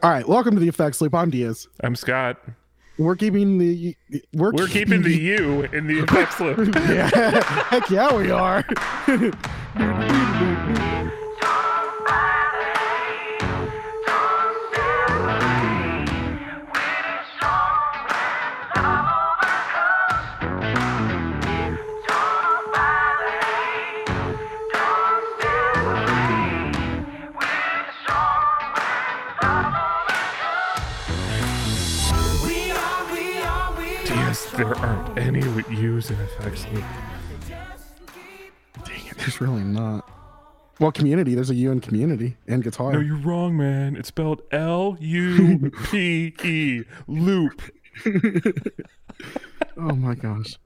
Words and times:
All 0.00 0.10
right, 0.10 0.28
welcome 0.28 0.54
to 0.54 0.60
the 0.60 0.68
Effects 0.68 1.00
Loop. 1.00 1.12
I'm 1.14 1.28
Diaz. 1.30 1.66
I'm 1.82 1.96
Scott. 1.96 2.40
We're 2.98 3.16
keeping 3.16 3.58
the 3.58 3.96
we're, 4.32 4.52
We're 4.52 4.68
keeping 4.68 5.02
the 5.02 5.16
U 5.16 5.62
in 5.72 5.86
the 5.88 5.98
effects 6.04 6.38
loop. 6.40 6.74
yeah, 6.74 7.08
heck 7.64 7.90
yeah, 7.90 8.14
we 8.14 8.30
are. 8.30 8.64
there 34.58 34.76
aren't 34.76 35.16
any 35.16 35.46
with 35.50 35.70
U's 35.70 36.10
in 36.10 36.18
effects. 36.18 36.64
Dang 36.64 36.82
it, 39.06 39.16
there's 39.18 39.40
really 39.40 39.62
not. 39.62 40.10
Well, 40.80 40.90
community. 40.90 41.36
There's 41.36 41.50
a 41.50 41.54
U 41.54 41.70
in 41.70 41.80
community 41.80 42.36
and 42.48 42.64
guitar. 42.64 42.92
No, 42.92 42.98
you're 42.98 43.18
wrong, 43.18 43.56
man. 43.56 43.94
It's 43.94 44.08
spelled 44.08 44.42
L 44.50 44.96
U 44.98 45.70
P 45.90 46.34
E 46.42 46.82
loop. 47.06 47.62
oh 49.76 49.94
my 49.94 50.16
gosh. 50.16 50.58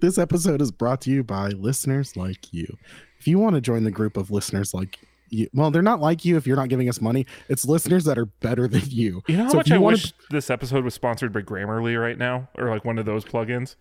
this 0.00 0.16
episode 0.16 0.62
is 0.62 0.70
brought 0.70 1.02
to 1.02 1.10
you 1.10 1.22
by 1.22 1.48
listeners 1.48 2.16
like 2.16 2.54
you. 2.54 2.78
If 3.18 3.28
you 3.28 3.38
want 3.38 3.54
to 3.54 3.60
join 3.60 3.84
the 3.84 3.90
group 3.90 4.16
of 4.16 4.30
listeners 4.30 4.72
like 4.72 4.98
you, 5.28 5.48
well, 5.52 5.70
they're 5.70 5.82
not 5.82 6.00
like 6.00 6.24
you 6.24 6.36
if 6.36 6.46
you're 6.46 6.56
not 6.56 6.68
giving 6.68 6.88
us 6.88 7.00
money. 7.00 7.26
It's 7.48 7.64
listeners 7.64 8.04
that 8.04 8.18
are 8.18 8.26
better 8.26 8.66
than 8.68 8.82
you. 8.86 9.22
You 9.26 9.36
know 9.36 9.44
how 9.44 9.50
So 9.50 9.56
much 9.58 9.70
I 9.70 9.78
wanna- 9.78 9.94
wish 9.94 10.12
this 10.30 10.50
episode 10.50 10.84
was 10.84 10.94
sponsored 10.94 11.32
by 11.32 11.42
Grammarly 11.42 12.00
right 12.00 12.18
now, 12.18 12.48
or 12.56 12.68
like 12.70 12.84
one 12.84 12.98
of 12.98 13.06
those 13.06 13.24
plugins. 13.24 13.76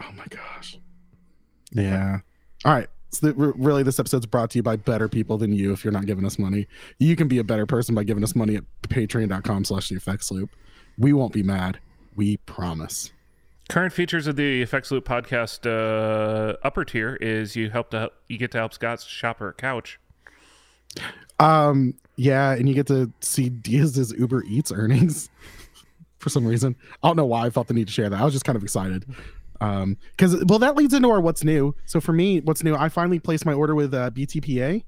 Oh 0.00 0.12
my 0.16 0.26
gosh. 0.28 0.78
Yeah. 1.72 2.18
All 2.64 2.72
right. 2.72 2.88
So 3.10 3.32
th- 3.32 3.54
really, 3.56 3.82
this 3.82 3.98
episode's 3.98 4.26
brought 4.26 4.50
to 4.50 4.58
you 4.58 4.62
by 4.62 4.76
better 4.76 5.08
people 5.08 5.38
than 5.38 5.52
you. 5.52 5.72
If 5.72 5.84
you're 5.84 5.92
not 5.92 6.06
giving 6.06 6.24
us 6.26 6.38
money, 6.38 6.66
you 6.98 7.16
can 7.16 7.28
be 7.28 7.38
a 7.38 7.44
better 7.44 7.64
person 7.64 7.94
by 7.94 8.04
giving 8.04 8.22
us 8.24 8.34
money 8.34 8.56
at 8.56 8.64
Patreon.com/slash 8.82 9.88
The 9.88 9.96
Effects 9.96 10.30
Loop. 10.30 10.50
We 10.98 11.12
won't 11.12 11.32
be 11.32 11.42
mad. 11.42 11.78
We 12.14 12.38
promise. 12.38 13.12
Current 13.68 13.92
features 13.92 14.26
of 14.26 14.36
the 14.36 14.62
Effects 14.62 14.90
Loop 14.90 15.06
podcast 15.06 15.66
uh, 15.66 16.56
upper 16.62 16.84
tier 16.84 17.16
is 17.16 17.56
you 17.56 17.70
help 17.70 17.90
to 17.90 18.10
you 18.28 18.38
get 18.38 18.50
to 18.52 18.58
help 18.58 18.74
Scott's 18.74 19.04
shop 19.04 19.38
her 19.38 19.52
couch. 19.52 19.98
Um. 21.38 21.94
Yeah, 22.18 22.52
and 22.52 22.66
you 22.66 22.74
get 22.74 22.86
to 22.86 23.12
see 23.20 23.50
Diaz's 23.50 24.12
Uber 24.18 24.44
Eats 24.44 24.72
earnings 24.72 25.28
for 26.18 26.30
some 26.30 26.46
reason. 26.46 26.74
I 27.02 27.08
don't 27.08 27.16
know 27.16 27.26
why 27.26 27.44
I 27.44 27.50
felt 27.50 27.68
the 27.68 27.74
need 27.74 27.88
to 27.88 27.92
share 27.92 28.08
that. 28.08 28.18
I 28.18 28.24
was 28.24 28.32
just 28.32 28.46
kind 28.46 28.56
of 28.56 28.62
excited. 28.62 29.04
Um, 29.60 29.96
because 30.16 30.44
well, 30.46 30.58
that 30.58 30.76
leads 30.76 30.94
into 30.94 31.10
our 31.10 31.20
what's 31.20 31.44
new. 31.44 31.74
So 31.84 32.00
for 32.00 32.12
me, 32.12 32.40
what's 32.40 32.62
new? 32.62 32.74
I 32.74 32.88
finally 32.88 33.18
placed 33.18 33.46
my 33.46 33.52
order 33.52 33.74
with 33.74 33.94
uh, 33.94 34.10
BTPA. 34.10 34.84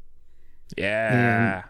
Yeah. 0.76 1.64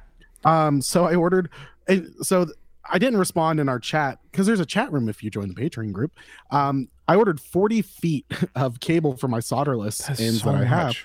Um, 0.45 0.81
so 0.81 1.05
I 1.05 1.15
ordered, 1.15 1.51
and 1.87 2.15
so 2.23 2.47
I 2.89 2.99
didn't 2.99 3.19
respond 3.19 3.61
in 3.61 3.69
our 3.69 3.79
chat 3.79 4.19
because 4.31 4.47
there's 4.47 4.61
a 4.61 4.67
chat 4.67 4.93
room 4.93 5.09
if 5.09 5.23
you 5.23 5.31
join 5.31 5.49
the 5.49 5.55
Patreon 5.55 5.93
group. 5.93 6.13
Um, 6.51 6.89
I 7.07 7.17
ordered 7.17 7.41
40 7.41 7.83
feet 7.83 8.27
of 8.55 8.81
cable 8.81 9.17
for 9.17 9.29
my 9.29 9.39
solderless 9.39 10.07
That's 10.07 10.21
ends 10.21 10.43
so 10.43 10.53
that 10.53 10.63
I 10.63 10.65
have. 10.65 10.97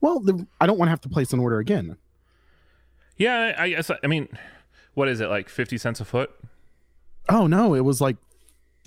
Well, 0.00 0.20
the, 0.20 0.46
I 0.60 0.66
don't 0.66 0.78
want 0.78 0.88
to 0.88 0.90
have 0.90 1.00
to 1.02 1.08
place 1.08 1.32
an 1.32 1.40
order 1.40 1.58
again. 1.58 1.96
Yeah, 3.20 3.54
I 3.58 3.68
guess. 3.68 3.90
I 4.02 4.06
mean, 4.06 4.28
what 4.94 5.06
is 5.08 5.20
it 5.20 5.28
like? 5.28 5.48
Fifty 5.48 5.78
cents 5.78 6.00
a 6.00 6.04
foot? 6.04 6.30
Oh 7.28 7.46
no, 7.46 7.74
it 7.74 7.84
was 7.84 8.00
like, 8.00 8.16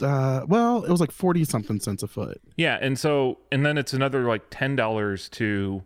uh, 0.01 0.41
well, 0.47 0.83
it 0.83 0.89
was 0.89 0.99
like 0.99 1.11
40 1.11 1.45
something 1.45 1.79
cents 1.79 2.03
a 2.03 2.07
foot. 2.07 2.41
Yeah, 2.57 2.77
and 2.81 2.97
so 2.99 3.37
and 3.51 3.65
then 3.65 3.77
it's 3.77 3.93
another 3.93 4.23
like 4.27 4.41
ten 4.49 4.75
dollars 4.75 5.29
to 5.29 5.83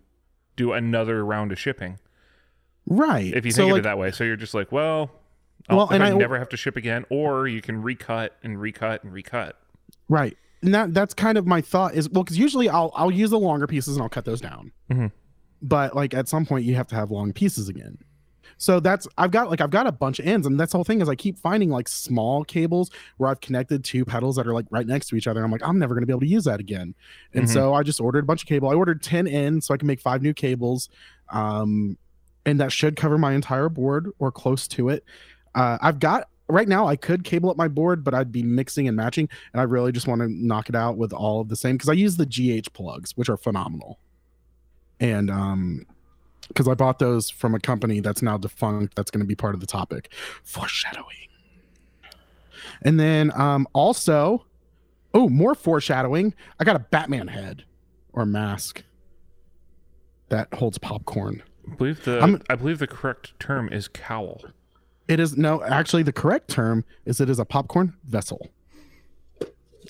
do 0.56 0.72
another 0.74 1.24
round 1.24 1.52
of 1.52 1.60
shipping 1.60 2.00
Right. 2.88 3.32
if 3.34 3.46
you 3.46 3.52
so 3.52 3.58
think 3.64 3.70
of 3.70 3.74
like, 3.74 3.80
it 3.82 3.84
that 3.84 3.98
way. 4.00 4.12
So 4.12 4.24
you're 4.24 4.36
just 4.38 4.54
like, 4.56 4.72
well, 4.72 5.12
I'll, 5.70 5.78
Well, 5.78 5.90
and 5.90 6.02
I 6.02 6.08
I- 6.12 6.14
never 6.14 6.40
have 6.40 6.50
to 6.50 6.58
ship 6.58 6.78
again, 6.78 7.06
or 7.10 7.48
you 7.48 7.62
can 7.62 7.82
recut 7.84 8.36
and 8.44 8.60
recut 8.60 9.04
and 9.04 9.12
recut. 9.14 9.58
right. 10.10 10.38
And 10.64 10.74
that 10.74 10.94
that's 10.94 11.14
kind 11.14 11.38
of 11.38 11.46
my 11.46 11.62
thought 11.62 11.94
is 11.94 12.10
well, 12.10 12.24
because 12.24 12.40
usually 12.40 12.68
I'll 12.70 12.92
I'll 12.96 13.12
use 13.12 13.30
the 13.30 13.38
longer 13.40 13.68
pieces 13.68 13.96
and 13.98 14.02
I'll 14.02 14.10
cut 14.10 14.26
those 14.26 14.42
down. 14.42 14.72
Mhm. 14.90 15.12
But 15.62 15.96
like 15.96 16.14
at 16.16 16.28
some 16.28 16.46
point 16.48 16.66
you 16.66 16.74
have 16.76 16.88
to 16.88 16.96
have 16.96 17.12
long 17.12 17.32
pieces 17.34 17.70
again. 17.70 18.00
So 18.60 18.80
that's 18.80 19.08
I've 19.18 19.32
got 19.32 19.50
like 19.50 19.62
I've 19.62 19.70
got 19.70 19.86
a 19.88 19.92
bunch 19.92 20.20
of 20.20 20.26
ends, 20.26 20.48
and 20.48 20.60
that's 20.60 20.72
the 20.72 20.78
whole 20.78 20.84
thing 20.84 21.00
is 21.02 21.08
I 21.10 21.16
keep 21.16 21.38
finding 21.38 21.70
like 21.70 21.88
small 21.88 22.44
cables 22.44 22.90
where 23.18 23.30
I've 23.30 23.40
connected 23.40 23.84
two 23.84 24.04
pedals 24.04 24.36
that 24.38 24.48
are 24.48 24.54
like 24.54 24.66
right 24.72 24.88
next 24.88 25.08
to 25.10 25.16
each 25.16 25.28
other. 25.28 25.44
I'm 25.44 25.52
like 25.52 25.62
I'm 25.64 25.78
never 25.78 25.94
gonna 25.94 26.08
be 26.08 26.14
able 26.14 26.22
to 26.22 26.28
use 26.28 26.46
that 26.46 26.60
again, 26.60 26.96
and 27.34 27.46
Mhm. 27.46 27.50
so 27.54 27.74
I 27.74 27.84
just 27.84 28.02
ordered 28.02 28.24
a 28.24 28.28
bunch 28.28 28.42
of 28.44 28.48
cable. 28.48 28.70
I 28.70 28.74
ordered 28.74 29.04
ten 29.04 29.28
ends 29.28 29.68
so 29.68 29.74
I 29.74 29.78
can 29.78 29.88
make 29.88 30.02
five 30.02 30.22
new 30.24 30.34
cables, 30.34 30.90
um, 31.30 31.98
and 32.46 32.60
that 32.60 32.72
should 32.72 32.96
cover 32.96 33.18
my 33.18 33.34
entire 33.34 33.70
board 33.70 34.10
or 34.18 34.32
close 34.32 34.68
to 34.70 34.90
it. 34.90 35.04
Uh, 35.54 35.78
I've 35.82 36.00
got 36.00 36.28
right 36.50 36.68
now 36.68 36.88
I 36.88 36.96
could 36.96 37.24
cable 37.26 37.50
up 37.52 37.58
my 37.58 37.68
board, 37.68 38.04
but 38.04 38.14
I'd 38.14 38.32
be 38.32 38.42
mixing 38.42 38.88
and 38.88 38.96
matching, 38.98 39.30
and 39.54 39.60
I 39.60 39.66
really 39.66 39.92
just 39.92 40.08
want 40.08 40.22
to 40.22 40.30
knock 40.30 40.70
it 40.70 40.76
out 40.76 40.98
with 40.98 41.14
all 41.14 41.42
of 41.42 41.50
the 41.50 41.56
same 41.56 41.76
because 41.76 41.90
I 41.90 41.94
use 41.94 42.18
the 42.18 42.26
GH 42.26 42.74
plugs, 42.74 43.16
which 43.18 43.30
are 43.30 43.38
phenomenal, 43.38 44.00
and 45.00 45.30
um 45.30 45.86
because 46.48 46.68
I 46.68 46.74
bought 46.74 47.00
those 47.00 47.30
from 47.30 47.54
a 47.56 47.60
company 47.60 48.00
that's 48.00 48.22
now 48.22 48.38
defunct. 48.38 48.96
That's 48.96 49.12
going 49.12 49.22
to 49.22 49.28
be 49.28 49.36
part 49.36 49.54
of 49.56 49.62
the 49.62 49.68
topic, 49.68 50.12
foreshadowing. 50.44 51.06
And 52.82 53.00
then 53.00 53.32
um 53.40 53.68
also, 53.74 54.46
oh, 55.14 55.30
more 55.30 55.56
foreshadowing. 55.56 56.34
I 56.60 56.64
got 56.64 56.76
a 56.76 56.80
Batman 56.80 57.28
head 57.28 57.64
or 58.14 58.26
mask 58.26 58.84
that 60.30 60.54
holds 60.54 60.78
popcorn. 60.78 61.42
I 61.72 61.76
believe 61.76 62.04
the 62.04 62.20
I'm- 62.20 62.42
I 62.50 62.56
believe 62.56 62.80
the 62.80 62.88
correct 62.88 63.40
term 63.40 63.70
is 63.72 63.88
cowl. 63.88 64.42
It 65.08 65.20
is 65.22 65.38
no, 65.38 65.64
actually, 65.64 66.04
the 66.04 66.12
correct 66.12 66.50
term 66.50 66.84
is 67.06 67.22
it 67.22 67.30
is 67.30 67.40
a 67.40 67.46
popcorn 67.46 67.94
vessel. 68.06 68.50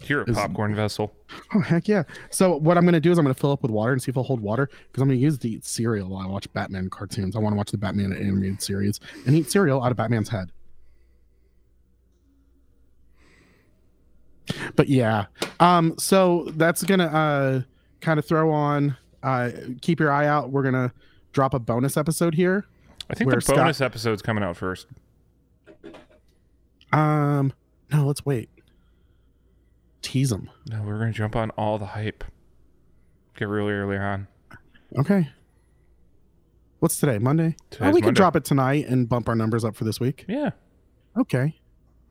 You're 0.10 0.22
a 0.24 0.30
Is- 0.30 0.36
popcorn 0.38 0.76
vessel. 0.76 1.14
Oh 1.54 1.60
heck 1.62 1.88
yeah! 1.88 2.04
So 2.30 2.56
what 2.58 2.78
I'm 2.78 2.86
gonna 2.86 3.00
do 3.00 3.12
is 3.12 3.18
I'm 3.18 3.26
gonna 3.26 3.34
fill 3.34 3.52
up 3.52 3.62
with 3.62 3.72
water 3.72 3.92
and 3.94 4.02
see 4.02 4.10
if 4.12 4.18
I'll 4.18 4.24
hold 4.24 4.40
water 4.42 4.68
because 4.92 5.02
I'm 5.02 5.08
gonna 5.10 5.20
use 5.20 5.38
the 5.40 5.60
cereal 5.62 6.10
while 6.10 6.22
I 6.26 6.28
watch 6.30 6.52
Batman 6.54 6.90
cartoons. 6.90 7.36
I 7.36 7.40
want 7.40 7.54
to 7.54 7.58
watch 7.58 7.72
the 7.72 7.78
Batman 7.78 8.14
animated 8.14 8.62
series 8.62 9.00
and 9.26 9.36
eat 9.36 9.50
cereal 9.52 9.84
out 9.84 9.92
of 9.92 9.98
Batman's 9.98 10.30
head. 10.30 10.52
But 14.76 14.88
yeah, 14.88 15.26
um, 15.60 15.96
so 15.98 16.46
that's 16.56 16.84
gonna 16.84 17.06
uh 17.08 17.62
kind 18.02 18.20
of 18.20 18.26
throw 18.26 18.52
on. 18.52 18.96
Uh, 19.24 19.52
keep 19.82 20.00
your 20.00 20.12
eye 20.12 20.28
out. 20.28 20.52
We're 20.52 20.64
gonna 20.64 20.94
drop 21.34 21.54
a 21.54 21.60
bonus 21.60 21.98
episode 21.98 22.34
here. 22.34 22.66
I 23.10 23.14
think 23.16 23.30
the 23.32 23.42
Scott- 23.42 23.58
bonus 23.58 23.82
episode's 23.82 24.22
coming 24.22 24.44
out 24.44 24.56
first. 24.56 24.88
Um, 26.94 27.52
no, 27.92 28.06
let's 28.06 28.26
wait. 28.26 28.50
Tease 30.08 30.30
them. 30.30 30.50
No, 30.70 30.84
we're 30.84 30.98
gonna 31.00 31.12
jump 31.12 31.36
on 31.36 31.50
all 31.52 31.78
the 31.78 31.86
hype. 31.88 32.24
Get 33.36 33.50
really 33.50 33.74
early 33.74 33.98
on. 33.98 34.30
Okay. 34.98 35.28
What's 36.80 36.98
today? 36.98 37.18
Monday. 37.18 37.58
oh, 37.82 37.92
we 37.92 38.00
could 38.02 38.16
drop 38.16 38.38
it 38.38 38.46
tonight 38.46 38.88
and 38.88 39.10
bump 39.10 39.28
our 39.28 39.36
numbers 39.36 39.66
up 39.66 39.76
for 39.76 39.84
this 39.84 40.00
week. 40.00 40.24
Yeah. 40.30 40.52
Okay, 41.18 41.60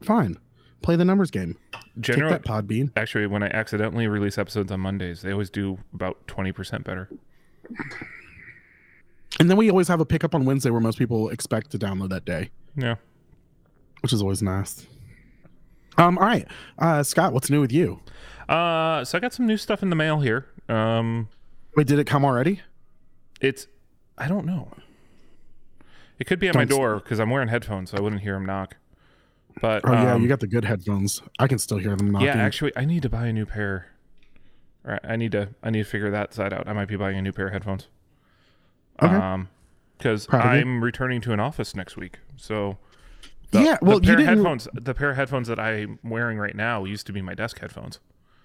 fine. 0.03 0.37
Play 0.83 0.97
the 0.97 1.07
numbers 1.07 1.31
game. 1.31 1.57
Take 2.03 2.17
that, 2.19 2.43
Podbean. 2.45 2.91
actually, 2.97 3.27
when 3.29 3.43
I 3.43 3.47
accidentally 3.47 4.09
release 4.09 4.37
episodes 4.37 4.71
on 4.71 4.81
Mondays, 4.81 5.23
they 5.23 5.33
always 5.33 5.49
do 5.49 5.78
about 5.95 6.27
twenty 6.27 6.53
percent 6.53 6.84
better. 6.84 7.09
And 9.41 9.49
then 9.49 9.57
we 9.57 9.71
always 9.71 9.89
have 9.89 10.01
a 10.01 10.07
pickup 10.07 10.34
on 10.34 10.45
Wednesday 10.45 10.69
where 10.69 10.83
most 10.83 10.99
people 10.99 11.31
expect 11.31 11.71
to 11.71 11.78
download 11.78 12.11
that 12.11 12.27
day, 12.27 12.51
Yeah. 12.77 12.97
which 14.03 14.13
is 14.13 14.21
always 14.21 14.42
nice. 14.42 14.87
Um, 15.98 16.19
all 16.19 16.27
right, 16.27 16.47
uh, 16.78 17.03
Scott, 17.03 17.33
what's 17.33 17.48
new 17.51 17.60
with 17.60 17.72
you? 17.72 18.01
Uh, 18.48 19.04
so 19.04 19.16
I 19.16 19.21
got 19.21 19.33
some 19.33 19.47
new 19.47 19.57
stuff 19.57 19.83
in 19.83 19.91
the 19.91 19.97
mail 19.97 20.21
here. 20.21 20.47
Um, 20.69 21.28
Wait, 21.77 21.87
did 21.87 21.98
it 21.98 22.04
come 22.07 22.25
already? 22.25 22.60
it's 23.41 23.66
I 24.19 24.28
don't 24.28 24.47
know. 24.47 24.71
It 26.19 26.27
could 26.27 26.39
be 26.39 26.48
at 26.48 26.54
my 26.54 26.65
Don't 26.65 26.72
s- 26.72 26.78
door 26.78 26.95
because 26.97 27.19
I'm 27.21 27.28
wearing 27.31 27.48
headphones, 27.48 27.91
so 27.91 27.98
I 27.98 28.01
wouldn't 28.01 28.22
hear 28.22 28.34
him 28.37 28.47
knock. 28.47 28.77
But 29.60 29.83
Oh 29.84 29.93
yeah, 29.93 30.15
um, 30.15 30.22
you 30.22 30.28
got 30.28 30.41
the 30.41 30.47
good 30.47 30.65
headphones. 30.65 31.22
I 31.39 31.47
can 31.47 31.59
still 31.59 31.78
hear 31.78 31.95
them 31.97 32.10
knocking. 32.10 32.27
yeah. 32.28 32.34
Actually, 32.37 32.72
I 32.77 32.84
need 32.84 33.03
to 33.03 33.09
buy 33.10 33.27
a 33.27 33.33
new 33.33 33.45
pair. 33.47 33.89
All 34.84 34.92
right, 34.92 35.01
I 35.04 35.16
need 35.16 35.33
to 35.33 35.49
I 35.63 35.71
need 35.71 35.83
to 35.84 35.89
figure 35.91 36.10
that 36.10 36.33
side 36.34 36.53
out. 36.53 36.66
I 36.69 36.72
might 36.72 36.89
be 36.89 36.97
buying 36.97 37.16
a 37.19 37.22
new 37.22 37.33
pair 37.33 37.47
of 37.49 37.53
headphones. 37.53 37.89
Okay. 39.03 39.15
Um, 39.15 39.49
because 39.99 40.27
Proud 40.27 40.47
of 40.47 40.54
you. 40.54 40.60
I'm 40.60 40.84
returning 40.84 41.21
to 41.22 41.33
an 41.33 41.41
office 41.41 41.75
next 41.75 41.97
week, 41.97 42.19
so. 42.37 42.77
Yeah, 43.53 43.78
well, 43.81 44.01
the 44.01 44.07
pair 44.07 44.15
of 44.15 44.19
didn't- 44.21 44.37
headphones. 44.37 44.69
The 44.75 44.95
pair 44.95 45.10
of 45.10 45.16
headphones 45.16 45.48
that 45.48 45.59
I'm 45.59 45.98
wearing 46.04 46.39
right 46.39 46.54
now 46.57 46.84
used 46.84 47.07
to 47.07 47.13
be 47.13 47.22
my 47.22 47.34
desk 47.34 47.59
headphones. 47.60 48.01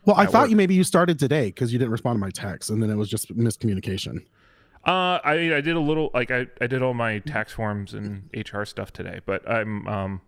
well, 0.06 0.16
I 0.16 0.26
thought 0.26 0.44
work. 0.44 0.50
you 0.52 0.56
maybe 0.56 0.74
you 0.76 0.84
started 0.84 1.20
today 1.20 1.48
because 1.48 1.74
you 1.74 1.80
didn't 1.80 1.92
respond 1.92 2.16
to 2.16 2.20
my 2.20 2.30
text, 2.32 2.70
and 2.70 2.82
then 2.82 2.90
it 2.90 2.96
was 2.96 3.10
just 3.10 3.36
miscommunication. 3.36 4.26
Uh, 4.86 5.20
I 5.24 5.56
I 5.56 5.62
did 5.62 5.76
a 5.76 5.80
little 5.80 6.10
like 6.14 6.32
I, 6.32 6.48
I 6.60 6.68
did 6.68 6.82
all 6.82 6.94
my 6.94 7.20
tax 7.20 7.54
forms 7.54 7.94
and 7.94 8.30
HR 8.36 8.64
stuff 8.64 8.92
today, 8.94 9.20
but 9.26 9.48
I'm 9.50 9.88
um, 9.88 10.22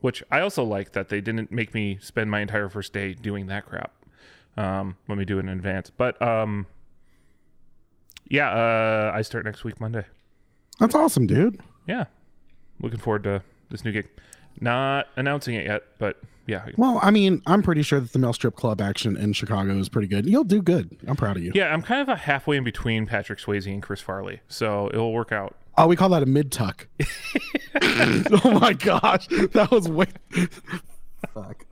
which 0.00 0.22
I 0.30 0.40
also 0.40 0.64
like 0.64 0.92
that 0.92 1.08
they 1.08 1.20
didn't 1.22 1.50
make 1.50 1.72
me 1.72 1.98
spend 2.00 2.30
my 2.30 2.40
entire 2.40 2.68
first 2.68 2.92
day 2.92 3.14
doing 3.14 3.46
that 3.46 3.64
crap. 3.66 3.92
Um, 4.56 4.96
let 5.08 5.16
me 5.18 5.24
do 5.24 5.38
it 5.38 5.40
in 5.40 5.48
advance. 5.48 5.90
But 5.90 6.20
um, 6.20 6.66
yeah, 8.28 8.50
uh, 8.50 9.12
I 9.14 9.22
start 9.22 9.44
next 9.44 9.64
week 9.64 9.80
Monday. 9.80 10.04
That's 10.78 10.94
awesome, 10.94 11.26
dude. 11.26 11.60
Yeah, 11.86 12.04
looking 12.80 12.98
forward 12.98 13.22
to 13.24 13.42
this 13.74 13.84
new 13.84 13.90
gig. 13.92 14.08
Not 14.60 15.08
announcing 15.16 15.56
it 15.56 15.66
yet, 15.66 15.82
but 15.98 16.16
yeah, 16.46 16.66
Well, 16.76 17.00
I 17.02 17.10
mean, 17.10 17.42
I'm 17.46 17.62
pretty 17.62 17.82
sure 17.82 17.98
that 17.98 18.12
the 18.12 18.18
Male 18.18 18.32
Strip 18.34 18.54
Club 18.54 18.80
action 18.80 19.16
in 19.16 19.32
Chicago 19.32 19.76
is 19.78 19.88
pretty 19.88 20.06
good. 20.06 20.26
You'll 20.26 20.44
do 20.44 20.62
good. 20.62 20.96
I'm 21.08 21.16
proud 21.16 21.36
of 21.36 21.42
you. 21.42 21.52
yeah. 21.54 21.72
I'm 21.72 21.82
kind 21.82 22.00
of 22.02 22.08
a 22.08 22.16
halfway 22.16 22.56
in 22.56 22.64
between 22.64 23.06
Patrick 23.06 23.38
Swayze 23.38 23.66
and 23.66 23.82
Chris 23.82 24.00
Farley, 24.00 24.40
so 24.46 24.88
it'll 24.92 25.12
work 25.12 25.32
out. 25.32 25.56
Oh, 25.76 25.86
we 25.88 25.96
call 25.96 26.10
that 26.10 26.22
a 26.22 26.26
mid 26.26 26.52
tuck. 26.52 26.86
oh 27.82 28.58
my 28.60 28.74
gosh, 28.74 29.26
that 29.28 29.68
was 29.72 29.88
way. 29.88 30.06
Fuck. 31.34 31.64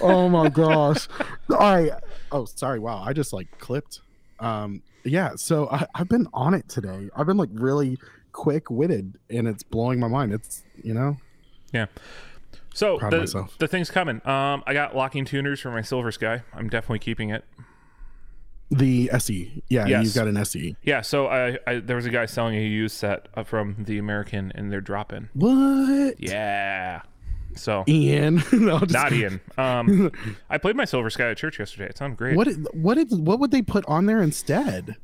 Oh 0.00 0.28
my 0.28 0.48
gosh. 0.48 1.08
All 1.50 1.58
right. 1.58 1.90
Oh, 2.30 2.46
sorry. 2.46 2.78
Wow, 2.78 3.02
I 3.04 3.12
just 3.12 3.32
like 3.32 3.58
clipped. 3.58 4.00
Um, 4.40 4.82
yeah. 5.04 5.32
So 5.36 5.68
I, 5.68 5.86
I've 5.94 6.08
been 6.08 6.28
on 6.32 6.54
it 6.54 6.68
today. 6.68 7.10
I've 7.14 7.26
been 7.26 7.36
like 7.36 7.50
really 7.52 7.98
quick 8.30 8.70
witted, 8.70 9.18
and 9.28 9.46
it's 9.46 9.62
blowing 9.64 10.00
my 10.00 10.08
mind. 10.08 10.32
It's 10.32 10.62
you 10.82 10.94
know. 10.94 11.16
Yeah. 11.72 11.86
So 12.74 12.98
Proud 12.98 13.12
the, 13.12 13.48
the 13.58 13.68
thing's 13.68 13.90
coming. 13.90 14.26
Um, 14.26 14.62
I 14.66 14.72
got 14.72 14.96
locking 14.96 15.24
tuners 15.24 15.60
for 15.60 15.70
my 15.70 15.82
Silver 15.82 16.10
Sky. 16.10 16.42
I'm 16.54 16.68
definitely 16.68 17.00
keeping 17.00 17.30
it. 17.30 17.44
The 18.70 19.10
SE, 19.12 19.62
yeah, 19.68 19.86
Yes. 19.86 20.04
you've 20.04 20.14
got 20.14 20.28
an. 20.28 20.38
SE. 20.38 20.76
Yeah. 20.82 21.02
So 21.02 21.26
I, 21.26 21.58
I 21.66 21.80
there 21.80 21.96
was 21.96 22.06
a 22.06 22.10
guy 22.10 22.24
selling 22.24 22.56
a 22.56 22.60
used 22.62 22.96
set 22.96 23.28
uh, 23.34 23.42
from 23.44 23.76
the 23.78 23.98
American, 23.98 24.50
and 24.54 24.72
they're 24.72 24.80
dropping. 24.80 25.28
What? 25.34 26.14
Yeah. 26.18 27.02
So 27.54 27.84
Ian. 27.86 28.42
no, 28.52 28.78
not 28.88 29.12
Ian. 29.12 29.42
Um, 29.58 30.10
I 30.50 30.56
played 30.56 30.74
my 30.74 30.86
Silver 30.86 31.10
Sky 31.10 31.30
at 31.30 31.36
church 31.36 31.58
yesterday. 31.58 31.90
It 31.90 31.98
sounded 31.98 32.16
great. 32.16 32.34
What? 32.34 32.48
What 32.74 32.94
did? 32.94 33.12
What 33.26 33.40
would 33.40 33.50
they 33.50 33.60
put 33.60 33.84
on 33.84 34.06
there 34.06 34.22
instead? 34.22 34.96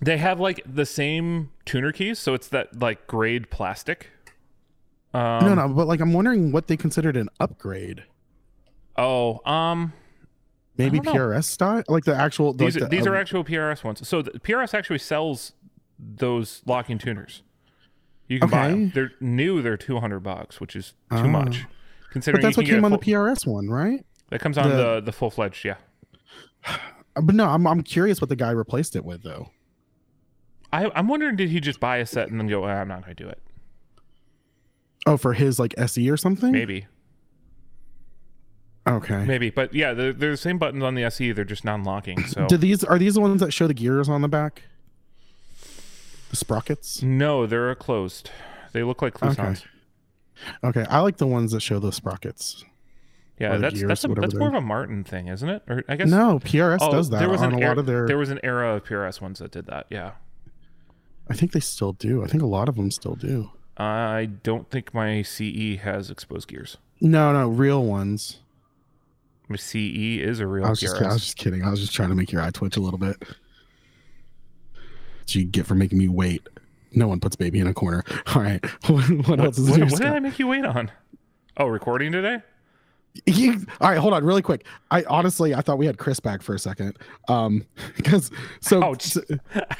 They 0.00 0.18
have 0.18 0.40
like 0.40 0.60
the 0.66 0.84
same 0.84 1.50
tuner 1.64 1.92
keys, 1.92 2.18
so 2.18 2.34
it's 2.34 2.48
that 2.48 2.80
like 2.80 3.06
grade 3.06 3.50
plastic. 3.50 4.10
Um, 5.16 5.44
no, 5.46 5.54
no, 5.54 5.68
but 5.68 5.86
like 5.86 6.00
I'm 6.00 6.12
wondering 6.12 6.52
what 6.52 6.66
they 6.66 6.76
considered 6.76 7.16
an 7.16 7.28
upgrade. 7.40 8.04
Oh, 8.96 9.40
um, 9.50 9.92
Maybe. 10.76 11.00
PRS 11.00 11.44
style, 11.44 11.82
like 11.88 12.04
the 12.04 12.14
actual. 12.14 12.52
these 12.52 12.74
like 12.74 12.82
are, 12.82 12.86
the, 12.86 12.96
these 12.96 13.06
um, 13.06 13.12
are 13.12 13.16
actual 13.16 13.44
PRS 13.44 13.82
ones. 13.84 14.06
So 14.06 14.20
the, 14.22 14.32
PRS 14.32 14.74
actually 14.74 14.98
sells 14.98 15.52
those 15.98 16.62
locking 16.66 16.98
tuners. 16.98 17.42
You 18.28 18.40
can 18.40 18.50
buy 18.50 18.68
them. 18.68 18.90
They're 18.94 19.12
new. 19.20 19.62
They're 19.62 19.76
two 19.76 20.00
hundred 20.00 20.20
bucks, 20.20 20.60
which 20.60 20.74
is 20.76 20.92
too 21.10 21.16
Oh. 21.18 21.28
much. 21.28 21.64
Considering 22.10 22.40
But 22.42 22.46
that's 22.48 22.56
what 22.56 22.66
came 22.66 22.84
on 22.84 22.92
a 22.92 22.98
the 22.98 23.04
PRS 23.04 23.46
one, 23.46 23.68
right? 23.68 24.04
that 24.30 24.40
comes 24.40 24.58
on 24.58 24.68
the- 24.68 24.76
the 24.76 25.00
the 25.06 25.12
full 25.12 25.30
fledged. 25.30 25.64
Yeah, 25.64 25.76
But 27.14 27.34
no, 27.34 27.46
I'm 27.46 27.66
I'm 27.66 27.82
curious 27.82 28.20
what 28.20 28.28
the 28.28 28.36
guy 28.36 28.50
replaced 28.50 28.96
it 28.96 29.04
with 29.04 29.22
though. 29.22 29.50
I, 30.72 30.90
I'm 30.94 31.06
wondering 31.08 31.36
did 31.36 31.48
he 31.50 31.60
just 31.60 31.78
buy 31.80 31.98
a 31.98 32.06
set 32.06 32.28
and 32.28 32.38
then 32.40 32.48
go, 32.48 32.64
"Ah, 32.64 32.68
I'm 32.80 32.88
not 32.88 33.02
going 33.04 33.14
to 33.16 33.22
do 33.24 33.28
it? 33.30 33.40
Oh, 35.06 35.16
for 35.16 35.32
his 35.34 35.58
like 35.58 35.72
SE 35.78 36.10
or 36.10 36.16
something. 36.16 36.50
Maybe, 36.52 36.86
Okay. 38.86 39.24
maybe. 39.24 39.50
But 39.50 39.74
yeah, 39.74 39.92
they're, 39.94 40.12
they're 40.12 40.30
the 40.32 40.36
same 40.36 40.58
buttons 40.58 40.82
on 40.82 40.94
the 40.94 41.04
SE. 41.04 41.32
They're 41.32 41.44
just 41.44 41.64
non-locking. 41.64 42.24
So 42.26 42.46
Do 42.46 42.56
these 42.56 42.84
are 42.84 42.98
these 42.98 43.14
the 43.14 43.20
ones 43.20 43.40
that 43.40 43.52
show 43.52 43.66
the 43.66 43.74
gears 43.74 44.08
on 44.08 44.22
the 44.22 44.28
back? 44.28 44.62
The 46.30 46.36
sprockets. 46.36 47.02
no, 47.02 47.46
they're 47.46 47.74
closed. 47.74 48.30
They 48.72 48.82
look 48.82 49.00
like 49.02 49.14
Klusons. 49.14 49.62
Okay, 50.64 50.80
okay, 50.80 50.84
I 50.90 51.00
like 51.00 51.16
the 51.18 51.26
ones 51.26 51.52
that 51.52 51.60
show 51.60 51.78
the 51.78 51.92
sprockets. 51.92 52.64
Yeah, 53.38 53.56
that's 53.58 53.74
gears, 53.74 53.88
that's 53.88 54.04
a, 54.04 54.08
that's 54.08 54.34
more 54.34 54.48
of 54.48 54.54
a 54.54 54.60
Martin 54.60 55.04
thing, 55.04 55.28
isn't 55.28 55.48
it? 55.48 55.62
Or 55.68 55.84
I 55.88 55.96
guess 55.96 56.08
No, 56.08 56.38
PRS 56.40 56.78
Oh, 56.80 56.90
does 56.90 57.10
that 57.10 57.18
there 57.20 57.28
was 57.28 57.42
on 57.42 57.52
a 57.54 57.58
er- 57.58 57.68
lot 57.68 57.78
of 57.78 57.86
their. 57.86 58.06
there 58.06 58.18
was 58.18 58.30
an 58.30 58.40
era 58.42 58.74
of 58.76 58.84
PRS 58.84 59.20
ones 59.20 59.38
that 59.40 59.50
did 59.50 59.66
that. 59.66 59.86
Yeah, 59.90 60.12
I 61.28 61.34
think 61.34 61.52
they 61.52 61.60
still 61.60 61.92
do. 61.92 62.24
I 62.24 62.26
think 62.28 62.42
a 62.42 62.46
lot 62.46 62.68
of 62.68 62.76
them 62.76 62.90
still 62.90 63.14
do. 63.14 63.50
I 63.76 64.26
don't 64.42 64.70
think 64.70 64.94
my 64.94 65.18
SE 65.18 65.76
has 65.76 66.10
exposed 66.10 66.48
gears. 66.48 66.78
No, 67.00 67.32
no, 67.32 67.48
real 67.48 67.84
ones. 67.84 68.38
My 69.48 69.56
SE 69.56 70.20
is 70.20 70.40
a 70.40 70.46
real 70.46 70.64
I 70.64 70.70
was 70.70 70.80
just, 70.80 71.00
I 71.00 71.12
was 71.12 71.22
just 71.22 71.36
kidding. 71.36 71.62
I 71.62 71.70
was 71.70 71.80
just 71.80 71.92
trying 71.92 72.08
to 72.08 72.14
make 72.14 72.32
your 72.32 72.42
eye 72.42 72.50
twitch 72.50 72.76
a 72.76 72.80
little 72.80 72.98
bit. 72.98 73.16
What 73.20 73.34
you 75.34 75.44
get 75.44 75.66
for 75.66 75.74
making 75.74 75.98
me 75.98 76.08
wait. 76.08 76.46
No 76.92 77.08
one 77.08 77.20
puts 77.20 77.36
baby 77.36 77.60
in 77.60 77.66
a 77.66 77.74
corner. 77.74 78.02
All 78.34 78.42
right. 78.42 78.64
What, 78.88 79.10
what 79.10 79.28
What, 79.28 79.40
else 79.40 79.58
is 79.58 79.70
what, 79.70 79.80
what 79.80 80.00
did 80.00 80.06
I 80.06 80.18
make 80.20 80.38
you 80.38 80.46
wait 80.46 80.64
on? 80.64 80.90
Oh, 81.58 81.66
recording 81.66 82.12
today? 82.12 82.42
You- 83.24 83.64
all 83.80 83.88
right, 83.90 83.98
hold 83.98 84.12
on, 84.12 84.24
really 84.24 84.42
quick. 84.42 84.66
I 84.90 85.04
honestly, 85.04 85.54
I 85.54 85.60
thought 85.60 85.78
we 85.78 85.86
had 85.86 85.98
Chris 85.98 86.20
back 86.20 86.42
for 86.42 86.54
a 86.54 86.58
second, 86.58 86.98
um, 87.28 87.64
because 87.96 88.30
so, 88.60 88.94
so- 88.98 89.22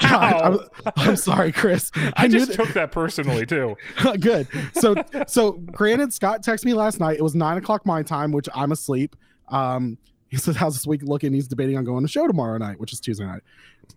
God, 0.00 0.42
I'm, 0.42 0.58
I'm 0.96 1.16
sorry, 1.16 1.52
Chris. 1.52 1.90
I, 2.16 2.26
knew 2.28 2.38
just 2.38 2.52
took 2.54 2.68
that 2.70 2.92
personally 2.92 3.46
too. 3.46 3.76
good. 4.20 4.48
So, 4.74 4.94
so 5.26 5.52
granted, 5.52 6.12
Scott 6.12 6.42
texted 6.42 6.64
me 6.64 6.74
last 6.74 7.00
night. 7.00 7.16
It 7.18 7.22
was 7.22 7.34
nine 7.34 7.56
o'clock 7.58 7.84
my 7.84 8.02
time, 8.02 8.32
which 8.32 8.48
I'm 8.54 8.72
asleep. 8.72 9.16
Um, 9.48 9.98
he 10.28 10.36
said, 10.36 10.56
"How's 10.56 10.74
this 10.74 10.86
week 10.86 11.02
looking?" 11.02 11.32
He's 11.32 11.48
debating 11.48 11.76
on 11.76 11.84
going 11.84 12.02
to 12.04 12.08
show 12.08 12.26
tomorrow 12.26 12.58
night, 12.58 12.80
which 12.80 12.92
is 12.92 13.00
Tuesday 13.00 13.24
night. 13.24 13.42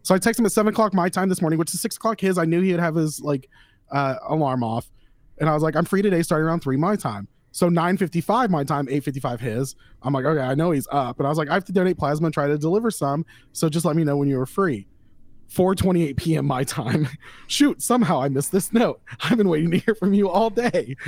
So 0.04 0.14
I 0.14 0.20
texted 0.20 0.40
him 0.40 0.46
at 0.46 0.52
seven 0.52 0.72
o'clock 0.72 0.94
my 0.94 1.10
time 1.10 1.30
this 1.30 1.42
morning, 1.42 1.58
which 1.60 1.74
is 1.74 1.82
six 1.82 1.96
o'clock 1.98 2.22
his. 2.22 2.38
I 2.38 2.46
knew 2.46 2.62
he'd 2.62 2.80
have 2.80 2.96
his 2.96 3.20
like 3.20 3.50
uh, 3.92 4.16
alarm 4.28 4.64
off, 4.64 4.90
and 5.40 5.50
I 5.50 5.54
was 5.54 5.64
like, 5.64 5.76
"I'm 5.76 5.86
free 5.86 6.02
today, 6.04 6.22
starting 6.22 6.46
around 6.46 6.60
three 6.62 6.78
my 6.78 6.96
time." 6.96 7.28
So 7.52 7.70
9:55 7.70 8.50
my 8.50 8.64
time, 8.64 8.88
8:55 8.88 9.40
his. 9.40 9.76
I'm 10.04 10.14
like, 10.14 10.26
okay, 10.26 10.42
I 10.42 10.56
know 10.56 10.72
he's 10.72 10.88
up, 10.92 11.18
and 11.20 11.26
I 11.26 11.30
was 11.30 11.38
like, 11.38 11.50
I 11.50 11.54
have 11.56 11.66
to 11.66 11.72
donate 11.72 11.98
plasma 11.98 12.26
and 12.28 12.34
try 12.34 12.48
to 12.48 12.58
deliver 12.58 12.92
some. 12.92 13.26
So 13.54 13.70
just 13.70 13.86
let 13.86 13.96
me 13.96 14.04
know 14.04 14.18
when 14.18 14.28
you 14.28 14.40
are 14.40 14.46
free. 14.46 14.88
4:28 15.52 16.16
p.m. 16.18 16.46
my 16.46 16.64
time. 16.64 17.08
Shoot, 17.48 17.82
somehow 17.82 18.22
I 18.22 18.30
missed 18.30 18.52
this 18.52 18.72
note. 18.72 19.02
I've 19.22 19.38
been 19.38 19.50
waiting 19.50 19.72
to 19.72 19.80
hear 19.80 19.96
from 19.96 20.14
you 20.14 20.30
all 20.30 20.50
day. 20.50 20.96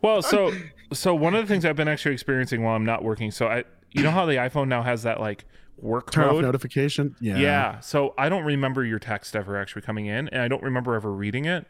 Well, 0.00 0.22
so 0.22 0.52
so 0.92 1.12
one 1.12 1.34
of 1.34 1.42
the 1.42 1.52
things 1.52 1.64
I've 1.64 1.74
been 1.74 1.88
actually 1.88 2.12
experiencing 2.12 2.62
while 2.62 2.76
I'm 2.76 2.84
not 2.84 3.02
working. 3.02 3.32
So 3.32 3.48
I, 3.48 3.64
you 3.90 4.02
know 4.04 4.12
how 4.12 4.26
the 4.26 4.34
iPhone 4.34 4.68
now 4.68 4.82
has 4.82 5.02
that 5.02 5.18
like 5.20 5.44
work 5.76 6.12
Turn 6.12 6.26
off 6.28 6.32
mode. 6.34 6.44
notification. 6.44 7.16
Yeah. 7.20 7.36
Yeah. 7.36 7.80
So 7.80 8.14
I 8.16 8.28
don't 8.28 8.44
remember 8.44 8.84
your 8.84 9.00
text 9.00 9.34
ever 9.34 9.56
actually 9.58 9.82
coming 9.82 10.06
in, 10.06 10.28
and 10.28 10.40
I 10.40 10.46
don't 10.46 10.62
remember 10.62 10.94
ever 10.94 11.12
reading 11.12 11.46
it. 11.46 11.66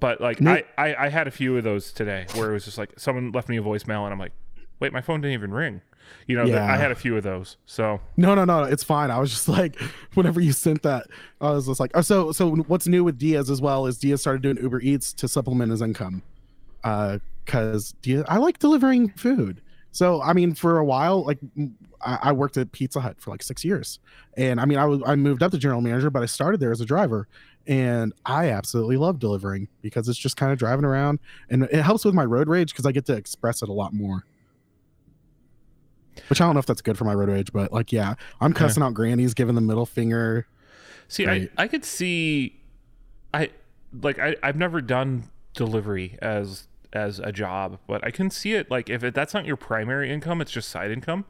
But 0.00 0.20
like 0.20 0.40
No- 0.40 0.52
I, 0.52 0.64
I, 0.78 1.06
I 1.06 1.08
had 1.08 1.28
a 1.28 1.30
few 1.30 1.56
of 1.56 1.64
those 1.64 1.92
today 1.92 2.26
where 2.34 2.50
it 2.50 2.54
was 2.54 2.64
just 2.64 2.78
like 2.78 2.98
someone 2.98 3.32
left 3.32 3.48
me 3.48 3.58
a 3.58 3.62
voicemail, 3.62 4.04
and 4.04 4.12
I'm 4.12 4.18
like, 4.18 4.32
wait, 4.80 4.92
my 4.92 5.00
phone 5.00 5.20
didn't 5.20 5.34
even 5.34 5.52
ring. 5.52 5.82
You 6.26 6.36
know, 6.36 6.44
Yeah. 6.44 6.64
I 6.64 6.76
had 6.76 6.90
a 6.90 6.94
few 6.96 7.16
of 7.16 7.22
those. 7.22 7.56
So 7.66 8.00
No, 8.16 8.34
no, 8.34 8.44
no, 8.44 8.64
it's 8.64 8.82
fine. 8.82 9.10
I 9.10 9.18
was 9.18 9.30
just 9.30 9.48
like, 9.58 9.78
whenever 10.14 10.40
you 10.40 10.52
sent 10.52 10.82
that, 10.82 11.06
I 11.40 11.50
was 11.52 11.66
just 11.66 11.78
like, 11.78 11.92
oh, 11.94 12.00
so, 12.00 12.32
so 12.32 12.50
what's 12.56 12.88
new 12.88 13.04
with 13.04 13.18
Diaz 13.18 13.48
as 13.50 13.60
well 13.60 13.86
is 13.86 13.98
Diaz 13.98 14.20
started 14.22 14.42
doing 14.42 14.56
Uber 14.56 14.80
Eats 14.80 15.12
to 15.12 15.28
supplement 15.28 15.70
his 15.70 15.82
income, 15.82 16.22
uh, 16.82 17.18
because 17.44 17.92
Diaz, 18.02 18.24
I 18.28 18.38
like 18.38 18.58
delivering 18.58 19.10
food. 19.10 19.60
So, 19.92 20.22
I 20.22 20.32
mean, 20.32 20.54
for 20.54 20.78
a 20.78 20.84
while, 20.84 21.24
like 21.24 21.38
I 22.00 22.30
worked 22.32 22.56
at 22.56 22.70
Pizza 22.72 23.00
Hut 23.00 23.20
for 23.20 23.30
like 23.30 23.42
six 23.42 23.64
years, 23.64 23.98
and 24.36 24.60
I 24.60 24.64
mean, 24.64 24.78
I 24.78 24.86
was 24.86 25.02
I 25.04 25.16
moved 25.16 25.42
up 25.42 25.50
to 25.50 25.58
general 25.58 25.80
manager, 25.80 26.10
but 26.10 26.22
I 26.22 26.26
started 26.26 26.60
there 26.60 26.70
as 26.72 26.80
a 26.80 26.84
driver, 26.86 27.26
and 27.66 28.12
I 28.26 28.50
absolutely 28.50 28.96
love 28.96 29.18
delivering 29.18 29.68
because 29.82 30.08
it's 30.08 30.18
just 30.18 30.36
kind 30.36 30.52
of 30.52 30.58
driving 30.58 30.84
around, 30.84 31.20
and 31.48 31.64
it 31.64 31.82
helps 31.82 32.04
with 32.04 32.14
my 32.14 32.24
road 32.24 32.48
rage 32.48 32.72
because 32.72 32.86
I 32.86 32.92
get 32.92 33.06
to 33.06 33.14
express 33.14 33.62
it 33.62 33.68
a 33.68 33.72
lot 33.72 33.92
more. 33.92 34.24
Which 36.28 36.40
I 36.40 36.44
don't 36.44 36.54
know 36.54 36.60
if 36.60 36.66
that's 36.66 36.82
good 36.82 36.98
for 36.98 37.04
my 37.04 37.14
road 37.14 37.28
rage, 37.28 37.52
but 37.52 37.72
like, 37.72 37.92
yeah, 37.92 38.14
I'm 38.40 38.52
cussing 38.52 38.82
out 38.82 38.94
grannies, 38.94 39.34
giving 39.34 39.54
the 39.54 39.60
middle 39.60 39.86
finger. 39.86 40.46
see, 41.08 41.26
Right. 41.26 41.50
I, 41.56 41.64
I 41.64 41.68
could 41.68 41.84
see, 41.84 42.60
I 43.32 43.50
like 44.02 44.18
I, 44.18 44.36
I've 44.42 44.56
never 44.56 44.80
done 44.80 45.30
delivery 45.54 46.18
as 46.20 46.66
as 46.92 47.20
a 47.20 47.32
job, 47.32 47.78
but 47.86 48.04
I 48.04 48.10
can 48.10 48.30
see 48.30 48.54
it 48.54 48.70
like 48.70 48.90
if 48.90 49.04
it, 49.04 49.14
that's 49.14 49.34
not 49.34 49.44
your 49.44 49.56
primary 49.56 50.10
income, 50.10 50.40
it's 50.40 50.50
just 50.50 50.68
side 50.68 50.90
income, 50.90 51.24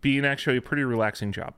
being 0.00 0.24
actually 0.24 0.58
a 0.58 0.62
pretty 0.62 0.84
relaxing 0.84 1.32
job. 1.32 1.54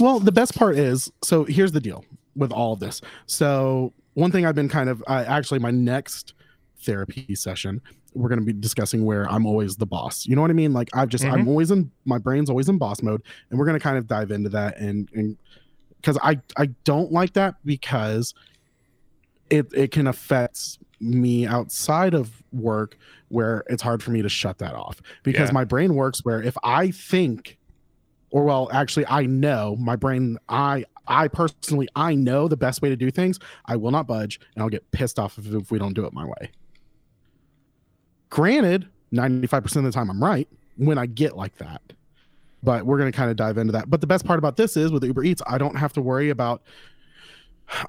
Well, 0.00 0.18
the 0.20 0.32
best 0.32 0.54
part 0.56 0.76
is 0.76 1.10
so 1.22 1.44
here's 1.44 1.72
the 1.72 1.80
deal 1.80 2.04
with 2.38 2.52
all 2.52 2.72
of 2.72 2.80
this. 2.80 3.00
So, 3.26 3.92
one 4.14 4.32
thing 4.32 4.46
I've 4.46 4.54
been 4.54 4.68
kind 4.68 4.88
of 4.88 5.02
uh, 5.06 5.24
actually, 5.26 5.58
my 5.58 5.70
next 5.70 6.34
therapy 6.80 7.34
session, 7.34 7.80
we're 8.14 8.28
going 8.28 8.40
to 8.40 8.44
be 8.44 8.52
discussing 8.52 9.04
where 9.04 9.30
I'm 9.30 9.44
always 9.46 9.76
the 9.76 9.86
boss. 9.86 10.26
You 10.26 10.34
know 10.36 10.42
what 10.42 10.50
I 10.50 10.54
mean? 10.54 10.72
Like, 10.72 10.88
I've 10.94 11.08
just, 11.08 11.24
I'm 11.24 11.46
always 11.48 11.70
in, 11.70 11.90
my 12.04 12.18
brain's 12.18 12.48
always 12.48 12.68
in 12.68 12.78
boss 12.78 13.02
mode. 13.02 13.22
And 13.50 13.58
we're 13.58 13.66
going 13.66 13.78
to 13.78 13.82
kind 13.82 13.98
of 13.98 14.06
dive 14.06 14.30
into 14.30 14.48
that. 14.50 14.78
And, 14.78 15.08
and, 15.12 15.36
because 15.96 16.16
I, 16.22 16.40
I 16.56 16.66
don't 16.84 17.10
like 17.10 17.32
that 17.32 17.56
because 17.64 18.32
it, 19.50 19.66
it 19.74 19.90
can 19.90 20.06
affect 20.06 20.78
me 21.00 21.44
outside 21.44 22.14
of 22.14 22.40
work 22.52 22.96
where 23.28 23.64
it's 23.68 23.82
hard 23.82 24.00
for 24.02 24.12
me 24.12 24.22
to 24.22 24.28
shut 24.28 24.58
that 24.58 24.74
off 24.74 25.02
because 25.24 25.48
Yeah. 25.48 25.54
my 25.54 25.64
brain 25.64 25.96
works 25.96 26.20
where 26.24 26.40
if 26.40 26.56
I 26.62 26.92
think 26.92 27.58
or 28.30 28.44
well 28.44 28.68
actually 28.72 29.06
i 29.06 29.24
know 29.24 29.76
my 29.78 29.96
brain 29.96 30.38
i 30.48 30.84
I 31.08 31.28
personally 31.28 31.88
I 31.96 32.14
know 32.14 32.46
the 32.46 32.56
best 32.56 32.82
way 32.82 32.88
to 32.90 32.96
do 32.96 33.10
things. 33.10 33.38
I 33.66 33.76
will 33.76 33.90
not 33.90 34.06
budge, 34.06 34.38
and 34.54 34.62
I'll 34.62 34.68
get 34.68 34.88
pissed 34.92 35.18
off 35.18 35.38
if, 35.38 35.52
if 35.52 35.70
we 35.70 35.78
don't 35.78 35.94
do 35.94 36.04
it 36.04 36.12
my 36.12 36.24
way. 36.24 36.50
Granted, 38.30 38.88
ninety 39.10 39.46
five 39.46 39.62
percent 39.62 39.86
of 39.86 39.92
the 39.92 39.96
time 39.96 40.10
I'm 40.10 40.22
right 40.22 40.48
when 40.76 40.98
I 40.98 41.06
get 41.06 41.36
like 41.36 41.56
that, 41.56 41.80
but 42.62 42.86
we're 42.86 42.98
gonna 42.98 43.12
kind 43.12 43.30
of 43.30 43.36
dive 43.36 43.58
into 43.58 43.72
that. 43.72 43.90
But 43.90 44.00
the 44.00 44.06
best 44.06 44.24
part 44.24 44.38
about 44.38 44.56
this 44.56 44.76
is 44.76 44.92
with 44.92 45.02
Uber 45.02 45.24
Eats, 45.24 45.42
I 45.46 45.58
don't 45.58 45.76
have 45.76 45.92
to 45.94 46.02
worry 46.02 46.30
about. 46.30 46.62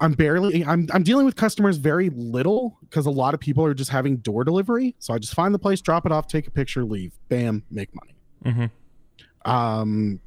I'm 0.00 0.12
barely 0.12 0.64
I'm 0.64 0.88
I'm 0.92 1.02
dealing 1.02 1.24
with 1.24 1.36
customers 1.36 1.78
very 1.78 2.10
little 2.10 2.76
because 2.82 3.06
a 3.06 3.10
lot 3.10 3.32
of 3.32 3.40
people 3.40 3.64
are 3.64 3.74
just 3.74 3.90
having 3.90 4.16
door 4.16 4.44
delivery. 4.44 4.94
So 4.98 5.14
I 5.14 5.18
just 5.18 5.34
find 5.34 5.54
the 5.54 5.58
place, 5.58 5.80
drop 5.80 6.04
it 6.04 6.12
off, 6.12 6.26
take 6.26 6.46
a 6.46 6.50
picture, 6.50 6.84
leave, 6.84 7.12
bam, 7.28 7.62
make 7.70 7.88
money. 7.94 8.14
Mm-hmm. 8.44 9.50
Um, 9.50 10.20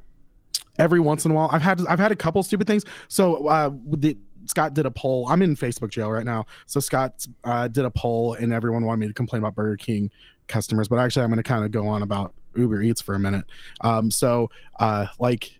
every 0.78 1.00
once 1.00 1.24
in 1.24 1.30
a 1.30 1.34
while, 1.34 1.48
I've 1.52 1.62
had 1.62 1.84
I've 1.86 1.98
had 1.98 2.12
a 2.12 2.16
couple 2.16 2.42
stupid 2.42 2.66
things. 2.66 2.84
So 3.08 3.46
uh, 3.48 3.70
the 3.86 4.16
Scott 4.46 4.74
did 4.74 4.86
a 4.86 4.90
poll. 4.90 5.26
I'm 5.28 5.42
in 5.42 5.56
Facebook 5.56 5.90
jail 5.90 6.10
right 6.10 6.24
now. 6.24 6.46
So 6.66 6.80
Scott 6.80 7.26
uh, 7.44 7.68
did 7.68 7.84
a 7.84 7.90
poll, 7.90 8.34
and 8.34 8.52
everyone 8.52 8.84
wanted 8.84 9.00
me 9.00 9.06
to 9.08 9.14
complain 9.14 9.40
about 9.40 9.54
Burger 9.54 9.76
King 9.76 10.10
customers. 10.48 10.88
But 10.88 10.98
actually, 10.98 11.24
I'm 11.24 11.30
going 11.30 11.42
to 11.42 11.42
kind 11.42 11.64
of 11.64 11.70
go 11.70 11.86
on 11.86 12.02
about 12.02 12.34
Uber 12.56 12.82
Eats 12.82 13.00
for 13.00 13.14
a 13.14 13.18
minute. 13.18 13.44
Um, 13.80 14.10
so 14.10 14.50
uh, 14.78 15.06
like 15.18 15.58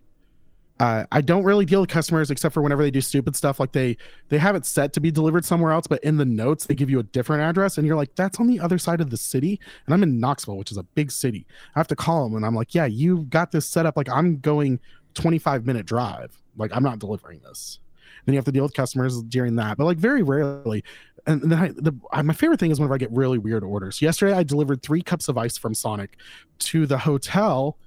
uh, 0.79 1.05
I 1.11 1.21
don't 1.21 1.43
really 1.43 1.65
deal 1.65 1.81
with 1.81 1.89
customers 1.89 2.31
except 2.31 2.53
for 2.53 2.61
whenever 2.61 2.83
they 2.83 2.91
do 2.91 2.99
stupid 2.99 3.35
stuff. 3.35 3.59
Like 3.59 3.71
they 3.71 3.97
they 4.29 4.37
have 4.37 4.55
it 4.55 4.65
set 4.65 4.91
to 4.93 4.99
be 4.99 5.09
delivered 5.09 5.45
somewhere 5.45 5.71
else, 5.71 5.87
but 5.87 6.03
in 6.03 6.17
the 6.17 6.25
notes 6.25 6.65
they 6.65 6.75
give 6.75 6.89
you 6.89 6.99
a 6.99 7.03
different 7.03 7.43
address, 7.43 7.77
and 7.77 7.87
you're 7.87 7.95
like, 7.95 8.13
"That's 8.15 8.39
on 8.39 8.47
the 8.47 8.59
other 8.59 8.77
side 8.77 8.99
of 8.99 9.09
the 9.09 9.17
city." 9.17 9.59
And 9.85 9.93
I'm 9.93 10.03
in 10.03 10.19
Knoxville, 10.19 10.57
which 10.57 10.71
is 10.71 10.77
a 10.77 10.83
big 10.83 11.11
city. 11.11 11.45
I 11.75 11.79
have 11.79 11.87
to 11.87 11.95
call 11.95 12.25
them, 12.25 12.35
and 12.35 12.45
I'm 12.45 12.55
like, 12.55 12.75
"Yeah, 12.75 12.85
you 12.85 13.23
got 13.29 13.51
this 13.51 13.65
set 13.65 13.85
up. 13.85 13.95
Like 13.95 14.09
I'm 14.09 14.39
going 14.39 14.79
25 15.15 15.65
minute 15.65 15.85
drive. 15.85 16.37
Like 16.57 16.71
I'm 16.73 16.83
not 16.83 16.99
delivering 16.99 17.39
this." 17.39 17.79
Then 18.25 18.33
you 18.33 18.37
have 18.37 18.45
to 18.45 18.51
deal 18.51 18.63
with 18.63 18.73
customers 18.73 19.21
during 19.23 19.55
that, 19.57 19.77
but 19.77 19.85
like 19.85 19.97
very 19.97 20.23
rarely. 20.23 20.83
And 21.27 21.41
then 21.43 21.53
I, 21.59 21.67
the 21.69 21.93
my 22.23 22.33
favorite 22.33 22.59
thing 22.59 22.71
is 22.71 22.79
whenever 22.79 22.95
I 22.95 22.97
get 22.97 23.11
really 23.11 23.37
weird 23.37 23.63
orders. 23.63 24.01
Yesterday 24.01 24.33
I 24.33 24.43
delivered 24.43 24.81
three 24.83 25.01
cups 25.01 25.27
of 25.27 25.37
ice 25.37 25.57
from 25.57 25.73
Sonic 25.75 26.17
to 26.59 26.85
the 26.87 26.97
hotel, 26.99 27.77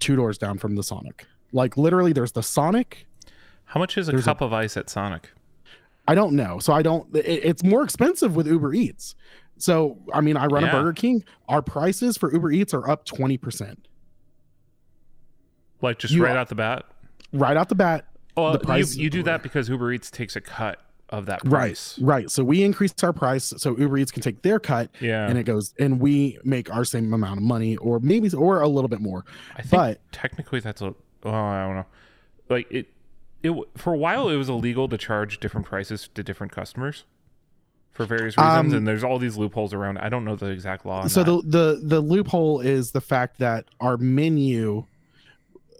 two 0.00 0.16
doors 0.16 0.38
down 0.38 0.58
from 0.58 0.74
the 0.76 0.82
Sonic. 0.82 1.26
Like 1.52 1.76
literally, 1.76 2.12
there's 2.12 2.32
the 2.32 2.42
Sonic. 2.42 3.06
How 3.64 3.80
much 3.80 3.98
is 3.98 4.08
a 4.08 4.12
There's 4.12 4.24
a- 4.24 4.30
cup 4.30 4.40
of 4.40 4.52
ice 4.52 4.76
at 4.76 4.88
Sonic? 4.88 5.30
I 6.06 6.14
don't 6.14 6.32
know, 6.34 6.58
so 6.58 6.72
I 6.72 6.80
don't. 6.80 7.14
It, 7.14 7.26
it's 7.26 7.62
more 7.62 7.82
expensive 7.84 8.34
with 8.34 8.46
Uber 8.46 8.72
Eats. 8.74 9.14
So 9.58 9.98
I 10.14 10.20
mean, 10.22 10.36
I 10.38 10.46
run 10.46 10.62
Yeah. 10.62 10.70
a 10.70 10.72
Burger 10.72 10.92
King. 10.94 11.24
Our 11.48 11.60
prices 11.60 12.16
for 12.16 12.32
Uber 12.32 12.52
Eats 12.52 12.72
are 12.72 12.88
up 12.88 13.04
twenty 13.04 13.36
percent 13.36 13.86
Like 15.82 15.98
just 15.98 16.12
You 16.14 16.24
right 16.24 16.36
out 16.36 16.48
the 16.48 16.54
bat? 16.54 16.84
right 17.32 17.56
out 17.56 17.68
the 17.68 17.74
bat. 17.74 18.04
Well, 18.36 18.52
The 18.52 18.58
price- 18.60 18.94
you, 18.96 19.04
you 19.04 19.10
do 19.10 19.22
that 19.24 19.42
because 19.42 19.68
Uber 19.68 19.92
Eats 19.92 20.10
takes 20.10 20.36
a 20.36 20.40
cut 20.40 20.80
of 21.10 21.26
that 21.26 21.42
price. 21.44 21.98
right. 21.98 22.30
So 22.30 22.44
we 22.44 22.62
increased 22.62 23.02
our 23.02 23.12
price 23.12 23.52
so 23.56 23.76
Uber 23.76 23.98
Eats 23.98 24.10
can 24.10 24.22
take 24.22 24.42
their 24.42 24.58
cut, 24.60 24.90
Yeah. 25.00 25.26
and 25.28 25.38
it 25.38 25.44
goes, 25.44 25.74
and 25.78 25.98
we 26.00 26.38
make 26.44 26.72
our 26.74 26.84
same 26.84 27.12
amount 27.14 27.38
of 27.38 27.42
money, 27.44 27.76
or 27.78 27.98
maybe 28.00 28.30
or 28.32 28.60
a 28.60 28.68
little 28.68 28.88
bit 28.88 29.00
more. 29.00 29.24
I 29.56 29.62
think 29.62 29.70
but- 29.70 30.00
technically 30.12 30.60
that's 30.60 30.82
a. 30.82 30.94
Oh, 31.24 31.30
I 31.30 31.64
don't 31.66 31.74
know. 31.76 31.86
Like 32.48 32.70
it, 32.70 32.86
it 33.42 33.52
for 33.76 33.92
a 33.92 33.96
while 33.96 34.28
it 34.28 34.36
was 34.36 34.48
illegal 34.48 34.88
to 34.88 34.96
charge 34.98 35.40
different 35.40 35.66
prices 35.66 36.08
to 36.14 36.22
different 36.22 36.52
customers 36.52 37.04
for 37.90 38.04
various 38.06 38.36
reasons, 38.36 38.72
Um, 38.72 38.74
and 38.78 38.86
there's 38.86 39.02
all 39.02 39.18
these 39.18 39.36
loopholes 39.36 39.72
around. 39.74 39.98
I 39.98 40.08
don't 40.08 40.24
know 40.24 40.36
the 40.36 40.46
exact 40.50 40.86
law. 40.86 41.06
so 41.08 41.24
that. 41.24 41.50
the 41.50 41.74
the 41.74 41.80
the 41.82 42.00
loophole 42.00 42.60
is 42.60 42.92
the 42.92 43.00
fact 43.00 43.38
that 43.38 43.64
our 43.80 43.96
menu 43.96 44.84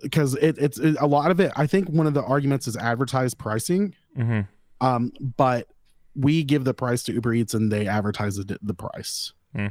because 0.02 0.34
it, 0.36 0.56
it's 0.58 0.78
it, 0.78 0.96
a 1.00 1.06
lot 1.06 1.30
of 1.30 1.40
it 1.40 1.50
i 1.56 1.66
think 1.66 1.88
one 1.88 2.06
of 2.06 2.14
the 2.14 2.22
arguments 2.22 2.66
is 2.68 2.76
advertised 2.76 3.38
pricing 3.38 3.94
Mhm. 4.16 4.46
um 4.80 5.12
but 5.36 5.68
we 6.14 6.42
give 6.42 6.64
the 6.64 6.74
price 6.74 7.02
to 7.04 7.12
uber 7.12 7.32
eats 7.34 7.54
and 7.54 7.70
they 7.70 7.86
advertise 7.86 8.36
the, 8.36 8.58
the 8.62 8.74
price 8.74 9.32
Hmm. 9.54 9.68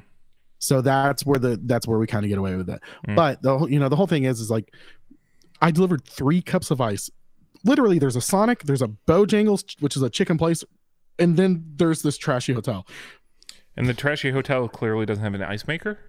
so 0.60 0.81
that's 0.81 1.25
where 1.25 1.39
the 1.39 1.60
that's 1.63 1.88
where 1.88 2.00
we 2.00 2.07
kind 2.07 2.25
of 2.25 2.29
get 2.29 2.38
away 2.38 2.55
with 2.55 2.69
it 2.69 2.81
Hmm. 3.05 3.15
but 3.15 3.41
the 3.41 3.57
whole- 3.57 3.69
you 3.69 3.79
know 3.79 3.89
the 3.89 3.96
whole 3.96 4.07
thing 4.07 4.24
is 4.24 4.39
is 4.39 4.50
like 4.50 4.74
i 5.62 5.72
delivered 5.72 6.03
three 6.05 6.41
cups 6.41 6.72
of 6.72 6.81
ice 6.81 7.10
literally 7.63 8.00
there's 8.00 8.15
a 8.15 8.22
sonic 8.22 8.63
there's 8.63 8.81
a 8.81 8.88
bojangles 8.88 9.75
which 9.81 9.96
is 9.96 10.01
a 10.01 10.10
chicken 10.10 10.38
place 10.38 10.63
and 11.19 11.38
then 11.38 11.63
there's 11.77 12.01
this 12.01 12.17
trashy 12.17 12.53
hotel 12.53 12.86
and 13.75 13.88
the 13.88 13.93
trashy 13.93 14.31
hotel 14.31 14.67
clearly 14.67 15.05
doesn't 15.05 15.24
have 15.24 15.34
an 15.36 15.43
ice 15.43 15.67
maker, 15.67 16.00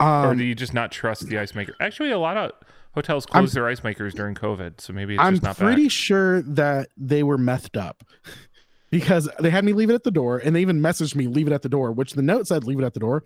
or 0.00 0.06
um 0.06 0.36
do 0.38 0.44
you 0.44 0.54
just 0.54 0.74
not 0.74 0.92
trust 0.92 1.26
the 1.28 1.38
ice 1.38 1.54
maker? 1.54 1.74
Actually, 1.80 2.10
a 2.10 2.18
lot 2.18 2.36
of 2.36 2.52
hotels 2.98 3.26
closed 3.26 3.54
their 3.54 3.66
ice 3.68 3.82
makers 3.84 4.14
during 4.14 4.34
COVID, 4.34 4.80
so 4.80 4.92
maybe 4.92 5.14
it's 5.14 5.22
just 5.22 5.42
not 5.42 5.56
that. 5.56 5.62
I'm 5.62 5.68
pretty 5.68 5.84
back. 5.84 5.92
sure 5.92 6.42
that 6.42 6.88
they 6.96 7.22
were 7.22 7.38
methed 7.38 7.80
up 7.80 8.04
because 8.90 9.28
they 9.40 9.50
had 9.50 9.64
me 9.64 9.72
leave 9.72 9.90
it 9.90 9.94
at 9.94 10.04
the 10.04 10.10
door 10.10 10.38
and 10.38 10.54
they 10.56 10.60
even 10.60 10.80
messaged 10.80 11.14
me 11.14 11.26
leave 11.26 11.46
it 11.46 11.52
at 11.52 11.62
the 11.62 11.68
door, 11.68 11.92
which 11.92 12.12
the 12.12 12.22
note 12.22 12.46
said 12.46 12.64
leave 12.64 12.78
it 12.80 12.84
at 12.84 12.94
the 12.94 13.00
door. 13.00 13.24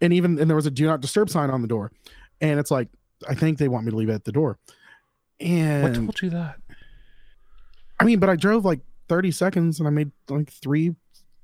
And 0.00 0.12
even 0.12 0.38
and 0.38 0.48
there 0.48 0.56
was 0.56 0.66
a 0.66 0.70
do 0.70 0.86
not 0.86 1.00
disturb 1.00 1.30
sign 1.30 1.50
on 1.50 1.62
the 1.62 1.68
door. 1.68 1.92
And 2.40 2.58
it's 2.58 2.70
like, 2.70 2.88
I 3.28 3.34
think 3.34 3.58
they 3.58 3.68
want 3.68 3.84
me 3.84 3.90
to 3.90 3.96
leave 3.96 4.08
it 4.08 4.14
at 4.14 4.24
the 4.24 4.32
door. 4.32 4.58
What 5.38 5.48
And 5.48 5.94
told 5.94 6.22
you 6.22 6.30
that? 6.30 6.56
I 8.00 8.04
mean, 8.04 8.18
but 8.18 8.28
I 8.28 8.36
drove 8.36 8.64
like 8.64 8.80
30 9.08 9.30
seconds 9.30 9.78
and 9.78 9.86
I 9.86 9.90
made 9.90 10.10
like 10.28 10.50
three 10.50 10.94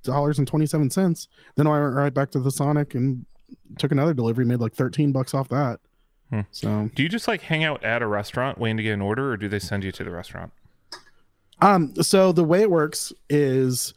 dollars 0.02 0.38
and 0.38 0.48
27 0.48 0.90
cents. 0.90 1.28
Then 1.56 1.66
I 1.66 1.80
went 1.80 1.94
right 1.94 2.14
back 2.14 2.30
to 2.32 2.40
the 2.40 2.50
Sonic 2.50 2.94
and 2.94 3.26
took 3.78 3.92
another 3.92 4.14
delivery, 4.14 4.44
made 4.44 4.60
like 4.60 4.74
13 4.74 5.12
bucks 5.12 5.34
off 5.34 5.48
that. 5.48 5.80
Hmm. 6.30 6.40
So 6.52 6.90
Do 6.94 7.02
you 7.02 7.08
just 7.08 7.28
like 7.28 7.42
hang 7.42 7.64
out 7.64 7.84
at 7.84 8.02
a 8.02 8.06
restaurant 8.06 8.58
waiting 8.58 8.76
to 8.76 8.82
get 8.82 8.92
an 8.92 9.00
order, 9.00 9.32
or 9.32 9.36
do 9.36 9.48
they 9.48 9.58
send 9.58 9.84
you 9.84 9.92
to 9.92 10.04
the 10.04 10.10
restaurant? 10.10 10.52
Um, 11.60 11.94
so 12.02 12.32
the 12.32 12.44
way 12.44 12.62
it 12.62 12.70
works 12.70 13.12
is 13.28 13.92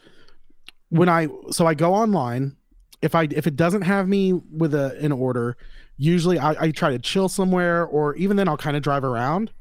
when 0.90 1.10
I 1.10 1.28
so 1.52 1.66
I 1.66 1.74
go 1.74 1.94
online, 1.94 2.56
if 3.02 3.16
I 3.16 3.28
if 3.32 3.48
it 3.48 3.56
doesn't 3.56 3.84
have 3.84 4.08
me 4.08 4.34
with 4.34 4.74
a 4.74 4.98
an 5.00 5.12
order, 5.12 5.58
usually 5.98 6.40
I, 6.40 6.66
I 6.66 6.72
try 6.72 6.92
to 6.92 7.00
chill 7.00 7.30
somewhere 7.30 7.86
or 7.86 8.16
even 8.16 8.38
then 8.38 8.48
I'll 8.48 8.58
kind 8.58 8.76
of 8.76 8.84
drive 8.84 9.04
around. 9.04 9.52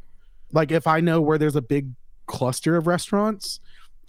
Like 0.53 0.71
if 0.71 0.87
I 0.87 1.01
know 1.01 1.21
where 1.21 1.39
there's 1.39 1.57
a 1.57 1.63
big 1.63 1.91
cluster 2.27 2.77
of 2.77 2.87
restaurants, 2.87 3.61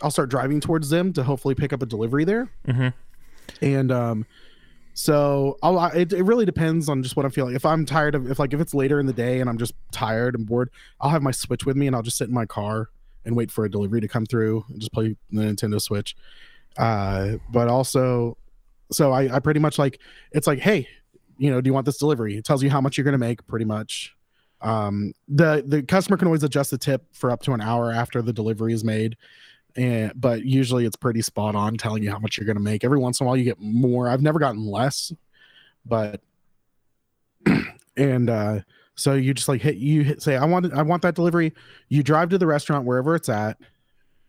I'll 0.01 0.11
start 0.11 0.29
driving 0.29 0.59
towards 0.59 0.89
them 0.89 1.13
to 1.13 1.23
hopefully 1.23 1.55
pick 1.55 1.73
up 1.73 1.81
a 1.81 1.85
delivery 1.85 2.23
there. 2.23 2.49
Mm-hmm. 2.67 2.89
And 3.61 3.91
um 3.91 4.25
so 4.93 5.57
I'll, 5.63 5.79
I- 5.79 5.89
it, 5.91 6.13
it 6.13 6.23
really 6.23 6.45
depends 6.45 6.89
on 6.89 7.01
just 7.03 7.15
what 7.15 7.25
I'm 7.25 7.31
feeling. 7.31 7.55
If 7.55 7.65
I'm 7.65 7.85
tired 7.85 8.15
of, 8.15 8.29
if 8.29 8.39
like 8.39 8.53
if 8.53 8.59
it's 8.59 8.73
later 8.73 8.99
in 8.99 9.05
the 9.05 9.13
day 9.13 9.39
and 9.39 9.49
I'm 9.49 9.57
just 9.57 9.73
tired 9.91 10.35
and 10.35 10.45
bored, 10.45 10.69
I'll 11.01 11.09
have 11.09 11.21
my 11.23 11.31
Switch 11.31 11.65
with 11.65 11.75
me 11.75 11.87
and 11.87 11.95
I'll 11.95 12.01
just 12.03 12.17
sit 12.17 12.27
in 12.27 12.33
my 12.33 12.45
car 12.45 12.89
and 13.25 13.35
wait 13.35 13.51
for 13.51 13.65
a 13.65 13.69
delivery 13.71 14.01
to 14.01 14.07
come 14.07 14.25
through 14.25 14.65
and 14.69 14.79
just 14.79 14.91
play 14.91 15.15
the 15.31 15.41
Nintendo 15.41 15.81
Switch. 15.81 16.15
Uh, 16.77 17.33
but 17.51 17.67
also, 17.67 18.37
so 18.91 19.11
I, 19.11 19.35
I 19.35 19.39
pretty 19.39 19.59
much 19.59 19.79
like 19.79 19.99
it's 20.31 20.47
like, 20.47 20.59
hey, 20.59 20.87
you 21.37 21.49
know, 21.49 21.61
do 21.61 21.67
you 21.69 21.73
want 21.73 21.85
this 21.85 21.97
delivery? 21.97 22.35
It 22.37 22.45
tells 22.45 22.61
you 22.61 22.69
how 22.69 22.81
much 22.81 22.97
you're 22.97 23.05
gonna 23.05 23.17
make, 23.17 23.45
pretty 23.47 23.65
much. 23.65 24.15
Um, 24.61 25.13
the 25.27 25.63
the 25.67 25.83
customer 25.83 26.15
can 26.17 26.27
always 26.27 26.43
adjust 26.43 26.71
the 26.71 26.77
tip 26.77 27.03
for 27.13 27.31
up 27.31 27.41
to 27.43 27.51
an 27.53 27.61
hour 27.61 27.91
after 27.91 28.21
the 28.21 28.31
delivery 28.31 28.73
is 28.73 28.83
made 28.83 29.17
and 29.75 30.11
but 30.15 30.45
usually 30.45 30.85
it's 30.85 30.95
pretty 30.95 31.21
spot 31.21 31.55
on 31.55 31.77
telling 31.77 32.03
you 32.03 32.11
how 32.11 32.19
much 32.19 32.37
you're 32.37 32.45
going 32.45 32.57
to 32.57 32.63
make. 32.63 32.83
Every 32.83 32.99
once 32.99 33.19
in 33.19 33.25
a 33.25 33.27
while 33.27 33.37
you 33.37 33.43
get 33.43 33.59
more. 33.59 34.07
I've 34.07 34.21
never 34.21 34.39
gotten 34.39 34.65
less 34.65 35.11
but 35.85 36.21
and 37.97 38.29
uh 38.29 38.59
so 38.95 39.13
you 39.13 39.33
just 39.33 39.47
like 39.47 39.61
hit 39.61 39.75
you 39.75 40.03
hit, 40.03 40.21
say 40.21 40.37
i 40.37 40.45
want 40.45 40.71
i 40.73 40.81
want 40.81 41.01
that 41.01 41.15
delivery. 41.15 41.53
You 41.89 42.03
drive 42.03 42.29
to 42.29 42.37
the 42.37 42.47
restaurant 42.47 42.85
wherever 42.85 43.15
it's 43.15 43.29
at 43.29 43.57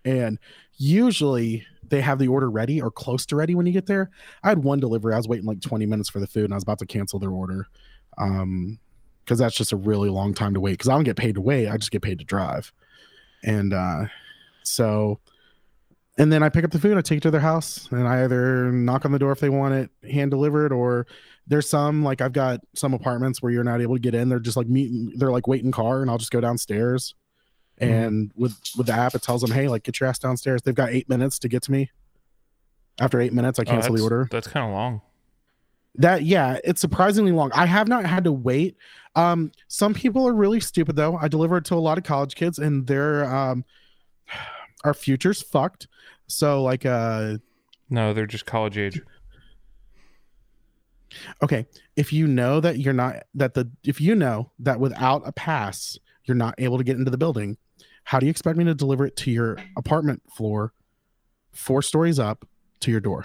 and 0.04 0.38
usually 0.76 1.66
they 1.88 2.00
have 2.00 2.18
the 2.18 2.28
order 2.28 2.50
ready 2.50 2.80
or 2.80 2.90
close 2.90 3.26
to 3.26 3.36
ready 3.36 3.54
when 3.54 3.66
you 3.66 3.72
get 3.72 3.86
there. 3.86 4.10
I 4.42 4.48
had 4.48 4.64
one 4.64 4.80
delivery. 4.80 5.14
I 5.14 5.16
was 5.16 5.28
waiting 5.28 5.46
like 5.46 5.60
20 5.60 5.86
minutes 5.86 6.08
for 6.08 6.20
the 6.20 6.26
food 6.26 6.44
and 6.44 6.54
i 6.54 6.56
was 6.56 6.62
about 6.62 6.78
to 6.80 6.86
cancel 6.86 7.18
their 7.18 7.30
order 7.30 7.66
um 8.18 8.78
because 9.24 9.38
that's 9.38 9.56
just 9.56 9.72
a 9.72 9.76
really 9.76 10.10
long 10.10 10.34
time 10.34 10.54
to 10.54 10.60
wait. 10.60 10.72
Because 10.72 10.88
i 10.88 10.94
don't 10.94 11.04
get 11.04 11.16
paid 11.16 11.36
to 11.36 11.40
wait. 11.40 11.68
I 11.68 11.76
just 11.76 11.90
get 11.90 12.02
paid 12.02 12.18
to 12.18 12.24
drive. 12.24 12.72
And 13.42 13.72
uh 13.72 14.04
so 14.62 15.20
and 16.18 16.33
then 16.33 16.42
I 16.42 16.49
pick 16.49 16.64
up 16.64 16.71
the 16.71 16.78
food, 16.78 16.92
and 16.92 16.99
I 16.99 17.02
take 17.02 17.18
it 17.18 17.23
to 17.23 17.30
their 17.30 17.40
house, 17.40 17.88
and 17.90 18.06
I 18.06 18.25
either 18.25 18.71
knock 18.73 19.04
on 19.04 19.12
the 19.12 19.18
door 19.18 19.33
if 19.33 19.40
they 19.40 19.49
want 19.49 19.75
it 19.75 19.90
hand 20.11 20.30
delivered, 20.30 20.73
or 20.73 21.06
there's 21.47 21.68
some 21.68 22.02
like 22.02 22.21
I've 22.21 22.33
got 22.33 22.61
some 22.75 22.94
apartments 22.94 23.42
where 23.42 23.52
you're 23.52 23.64
not 23.64 23.80
able 23.80 23.94
to 23.97 24.00
get 24.00 24.14
in. 24.14 24.28
They're 24.28 24.38
just 24.38 24.56
like 24.56 24.68
meeting, 24.68 25.12
they're 25.16 25.33
like 25.33 25.47
waiting 25.47 25.73
car, 25.73 26.02
and 26.02 26.11
I'll 26.11 26.18
just 26.18 26.30
go 26.30 26.40
downstairs. 26.40 27.14
Mhm. 27.80 27.87
And 27.90 28.30
with 28.37 28.56
with 28.76 28.87
the 28.87 28.92
app, 28.92 29.14
it 29.14 29.23
tells 29.23 29.42
them, 29.42 29.50
hey, 29.50 29.68
like 29.68 29.83
get 29.83 29.99
your 30.00 30.09
ass 30.09 30.18
downstairs. 30.18 30.62
They've 30.62 30.75
got 30.75 30.90
eight 30.90 31.09
minutes 31.09 31.38
to 31.40 31.49
get 31.49 31.62
to 31.64 31.73
me. 31.73 31.90
After 33.00 33.21
eight 33.21 33.33
minutes, 33.33 33.59
I 33.59 33.64
cancel 33.64 33.92
the 33.92 34.00
Oh, 34.00 34.02
that's, 34.02 34.02
order. 34.04 34.28
That's 34.30 34.47
kind 34.47 34.66
of 34.66 34.73
long. 34.73 35.00
That 35.97 36.23
yeah, 36.23 36.59
it's 36.64 36.80
surprisingly 36.80 37.33
long. 37.33 37.50
I 37.52 37.66
have 37.66 37.88
not 37.88 38.06
had 38.06 38.25
to 38.25 38.33
wait. 38.33 38.76
Um, 39.16 39.52
some 39.68 39.94
people 39.94 40.26
are 40.26 40.33
really 40.33 40.61
stupid 40.61 40.97
though. 40.97 41.16
I 41.16 41.28
deliver 41.28 41.56
it 41.56 41.64
to 41.66 41.75
a 41.75 41.76
lot 41.76 41.99
of 41.99 42.04
college 42.04 42.35
kids, 42.37 42.59
and 42.59 42.87
their 42.87 43.25
um, 43.25 43.64
our 44.84 44.94
future's 44.94 45.42
fucked. 45.42 45.88
So 46.28 46.62
like 46.62 46.86
uh 46.86 47.38
No, 47.90 48.12
they're 48.12 48.26
just 48.26 48.46
college 48.46 48.78
age. 48.78 49.00
okay 51.42 51.64
if 51.96 52.12
you 52.12 52.26
know 52.26 52.60
that 52.60 52.78
you're 52.78 52.92
not 52.94 53.22
that 53.34 53.54
the 53.54 53.70
if 53.84 54.00
you 54.00 54.14
know 54.16 54.50
that 54.58 54.80
without 54.80 55.22
a 55.26 55.30
pass 55.32 55.96
you're 56.24 56.34
not 56.36 56.54
able 56.58 56.76
to 56.78 56.82
get 56.84 56.96
into 56.96 57.10
the 57.10 57.18
building 57.18 57.56
How 58.04 58.18
do 58.18 58.26
you 58.26 58.30
expect 58.30 58.58
me 58.58 58.64
to 58.64 58.74
deliver 58.74 59.06
it 59.06 59.16
to 59.18 59.30
your 59.30 59.56
apartment 59.76 60.22
floor, 60.36 60.72
four 61.52 61.82
stories 61.82 62.18
up, 62.18 62.44
to 62.80 62.90
your 62.90 63.00
door? 63.00 63.24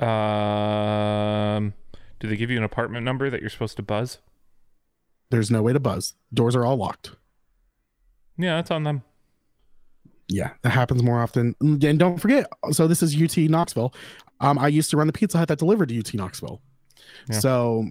Um, 0.00 1.74
do 2.20 2.28
they 2.28 2.36
give 2.36 2.50
you 2.50 2.58
an 2.58 2.64
apartment 2.64 3.04
number 3.04 3.30
that 3.30 3.40
you're 3.40 3.50
supposed 3.50 3.76
to 3.76 3.82
buzz? 3.82 4.18
There's 5.30 5.50
no 5.50 5.62
way 5.62 5.72
to 5.72 5.80
buzz. 5.80 6.14
Doors 6.32 6.54
are 6.54 6.64
all 6.64 6.76
locked. 6.76 7.12
Yeah, 8.36 8.56
that's 8.56 8.70
on 8.70 8.82
them. 8.84 9.02
Yeah, 10.28 10.50
that 10.62 10.70
happens 10.70 11.02
more 11.02 11.20
often. 11.20 11.54
And 11.60 11.98
don't 11.98 12.18
forget, 12.18 12.46
so 12.72 12.86
this 12.86 13.02
is 13.02 13.20
UT 13.20 13.36
Knoxville. 13.36 13.94
Um, 14.40 14.58
I 14.58 14.68
used 14.68 14.90
to 14.90 14.96
run 14.96 15.06
the 15.06 15.12
Pizza 15.12 15.38
Hut 15.38 15.48
that 15.48 15.58
delivered 15.58 15.90
to 15.90 15.98
UT 15.98 16.14
Knoxville. 16.14 16.60
Yeah. 17.28 17.38
So 17.38 17.90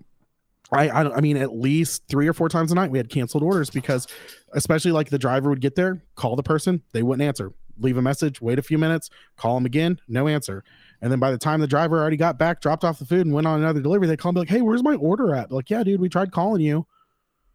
I, 0.71 0.89
I 0.89 1.17
I 1.17 1.21
mean 1.21 1.37
at 1.37 1.55
least 1.55 2.03
three 2.09 2.27
or 2.27 2.33
four 2.33 2.49
times 2.49 2.71
a 2.71 2.75
night 2.75 2.91
we 2.91 2.97
had 2.97 3.09
canceled 3.09 3.43
orders 3.43 3.69
because 3.69 4.07
especially 4.53 4.91
like 4.91 5.09
the 5.09 5.19
driver 5.19 5.49
would 5.49 5.61
get 5.61 5.75
there, 5.75 6.03
call 6.15 6.35
the 6.35 6.43
person, 6.43 6.81
they 6.91 7.03
wouldn't 7.03 7.25
answer. 7.25 7.53
Leave 7.79 7.97
a 7.97 8.01
message, 8.01 8.39
wait 8.39 8.59
a 8.59 8.61
few 8.61 8.77
minutes, 8.77 9.09
call 9.35 9.55
them 9.55 9.65
again, 9.65 9.99
no 10.07 10.27
answer. 10.27 10.63
And 11.01 11.11
then 11.11 11.19
by 11.19 11.31
the 11.31 11.39
time 11.39 11.59
the 11.59 11.67
driver 11.67 11.99
already 11.99 12.17
got 12.17 12.37
back, 12.37 12.61
dropped 12.61 12.83
off 12.83 12.99
the 12.99 13.05
food 13.05 13.25
and 13.25 13.33
went 13.33 13.47
on 13.47 13.59
another 13.59 13.81
delivery, 13.81 14.07
they 14.07 14.17
call 14.17 14.31
me 14.31 14.39
like, 14.39 14.49
Hey, 14.49 14.61
where's 14.61 14.83
my 14.83 14.95
order 14.95 15.33
at? 15.35 15.51
Like, 15.51 15.69
yeah, 15.69 15.83
dude, 15.83 15.99
we 15.99 16.09
tried 16.09 16.31
calling 16.31 16.61
you. 16.61 16.85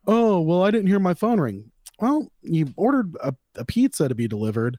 Oh, 0.06 0.40
well, 0.40 0.62
I 0.62 0.70
didn't 0.70 0.88
hear 0.88 0.99
my 0.99 1.14
phone 1.14 1.40
ring. 1.40 1.70
Well, 2.00 2.31
you 2.43 2.73
ordered 2.76 3.17
a, 3.23 3.35
a 3.57 3.64
pizza 3.64 4.09
to 4.09 4.14
be 4.14 4.28
delivered. 4.28 4.78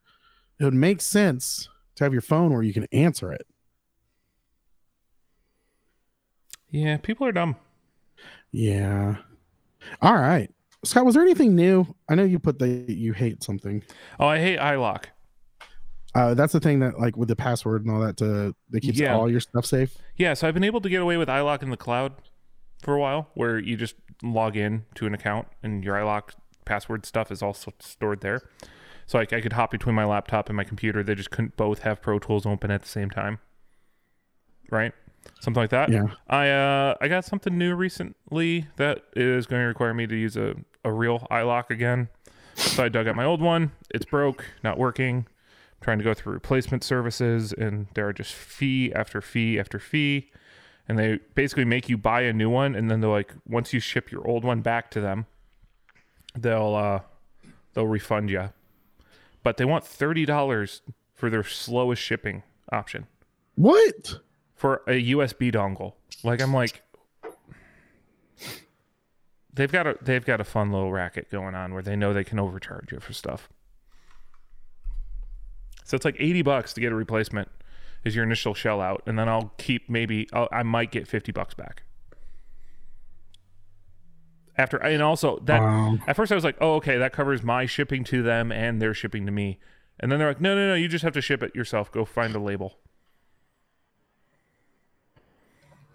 It 0.59 0.63
would 0.65 0.73
make 0.73 1.01
sense 1.01 1.67
to 1.95 2.03
have 2.03 2.13
your 2.13 2.21
phone 2.21 2.51
where 2.53 2.63
you 2.63 2.73
can 2.73 2.87
answer 2.91 3.31
it. 3.31 3.45
Yeah, 6.69 6.97
people 6.97 7.25
are 7.27 7.31
dumb. 7.31 7.55
Yeah. 8.51 9.17
All 10.01 10.13
right. 10.15 10.51
Scott, 10.85 11.05
was 11.05 11.15
there 11.15 11.23
anything 11.23 11.55
new? 11.55 11.85
I 12.09 12.15
know 12.15 12.23
you 12.23 12.39
put 12.39 12.59
that 12.59 12.89
you 12.89 13.13
hate 13.13 13.43
something. 13.43 13.83
Oh, 14.19 14.27
I 14.27 14.39
hate 14.39 14.59
iLok. 14.59 15.05
Uh, 16.15 16.33
that's 16.33 16.53
the 16.53 16.59
thing 16.59 16.79
that 16.79 16.99
like 16.99 17.17
with 17.17 17.27
the 17.27 17.35
password 17.35 17.85
and 17.85 17.93
all 17.93 17.99
that 18.01 18.17
to 18.17 18.55
that 18.71 18.81
keeps 18.81 18.99
Yeah. 18.99 19.15
all 19.15 19.29
your 19.29 19.39
stuff 19.39 19.65
safe. 19.65 19.97
Yeah, 20.15 20.33
so 20.33 20.47
I've 20.47 20.53
been 20.53 20.63
able 20.63 20.81
to 20.81 20.89
get 20.89 21.01
away 21.01 21.17
with 21.17 21.27
iLok 21.27 21.61
in 21.63 21.69
the 21.69 21.77
cloud 21.77 22.13
for 22.81 22.95
a 22.95 22.99
while, 22.99 23.29
where 23.33 23.59
you 23.59 23.75
just 23.75 23.95
log 24.23 24.55
in 24.55 24.85
to 24.95 25.05
an 25.05 25.13
account 25.13 25.47
and 25.61 25.83
your 25.83 25.95
iLok 25.95 26.31
password 26.69 27.05
stuff 27.05 27.31
is 27.31 27.41
also 27.41 27.73
stored 27.79 28.21
there. 28.21 28.41
So 29.07 29.17
like 29.17 29.33
I 29.33 29.41
could 29.41 29.53
hop 29.53 29.71
between 29.71 29.95
my 29.95 30.05
laptop 30.05 30.49
and 30.49 30.55
my 30.55 30.63
computer. 30.63 31.01
They 31.03 31.15
just 31.15 31.31
couldn't 31.31 31.57
both 31.57 31.79
have 31.79 31.99
Pro 31.99 32.19
Tools 32.19 32.45
open 32.45 32.69
at 32.69 32.83
the 32.83 32.87
same 32.87 33.09
time, 33.09 33.39
right? 34.69 34.93
Something 35.41 35.61
like 35.63 35.71
that. 35.71 35.89
Yeah. 35.89 36.07
I 36.27 36.49
uh 36.49 36.95
I 37.01 37.07
got 37.07 37.25
something 37.25 37.57
new 37.57 37.73
recently 37.75 38.67
that 38.75 39.01
is 39.15 39.47
going 39.47 39.61
to 39.61 39.67
require 39.67 39.93
me 39.93 40.05
to 40.07 40.15
use 40.15 40.37
a, 40.37 40.55
a 40.85 40.91
real 40.91 41.27
iLok 41.31 41.71
again. 41.71 42.09
So 42.55 42.83
I 42.85 42.89
dug 42.89 43.07
out 43.07 43.15
my 43.15 43.25
old 43.25 43.41
one. 43.41 43.71
It's 43.89 44.05
broke, 44.05 44.45
not 44.63 44.77
working. 44.77 45.25
trying 45.81 45.97
to 45.97 46.03
go 46.03 46.13
through 46.13 46.33
replacement 46.33 46.83
services 46.83 47.53
and 47.53 47.87
there 47.95 48.07
are 48.07 48.13
just 48.13 48.33
fee 48.33 48.93
after 48.93 49.21
fee 49.21 49.59
after 49.59 49.79
fee. 49.79 50.29
And 50.87 50.97
they 50.99 51.19
basically 51.35 51.65
make 51.65 51.89
you 51.89 51.97
buy 51.97 52.21
a 52.21 52.33
new 52.33 52.49
one 52.49 52.75
and 52.75 52.89
then 52.91 52.99
they're 53.01 53.09
like 53.09 53.33
once 53.47 53.73
you 53.73 53.79
ship 53.79 54.11
your 54.11 54.27
old 54.27 54.43
one 54.43 54.61
back 54.61 54.91
to 54.91 55.01
them, 55.01 55.25
they'll 56.37 56.75
uh 56.75 56.99
they'll 57.73 57.87
refund 57.87 58.29
you. 58.29 58.49
But 59.43 59.57
they 59.57 59.65
want 59.65 59.85
thirty 59.85 60.25
dollars 60.25 60.81
for 61.13 61.29
their 61.29 61.43
slowest 61.43 62.01
shipping 62.01 62.43
option 62.71 63.07
What? 63.55 64.19
for 64.55 64.81
a 64.87 65.11
USB 65.11 65.51
dongle. 65.53 65.93
Like 66.23 66.41
I'm 66.41 66.53
like 66.53 66.81
they've 69.53 69.71
got 69.71 69.87
a 69.87 69.97
they've 70.01 70.25
got 70.25 70.39
a 70.39 70.43
fun 70.43 70.71
little 70.71 70.91
racket 70.91 71.29
going 71.29 71.55
on 71.55 71.73
where 71.73 71.83
they 71.83 71.95
know 71.95 72.13
they 72.13 72.23
can 72.23 72.39
overcharge 72.39 72.91
you 72.91 72.99
for 72.99 73.13
stuff. 73.13 73.49
So 75.83 75.95
it's 75.95 76.05
like 76.05 76.15
80 76.19 76.43
bucks 76.43 76.73
to 76.73 76.81
get 76.81 76.91
a 76.91 76.95
replacement 76.95 77.49
is 78.05 78.15
your 78.15 78.23
initial 78.23 78.53
shell 78.53 78.79
out 78.79 79.01
and 79.05 79.17
then 79.17 79.27
I'll 79.27 79.51
keep 79.57 79.89
maybe 79.89 80.27
I'll, 80.31 80.47
I 80.51 80.63
might 80.63 80.91
get 80.91 81.07
50 81.07 81.31
bucks 81.31 81.53
back. 81.53 81.83
After 84.59 84.75
and 84.77 85.01
also 85.01 85.39
that 85.45 85.61
Wow. 85.61 85.97
at 86.05 86.15
first 86.17 86.31
I 86.33 86.35
was 86.35 86.43
like, 86.43 86.57
"Oh, 86.59 86.73
okay, 86.75 86.97
that 86.97 87.13
covers 87.13 87.41
my 87.43 87.65
shipping 87.65 88.03
to 88.05 88.21
them 88.21 88.51
and 88.51 88.81
their 88.81 88.93
shipping 88.93 89.25
to 89.25 89.31
me." 89.31 89.57
And 90.01 90.11
then 90.11 90.19
they're 90.19 90.27
like, 90.27 90.41
"No, 90.41 90.53
no, 90.53 90.67
no, 90.67 90.73
you 90.75 90.89
just 90.89 91.03
have 91.05 91.13
to 91.13 91.21
ship 91.21 91.41
it 91.41 91.55
yourself. 91.55 91.89
Go 91.93 92.03
find 92.03 92.35
a 92.35 92.39
label." 92.39 92.77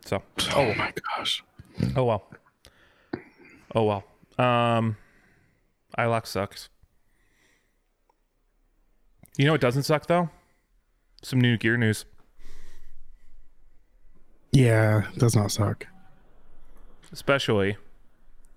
So, 0.07 0.22
Oh 0.55 0.72
my 0.74 0.92
gosh. 1.16 1.44
oh 1.94 2.05
well. 2.05 2.31
Oh 3.74 3.85
well. 3.85 4.05
Um 4.38 4.96
iLok 5.98 6.27
sucks. 6.27 6.68
You 9.37 9.44
know 9.46 9.55
it 9.55 9.61
doesn't 9.61 9.83
suck 9.83 10.07
though? 10.07 10.31
Some 11.22 11.40
new 11.40 11.57
gear 11.59 11.77
news. 11.77 12.05
Yeah, 14.53 15.07
does 15.18 15.35
not 15.37 15.50
suck. 15.50 15.87
Especially 17.12 17.77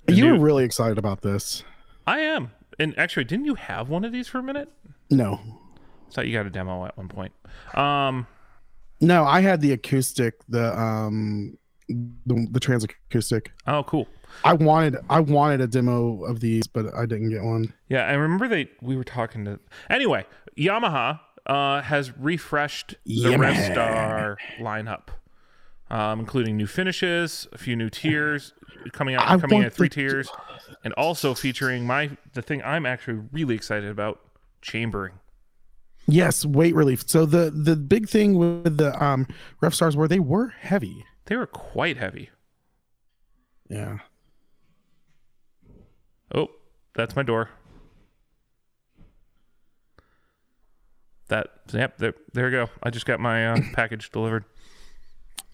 You 0.08 0.26
new- 0.26 0.34
were 0.34 0.40
really 0.46 0.64
excited 0.64 0.98
about 0.98 1.22
this. 1.22 1.64
I 2.06 2.20
am. 2.20 2.52
And 2.80 2.98
actually, 2.98 3.24
didn't 3.26 3.46
you 3.46 3.56
have 3.56 3.90
one 3.90 4.06
of 4.06 4.12
these 4.12 4.28
for 4.28 4.38
a 4.40 4.44
minute? 4.44 4.72
No. 5.10 5.40
I 6.10 6.12
thought 6.14 6.28
you 6.28 6.34
got 6.34 6.46
a 6.46 6.50
demo 6.50 6.86
at 6.86 6.98
one 6.98 7.08
point. 7.10 7.34
Um 7.76 8.28
No, 9.02 9.26
I 9.26 9.42
had 9.42 9.62
the 9.62 9.74
acoustic, 9.74 10.36
the 10.48 10.78
um 10.80 11.58
the, 11.90 12.48
the 12.52 12.60
trans 12.60 12.84
acoustic. 12.84 13.52
oh 13.66 13.84
cool. 13.84 14.08
I 14.44 14.54
wanted 14.54 14.98
I 15.10 15.20
wanted 15.22 15.62
a 15.62 15.68
demo 15.68 16.24
of 16.26 16.40
these, 16.42 16.68
but 16.68 16.86
I 16.96 17.06
didn't 17.06 17.30
get 17.30 17.44
one. 17.44 17.74
Yeah, 17.90 18.06
I 18.06 18.14
remember 18.14 18.48
they 18.48 18.70
we 18.82 18.96
were 18.98 19.04
talking 19.06 19.46
to 19.46 19.60
anyway. 19.90 20.26
Yamaha 20.58 21.20
uh, 21.46 21.82
has 21.82 22.12
refreshed 22.18 22.96
the 23.06 23.14
Yamaha. 23.32 23.74
Revstar 23.76 24.36
lineup, 24.60 25.08
um, 25.90 26.20
including 26.20 26.58
new 26.58 26.68
finishes, 26.68 27.48
a 27.52 27.58
few 27.58 27.76
new 27.76 27.90
tiers 27.90 28.54
coming 28.94 29.16
out, 29.16 29.28
I 29.28 29.38
coming 29.38 29.64
in 29.64 29.70
three 29.70 29.88
the- 29.88 29.96
tiers, 29.96 30.30
and 30.84 30.94
also 30.94 31.34
featuring 31.34 31.86
my 31.86 32.12
the 32.34 32.42
thing 32.42 32.62
I'm 32.64 32.86
actually 32.86 33.22
really 33.32 33.56
excited 33.56 33.90
about 33.90 34.20
chambering. 34.62 35.14
Yes, 36.08 36.46
weight 36.46 36.74
relief. 36.76 37.04
So 37.08 37.26
the 37.26 37.52
the 37.52 37.76
big 37.76 38.08
thing 38.08 38.38
with 38.38 38.78
the 38.78 39.02
um 39.04 39.28
Revstars 39.62 39.96
were 39.96 40.08
they 40.08 40.20
were 40.20 40.50
heavy. 40.60 41.06
They 41.26 41.36
were 41.36 41.48
quite 41.48 41.98
heavy. 41.98 42.30
Yeah. 43.70 43.98
Oh, 46.34 46.48
that's 46.94 47.16
my 47.16 47.24
door. 47.24 47.50
That 51.30 51.48
yep, 51.74 51.98
there 51.98 52.14
there 52.34 52.46
we 52.46 52.52
go. 52.52 52.70
I 52.82 52.90
just 52.90 53.06
got 53.06 53.20
my 53.20 53.48
uh, 53.48 53.58
package 53.74 54.12
delivered. 54.12 54.46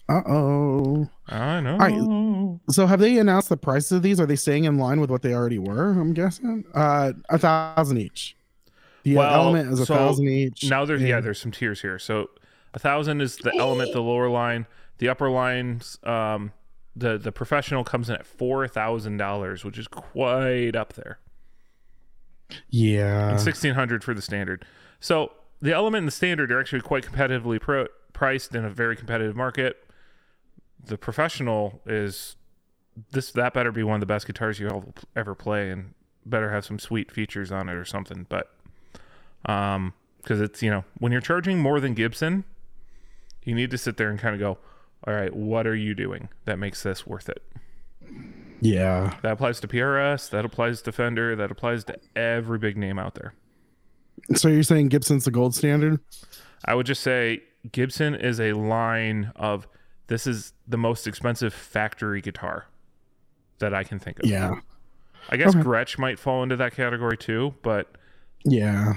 Uh 0.08 0.20
oh. 0.28 1.08
I 1.28 1.60
know. 1.60 1.76
right. 1.78 2.60
So 2.74 2.86
have 2.86 3.00
they 3.00 3.16
announced 3.18 3.48
the 3.48 3.56
prices 3.56 3.92
of 3.92 4.02
these? 4.02 4.20
Are 4.20 4.26
they 4.26 4.36
staying 4.36 4.64
in 4.64 4.76
line 4.78 5.00
with 5.00 5.10
what 5.10 5.22
they 5.22 5.32
already 5.32 5.58
were? 5.58 5.90
I'm 5.92 6.12
guessing. 6.12 6.64
Uh, 6.74 7.12
a 7.30 7.38
thousand 7.38 7.98
each. 7.98 8.36
The 9.04 9.16
Well, 9.16 9.32
element 9.34 9.72
is 9.72 9.80
a 9.80 9.86
so 9.86 9.94
thousand 9.94 10.28
each. 10.28 10.64
Now 10.64 10.84
there's 10.84 11.02
yeah, 11.02 11.20
there's 11.20 11.40
some 11.40 11.52
tiers 11.52 11.80
here. 11.80 11.98
So 11.98 12.28
a 12.74 12.78
thousand 12.78 13.20
is 13.22 13.36
the 13.38 13.54
element, 13.58 13.92
the 13.92 14.02
lower 14.02 14.28
line. 14.28 14.66
The 14.98 15.08
upper 15.08 15.30
lines, 15.30 15.98
um, 16.04 16.52
the 16.94 17.16
the 17.18 17.32
professional 17.32 17.82
comes 17.84 18.08
in 18.10 18.16
at 18.16 18.26
four 18.26 18.68
thousand 18.68 19.16
dollars, 19.16 19.64
which 19.64 19.78
is 19.78 19.88
quite 19.88 20.76
up 20.76 20.92
there. 20.94 21.18
yeah. 22.70 23.36
Sixteen 23.36 23.74
hundred 23.74 24.04
for 24.04 24.14
the 24.14 24.22
standard. 24.22 24.64
So 25.00 25.32
the 25.60 25.72
element 25.72 26.00
and 26.00 26.08
the 26.08 26.12
standard 26.12 26.52
are 26.52 26.60
actually 26.60 26.82
quite 26.82 27.04
competitively 27.04 27.60
pro- 27.60 27.88
priced 28.12 28.54
in 28.54 28.64
a 28.64 28.70
very 28.70 28.96
competitive 28.96 29.34
market. 29.36 29.83
The 30.86 30.98
professional 30.98 31.80
is 31.86 32.36
this 33.10 33.32
that 33.32 33.54
better 33.54 33.72
be 33.72 33.82
one 33.82 33.96
of 33.96 34.00
the 34.00 34.06
best 34.06 34.26
guitars 34.26 34.60
you 34.60 34.92
ever 35.16 35.34
play, 35.34 35.70
and 35.70 35.94
better 36.26 36.50
have 36.50 36.64
some 36.64 36.78
sweet 36.78 37.10
features 37.10 37.50
on 37.50 37.68
it 37.68 37.74
or 37.74 37.84
something. 37.84 38.26
But 38.28 38.54
um, 39.46 39.94
because 40.18 40.40
it's 40.40 40.62
you 40.62 40.70
know 40.70 40.84
when 40.98 41.12
you're 41.12 41.20
charging 41.20 41.58
more 41.58 41.80
than 41.80 41.94
Gibson, 41.94 42.44
you 43.44 43.54
need 43.54 43.70
to 43.70 43.78
sit 43.78 43.96
there 43.96 44.10
and 44.10 44.18
kind 44.18 44.34
of 44.34 44.40
go, 44.40 44.58
all 45.06 45.14
right, 45.14 45.34
what 45.34 45.66
are 45.66 45.76
you 45.76 45.94
doing 45.94 46.28
that 46.44 46.58
makes 46.58 46.82
this 46.82 47.06
worth 47.06 47.28
it? 47.28 47.42
Yeah. 48.60 49.14
That 49.22 49.32
applies 49.32 49.60
to 49.60 49.68
PRS, 49.68 50.30
that 50.30 50.44
applies 50.44 50.80
to 50.82 50.92
Fender, 50.92 51.36
that 51.36 51.50
applies 51.50 51.84
to 51.84 51.98
every 52.16 52.58
big 52.58 52.76
name 52.76 52.98
out 52.98 53.14
there. 53.14 53.34
So 54.34 54.48
you're 54.48 54.62
saying 54.62 54.88
Gibson's 54.88 55.24
the 55.24 55.30
gold 55.30 55.54
standard? 55.54 56.00
I 56.64 56.74
would 56.74 56.86
just 56.86 57.02
say 57.02 57.42
Gibson 57.72 58.14
is 58.14 58.40
a 58.40 58.52
line 58.54 59.32
of 59.36 59.66
this 60.06 60.26
is 60.26 60.52
the 60.68 60.76
most 60.76 61.06
expensive 61.06 61.52
factory 61.54 62.20
guitar 62.20 62.66
that 63.58 63.72
I 63.74 63.84
can 63.84 63.98
think 63.98 64.18
of. 64.20 64.26
Yeah. 64.28 64.60
I 65.30 65.36
guess 65.36 65.50
Okay. 65.54 65.60
Gretsch 65.64 65.98
might 65.98 66.18
fall 66.18 66.42
into 66.42 66.56
that 66.56 66.74
category 66.74 67.16
too, 67.16 67.54
but 67.62 67.96
Yeah. 68.44 68.94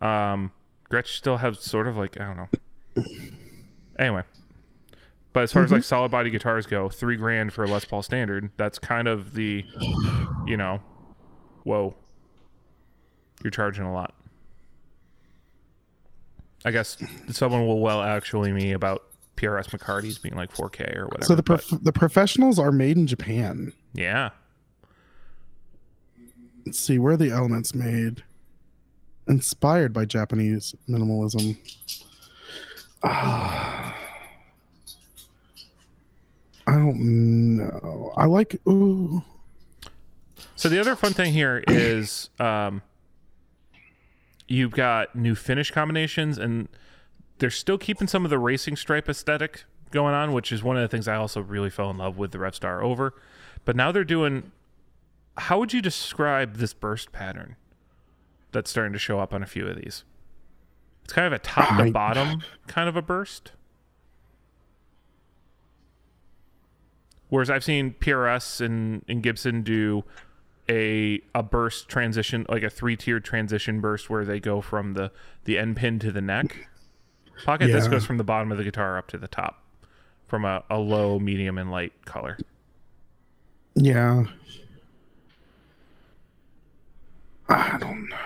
um, 0.00 0.52
Gretsch 0.90 1.08
still 1.08 1.36
has 1.36 1.60
sort 1.60 1.86
of 1.86 1.96
like 1.96 2.18
I 2.20 2.24
don't 2.24 2.36
know. 2.36 3.04
Anyway, 3.98 4.22
but 5.32 5.42
as 5.42 5.52
far 5.52 5.62
as 5.64 5.70
like 5.72 5.84
solid 5.84 6.10
body 6.10 6.30
guitars 6.30 6.66
go, 6.66 6.88
three 6.88 7.16
grand 7.16 7.52
for 7.52 7.64
a 7.64 7.66
Les 7.68 7.84
Paul 7.84 8.02
standard. 8.02 8.50
That's 8.56 8.78
kind 8.78 9.06
of 9.08 9.34
the, 9.34 9.64
you 10.46 10.56
know, 10.56 10.80
whoa. 11.64 11.94
you're 13.42 13.50
charging 13.50 13.84
a 13.84 13.92
lot. 13.92 14.14
I 16.64 16.70
guess 16.70 16.96
someone 17.30 17.66
will 17.66 17.80
well 17.80 18.02
actually 18.02 18.52
me 18.52 18.72
about 18.72 19.02
PRS 19.38 19.70
McCarty's 19.70 20.18
being 20.18 20.34
like 20.34 20.52
4K 20.52 20.96
or 20.96 21.06
whatever. 21.06 21.24
So 21.24 21.34
the 21.34 21.42
but 21.42 21.64
the 21.82 21.92
professionals 21.92 22.58
are 22.58 22.72
made 22.72 22.96
in 22.96 23.06
Japan. 23.06 23.72
yeah, 23.94 24.30
Let's 26.66 26.78
see 26.80 26.98
where 26.98 27.14
are 27.14 27.16
the 27.16 27.30
elements 27.30 27.74
made. 27.74 28.24
Inspired 29.26 29.92
by 29.92 30.04
Japanese 30.04 30.74
minimalism. 30.88 31.56
Ah. 33.02 33.94
I 36.66 36.72
don't 36.72 37.56
know. 37.56 38.12
I 38.16 38.26
like 38.26 38.60
ooh. 38.66 39.22
So 40.56 40.68
the 40.68 40.78
other 40.78 40.96
fun 40.96 41.14
thing 41.14 41.32
here 41.32 41.62
is 41.68 42.28
um, 42.40 42.82
you've 44.48 44.72
got 44.72 45.14
new 45.14 45.34
finish 45.34 45.70
combinations, 45.70 46.36
and 46.36 46.68
they're 47.38 47.50
still 47.50 47.78
keeping 47.78 48.08
some 48.08 48.24
of 48.24 48.30
the 48.30 48.38
racing 48.38 48.76
stripe 48.76 49.08
aesthetic 49.08 49.64
going 49.90 50.14
on, 50.14 50.32
which 50.32 50.52
is 50.52 50.62
one 50.62 50.76
of 50.76 50.82
the 50.82 50.88
things 50.88 51.08
I 51.08 51.16
also 51.16 51.40
really 51.40 51.70
fell 51.70 51.90
in 51.90 51.98
love 51.98 52.18
with 52.18 52.32
the 52.32 52.38
Revstar 52.38 52.82
over. 52.82 53.14
But 53.64 53.76
now 53.76 53.92
they're 53.92 54.04
doing. 54.04 54.52
How 55.36 55.58
would 55.58 55.72
you 55.72 55.80
describe 55.80 56.56
this 56.56 56.72
burst 56.72 57.12
pattern 57.12 57.56
that's 58.50 58.70
starting 58.70 58.92
to 58.92 58.98
show 58.98 59.20
up 59.20 59.32
on 59.32 59.42
a 59.42 59.46
few 59.46 59.66
of 59.66 59.76
these? 59.76 60.04
It's 61.04 61.12
kind 61.12 61.26
of 61.26 61.32
a 61.32 61.38
top 61.38 61.78
to 61.78 61.90
bottom 61.90 62.42
kind 62.66 62.88
of 62.88 62.96
a 62.96 63.02
burst. 63.02 63.52
Whereas 67.28 67.50
I've 67.50 67.62
seen 67.62 67.94
PRS 68.00 68.60
and, 68.60 69.04
and 69.06 69.22
Gibson 69.22 69.62
do 69.62 70.04
a 70.68 71.20
a 71.34 71.42
burst 71.42 71.88
transition, 71.88 72.46
like 72.48 72.62
a 72.62 72.70
three 72.70 72.96
tiered 72.96 73.24
transition 73.24 73.80
burst, 73.80 74.10
where 74.10 74.24
they 74.24 74.40
go 74.40 74.60
from 74.60 74.94
the 74.94 75.12
the 75.44 75.56
end 75.56 75.76
pin 75.76 75.98
to 76.00 76.10
the 76.10 76.20
neck 76.20 76.68
pocket. 77.44 77.68
This 77.72 77.84
Yeah. 77.84 77.90
goes 77.90 78.04
from 78.04 78.16
the 78.18 78.24
bottom 78.24 78.50
of 78.52 78.58
the 78.58 78.64
guitar 78.64 78.98
up 78.98 79.08
to 79.08 79.18
the 79.18 79.28
top, 79.28 79.62
from 80.26 80.44
a, 80.44 80.62
a 80.70 80.78
low, 80.78 81.18
medium, 81.18 81.58
and 81.58 81.70
light 81.70 81.92
color. 82.04 82.38
Yeah. 83.74 84.24
I 87.48 87.78
don't 87.78 88.08
know. 88.08 88.16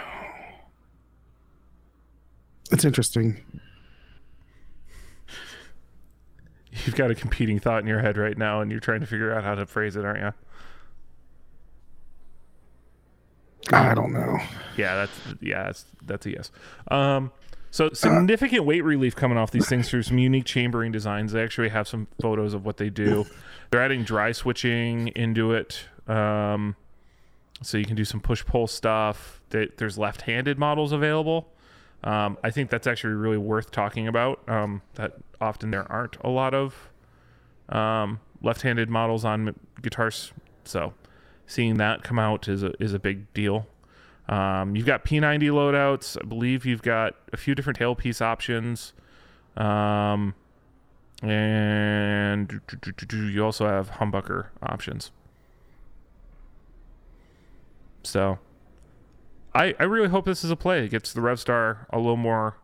It's 2.70 2.84
interesting. 2.84 3.40
You've 6.86 6.96
got 6.96 7.10
a 7.10 7.14
competing 7.14 7.58
thought 7.58 7.82
in 7.82 7.86
your 7.86 8.00
head 8.00 8.16
right 8.16 8.36
now, 8.36 8.60
and 8.62 8.70
you're 8.70 8.80
trying 8.80 9.00
to 9.00 9.06
figure 9.06 9.32
out 9.32 9.44
how 9.44 9.54
to 9.54 9.66
phrase 9.66 9.94
it, 9.94 10.04
aren't 10.04 10.20
you? 10.20 10.32
I 13.76 13.94
don't 13.94 14.12
know. 14.12 14.38
Yeah, 14.76 14.96
that's 14.96 15.20
yeah, 15.40 15.64
that's 15.64 15.84
that's 16.06 16.26
a 16.26 16.30
yes. 16.30 16.50
Um, 16.90 17.30
so 17.72 17.90
significant 17.94 18.66
weight 18.66 18.84
relief 18.84 19.16
coming 19.16 19.38
off 19.38 19.50
these 19.50 19.66
things 19.66 19.88
through 19.88 20.02
some 20.02 20.18
unique 20.18 20.44
chambering 20.44 20.92
designs. 20.92 21.32
They 21.32 21.42
actually 21.42 21.70
have 21.70 21.88
some 21.88 22.06
photos 22.20 22.52
of 22.52 22.66
what 22.66 22.76
they 22.76 22.90
do. 22.90 23.26
They're 23.70 23.82
adding 23.82 24.04
dry 24.04 24.32
switching 24.32 25.08
into 25.08 25.52
it, 25.52 25.86
um, 26.06 26.76
so 27.62 27.78
you 27.78 27.86
can 27.86 27.96
do 27.96 28.04
some 28.04 28.20
push 28.20 28.44
pull 28.44 28.66
stuff. 28.66 29.40
They, 29.48 29.68
there's 29.78 29.96
left-handed 29.96 30.58
models 30.58 30.92
available. 30.92 31.48
Um, 32.04 32.36
I 32.44 32.50
think 32.50 32.68
that's 32.68 32.86
actually 32.86 33.14
really 33.14 33.38
worth 33.38 33.70
talking 33.70 34.06
about. 34.06 34.46
Um, 34.48 34.82
that 34.94 35.14
often 35.40 35.70
there 35.70 35.90
aren't 35.90 36.16
a 36.22 36.28
lot 36.28 36.52
of 36.52 36.90
um, 37.70 38.20
left-handed 38.42 38.90
models 38.90 39.24
on 39.24 39.54
guitars, 39.80 40.32
so 40.64 40.92
seeing 41.46 41.78
that 41.78 42.02
come 42.02 42.18
out 42.18 42.48
is 42.48 42.62
a 42.62 42.72
is 42.82 42.92
a 42.92 42.98
big 42.98 43.32
deal. 43.32 43.66
Um, 44.28 44.76
you've 44.76 44.86
got 44.86 45.04
P90 45.04 45.50
loadouts. 45.50 46.16
I 46.22 46.26
believe 46.26 46.64
you've 46.64 46.82
got 46.82 47.14
a 47.32 47.36
few 47.36 47.54
different 47.54 47.78
tailpiece 47.78 48.20
options. 48.20 48.92
Um, 49.56 50.34
and 51.22 52.60
you 53.12 53.44
also 53.44 53.66
have 53.66 53.92
humbucker 53.92 54.46
options. 54.62 55.12
So 58.02 58.38
I, 59.54 59.74
I 59.78 59.84
really 59.84 60.08
hope 60.08 60.24
this 60.24 60.42
is 60.44 60.50
a 60.50 60.56
play. 60.56 60.84
It 60.84 60.90
gets 60.90 61.12
the 61.12 61.20
Revstar 61.20 61.86
a 61.90 61.98
little 61.98 62.16
more 62.16 62.56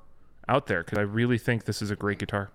out 0.49 0.67
there 0.67 0.83
because 0.83 0.99
I 0.99 1.03
really 1.03 1.39
think 1.39 1.65
this 1.65 1.83
is 1.83 1.91
a 1.91 1.97
great 1.97 2.19
guitar. 2.19 2.51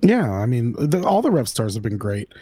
Yeah, 0.00 0.30
I 0.30 0.46
mean, 0.46 0.74
the, 0.78 1.02
all 1.04 1.22
the 1.22 1.30
Revstars 1.30 1.74
have 1.74 1.82
been 1.82 1.98
great. 1.98 2.32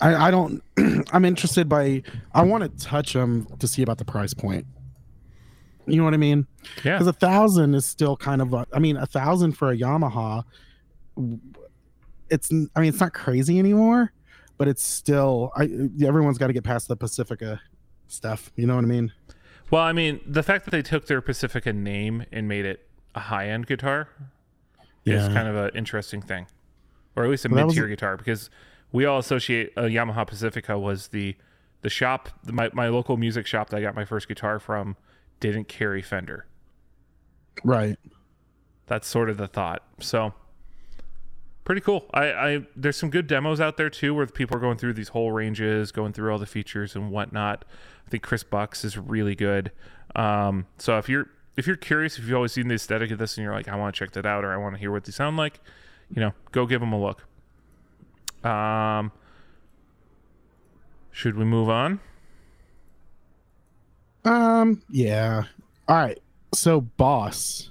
I, 0.00 0.28
I 0.28 0.30
don't. 0.30 0.62
I'm 1.12 1.24
interested 1.24 1.68
by. 1.68 2.02
I 2.32 2.42
want 2.42 2.62
to 2.64 2.84
touch 2.84 3.12
them 3.12 3.46
to 3.58 3.68
see 3.68 3.82
about 3.82 3.98
the 3.98 4.04
price 4.04 4.34
point. 4.34 4.66
You 5.86 5.96
know 5.96 6.04
what 6.04 6.14
I 6.14 6.18
mean? 6.18 6.46
Yeah. 6.82 6.94
Because 6.94 7.06
a 7.06 7.12
thousand 7.12 7.74
is 7.74 7.86
still 7.86 8.16
kind 8.16 8.40
of. 8.42 8.52
A, 8.54 8.66
I 8.72 8.78
mean, 8.78 8.96
a 8.96 9.06
thousand 9.06 9.52
for 9.52 9.70
a 9.70 9.76
Yamaha. 9.76 10.44
It's. 12.30 12.50
I 12.74 12.80
mean, 12.80 12.88
it's 12.88 13.00
not 13.00 13.12
crazy 13.12 13.58
anymore, 13.58 14.12
but 14.58 14.68
it's 14.68 14.82
still. 14.82 15.52
I 15.56 15.68
everyone's 16.04 16.38
got 16.38 16.48
to 16.48 16.52
get 16.52 16.64
past 16.64 16.88
the 16.88 16.96
Pacifica 16.96 17.60
stuff. 18.08 18.50
You 18.56 18.66
know 18.66 18.76
what 18.76 18.84
I 18.84 18.88
mean? 18.88 19.12
Well, 19.70 19.82
I 19.82 19.92
mean, 19.92 20.20
the 20.26 20.42
fact 20.42 20.64
that 20.64 20.70
they 20.70 20.82
took 20.82 21.06
their 21.06 21.20
Pacifica 21.20 21.72
name 21.72 22.24
and 22.32 22.48
made 22.48 22.64
it 22.64 22.88
a 23.14 23.20
high 23.20 23.48
end 23.48 23.66
guitar 23.66 24.08
is 25.04 25.26
kind 25.28 25.48
of 25.48 25.56
an 25.56 25.70
interesting 25.74 26.22
thing, 26.22 26.46
or 27.14 27.24
at 27.24 27.30
least 27.30 27.44
a 27.44 27.48
Well, 27.48 27.56
that 27.56 27.62
mid 27.62 27.66
was- 27.66 27.74
tier 27.74 27.88
guitar 27.88 28.16
because 28.16 28.50
we 28.94 29.04
all 29.06 29.18
associate 29.18 29.72
a 29.76 29.82
Yamaha 29.82 30.24
Pacifica 30.24 30.78
was 30.78 31.08
the 31.08 31.34
the 31.82 31.90
shop 31.90 32.28
my 32.46 32.70
my 32.72 32.88
local 32.88 33.16
music 33.16 33.44
shop 33.44 33.68
that 33.70 33.78
I 33.78 33.80
got 33.82 33.96
my 33.96 34.04
first 34.04 34.28
guitar 34.28 34.60
from 34.60 34.96
didn't 35.40 35.66
carry 35.66 36.00
Fender. 36.00 36.46
Right. 37.64 37.98
That's 38.86 39.08
sort 39.08 39.28
of 39.30 39.36
the 39.36 39.48
thought. 39.48 39.82
So 39.98 40.32
pretty 41.64 41.80
cool. 41.80 42.06
I, 42.14 42.32
I 42.32 42.66
there's 42.76 42.96
some 42.96 43.10
good 43.10 43.26
demos 43.26 43.60
out 43.60 43.76
there 43.76 43.90
too 43.90 44.14
where 44.14 44.26
people 44.26 44.56
are 44.56 44.60
going 44.60 44.78
through 44.78 44.92
these 44.92 45.08
whole 45.08 45.32
ranges, 45.32 45.90
going 45.90 46.12
through 46.12 46.30
all 46.30 46.38
the 46.38 46.46
features 46.46 46.94
and 46.94 47.10
whatnot. 47.10 47.64
I 48.06 48.10
think 48.10 48.22
Chris 48.22 48.44
Buck's 48.44 48.84
is 48.84 48.96
really 48.96 49.34
good. 49.34 49.72
Um, 50.14 50.66
so 50.78 50.98
if 50.98 51.08
you're 51.08 51.26
if 51.56 51.66
you're 51.66 51.74
curious, 51.74 52.16
if 52.16 52.26
you've 52.26 52.36
always 52.36 52.52
seen 52.52 52.68
the 52.68 52.76
aesthetic 52.76 53.10
of 53.10 53.18
this 53.18 53.36
and 53.36 53.44
you're 53.44 53.54
like, 53.54 53.66
I 53.66 53.74
want 53.74 53.92
to 53.92 53.98
check 53.98 54.12
that 54.12 54.24
out 54.24 54.44
or 54.44 54.52
I 54.52 54.56
want 54.56 54.76
to 54.76 54.78
hear 54.78 54.92
what 54.92 55.04
they 55.04 55.10
sound 55.10 55.36
like, 55.36 55.58
you 56.14 56.20
know, 56.20 56.32
go 56.52 56.64
give 56.64 56.80
them 56.80 56.92
a 56.92 57.00
look. 57.00 57.26
Um, 58.44 59.10
should 61.10 61.36
we 61.36 61.44
move 61.44 61.68
on? 61.68 62.00
Um. 64.24 64.82
Yeah. 64.90 65.44
All 65.88 65.96
right. 65.96 66.18
So, 66.54 66.80
Boss 66.82 67.70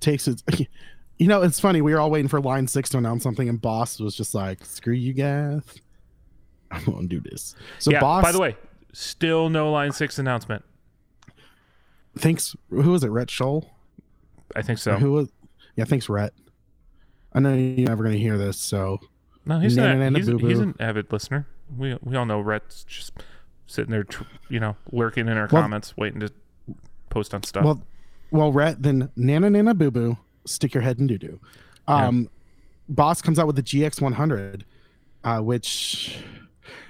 takes 0.00 0.28
it. 0.28 0.42
You 1.16 1.28
know, 1.28 1.42
it's 1.42 1.60
funny. 1.60 1.80
We 1.80 1.94
were 1.94 2.00
all 2.00 2.10
waiting 2.10 2.26
for 2.26 2.40
Line 2.40 2.66
Six 2.66 2.90
to 2.90 2.98
announce 2.98 3.22
something, 3.22 3.48
and 3.48 3.62
Boss 3.62 4.00
was 4.00 4.16
just 4.16 4.34
like, 4.34 4.64
"Screw 4.64 4.92
you, 4.92 5.12
Gath. 5.12 5.76
I'm 6.72 6.84
gonna 6.84 7.06
do 7.06 7.20
this." 7.20 7.54
So, 7.78 7.92
yeah. 7.92 8.00
Boss. 8.00 8.24
By 8.24 8.32
the 8.32 8.40
way, 8.40 8.56
still 8.92 9.48
no 9.48 9.70
Line 9.70 9.92
Six 9.92 10.18
announcement. 10.18 10.64
thanks. 12.18 12.56
Who 12.68 12.90
was 12.90 13.04
it? 13.04 13.10
Rhett 13.10 13.30
Shull. 13.30 13.70
I 14.56 14.62
think 14.62 14.80
so. 14.80 14.96
Who 14.96 15.12
was? 15.12 15.28
Yeah, 15.76 15.84
thanks, 15.84 16.08
Rhett. 16.08 16.32
I 17.32 17.38
know 17.38 17.54
you're 17.54 17.88
never 17.88 18.02
gonna 18.02 18.16
hear 18.16 18.36
this, 18.36 18.58
so 18.58 18.98
No, 19.46 19.58
he's 19.60 19.76
Na- 19.76 19.84
an, 19.84 19.98
na- 19.98 20.08
na- 20.10 20.18
he's, 20.18 20.26
he's 20.28 20.58
an 20.58 20.74
avid 20.80 21.12
listener. 21.12 21.46
We 21.76 21.96
we 22.02 22.16
all 22.16 22.26
know 22.26 22.40
Rhett's 22.40 22.84
just 22.84 23.12
sitting 23.66 23.90
there, 23.90 24.04
tr- 24.04 24.24
you 24.48 24.60
know, 24.60 24.76
lurking 24.92 25.28
in 25.28 25.36
our 25.36 25.48
Well- 25.50 25.62
comments, 25.62 25.96
waiting 25.96 26.20
to 26.20 26.30
post 27.10 27.34
on 27.34 27.42
stuff. 27.42 27.64
well, 27.64 27.82
well, 28.30 28.52
Rhett. 28.52 28.82
Then 28.82 29.10
Nana 29.16 29.50
Nana 29.50 29.74
Boo 29.74 29.90
Boo, 29.90 30.16
stick 30.46 30.74
your 30.74 30.82
head 30.82 30.98
in 30.98 31.06
doo 31.06 31.18
doo. 31.18 31.40
Um, 31.86 32.28
Boss 32.88 33.22
comes 33.22 33.38
out 33.38 33.46
with 33.46 33.56
the 33.56 33.62
GX 33.62 34.00
100, 34.00 34.64
uh, 35.24 35.40
which 35.40 36.18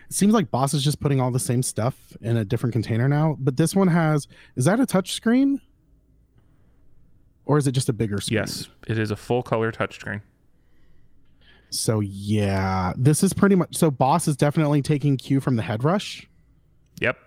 seems 0.08 0.32
like 0.32 0.50
Boss 0.50 0.74
is 0.74 0.82
just 0.82 1.00
putting 1.00 1.20
all 1.20 1.30
the 1.30 1.38
same 1.40 1.62
stuff 1.62 2.16
in 2.20 2.36
a 2.36 2.44
different 2.44 2.72
container 2.72 3.08
now. 3.08 3.36
But 3.40 3.56
this 3.56 3.74
one 3.76 3.88
has 3.88 4.26
is 4.56 4.64
that 4.66 4.78
a 4.80 4.86
touch 4.86 5.12
screen? 5.12 5.60
Or 7.46 7.58
is 7.58 7.66
it 7.66 7.72
just 7.72 7.88
a 7.88 7.92
bigger 7.92 8.20
screen? 8.20 8.38
yes, 8.40 8.68
it 8.86 8.98
is 8.98 9.10
a 9.10 9.16
full 9.16 9.42
color 9.42 9.70
touchscreen. 9.70 10.22
So 11.74 12.00
yeah, 12.00 12.92
this 12.96 13.22
is 13.22 13.32
pretty 13.32 13.54
much 13.56 13.76
so 13.76 13.90
Boss 13.90 14.28
is 14.28 14.36
definitely 14.36 14.82
taking 14.82 15.16
cue 15.16 15.40
from 15.40 15.56
the 15.56 15.62
HeadRush. 15.62 16.26
Yep. 17.00 17.18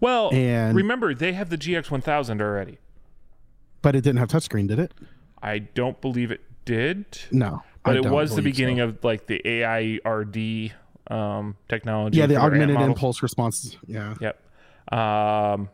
Well, 0.00 0.30
And- 0.32 0.76
remember 0.76 1.14
they 1.14 1.32
have 1.32 1.50
the 1.50 1.56
GX 1.58 1.90
1000 1.90 2.40
already. 2.40 2.78
But 3.82 3.94
it 3.96 4.02
didn't 4.02 4.18
have 4.18 4.28
touchscreen, 4.28 4.68
did 4.68 4.78
it? 4.78 4.92
I 5.42 5.58
don't 5.58 6.00
believe 6.00 6.30
it 6.30 6.40
did, 6.64 7.18
No. 7.30 7.62
but 7.84 7.96
I 7.96 7.98
it 7.98 8.06
was 8.06 8.34
the 8.34 8.40
beginning 8.42 8.78
so. 8.78 8.84
of 8.84 9.04
like 9.04 9.26
the 9.26 9.40
AIRD 9.44 10.72
um, 11.10 11.56
technology. 11.68 12.18
Yeah, 12.18 12.26
the 12.26 12.34
for 12.34 12.40
their 12.40 12.44
amp 12.62 12.62
augmented 12.70 12.86
impulse 12.86 13.22
response. 13.22 13.76
Yeah. 13.86 14.14
Yep. 14.20 14.40
Um, 14.92 15.68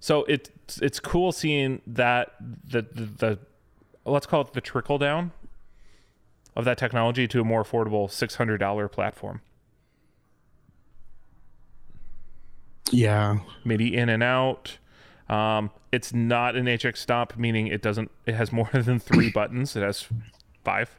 so 0.00 0.24
it's 0.24 0.50
it's 0.80 1.00
cool 1.00 1.32
seeing 1.32 1.80
that 1.86 2.34
the, 2.40 2.82
the 2.82 3.04
the 3.04 3.38
let's 4.04 4.26
call 4.26 4.42
it 4.42 4.52
the 4.52 4.60
trickle 4.60 4.98
down 4.98 5.32
of 6.56 6.64
that 6.64 6.78
technology 6.78 7.28
to 7.28 7.40
a 7.40 7.44
more 7.44 7.62
affordable 7.62 8.10
six 8.10 8.34
hundred 8.36 8.58
dollar 8.58 8.88
platform. 8.88 9.40
Yeah. 12.90 13.38
MIDI 13.64 13.96
in 13.96 14.08
and 14.08 14.22
out. 14.22 14.78
Um, 15.28 15.70
it's 15.90 16.12
not 16.12 16.54
an 16.54 16.66
HX 16.66 16.98
Stomp, 16.98 17.36
meaning 17.36 17.66
it 17.66 17.82
doesn't. 17.82 18.10
It 18.26 18.34
has 18.34 18.52
more 18.52 18.70
than 18.72 18.98
three 18.98 19.30
buttons. 19.30 19.74
It 19.76 19.82
has 19.82 20.06
five. 20.64 20.96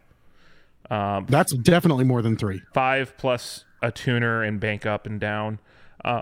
Um, 0.90 1.26
That's 1.30 1.54
definitely 1.54 2.06
more 2.06 2.22
than 2.22 2.38
three. 2.38 2.62
five 2.74 3.16
plus 3.18 3.66
a 3.82 3.92
tuner 3.92 4.44
and 4.44 4.60
bank 4.60 4.86
up 4.86 5.06
and 5.06 5.20
down. 5.20 5.60
Uh, 6.04 6.22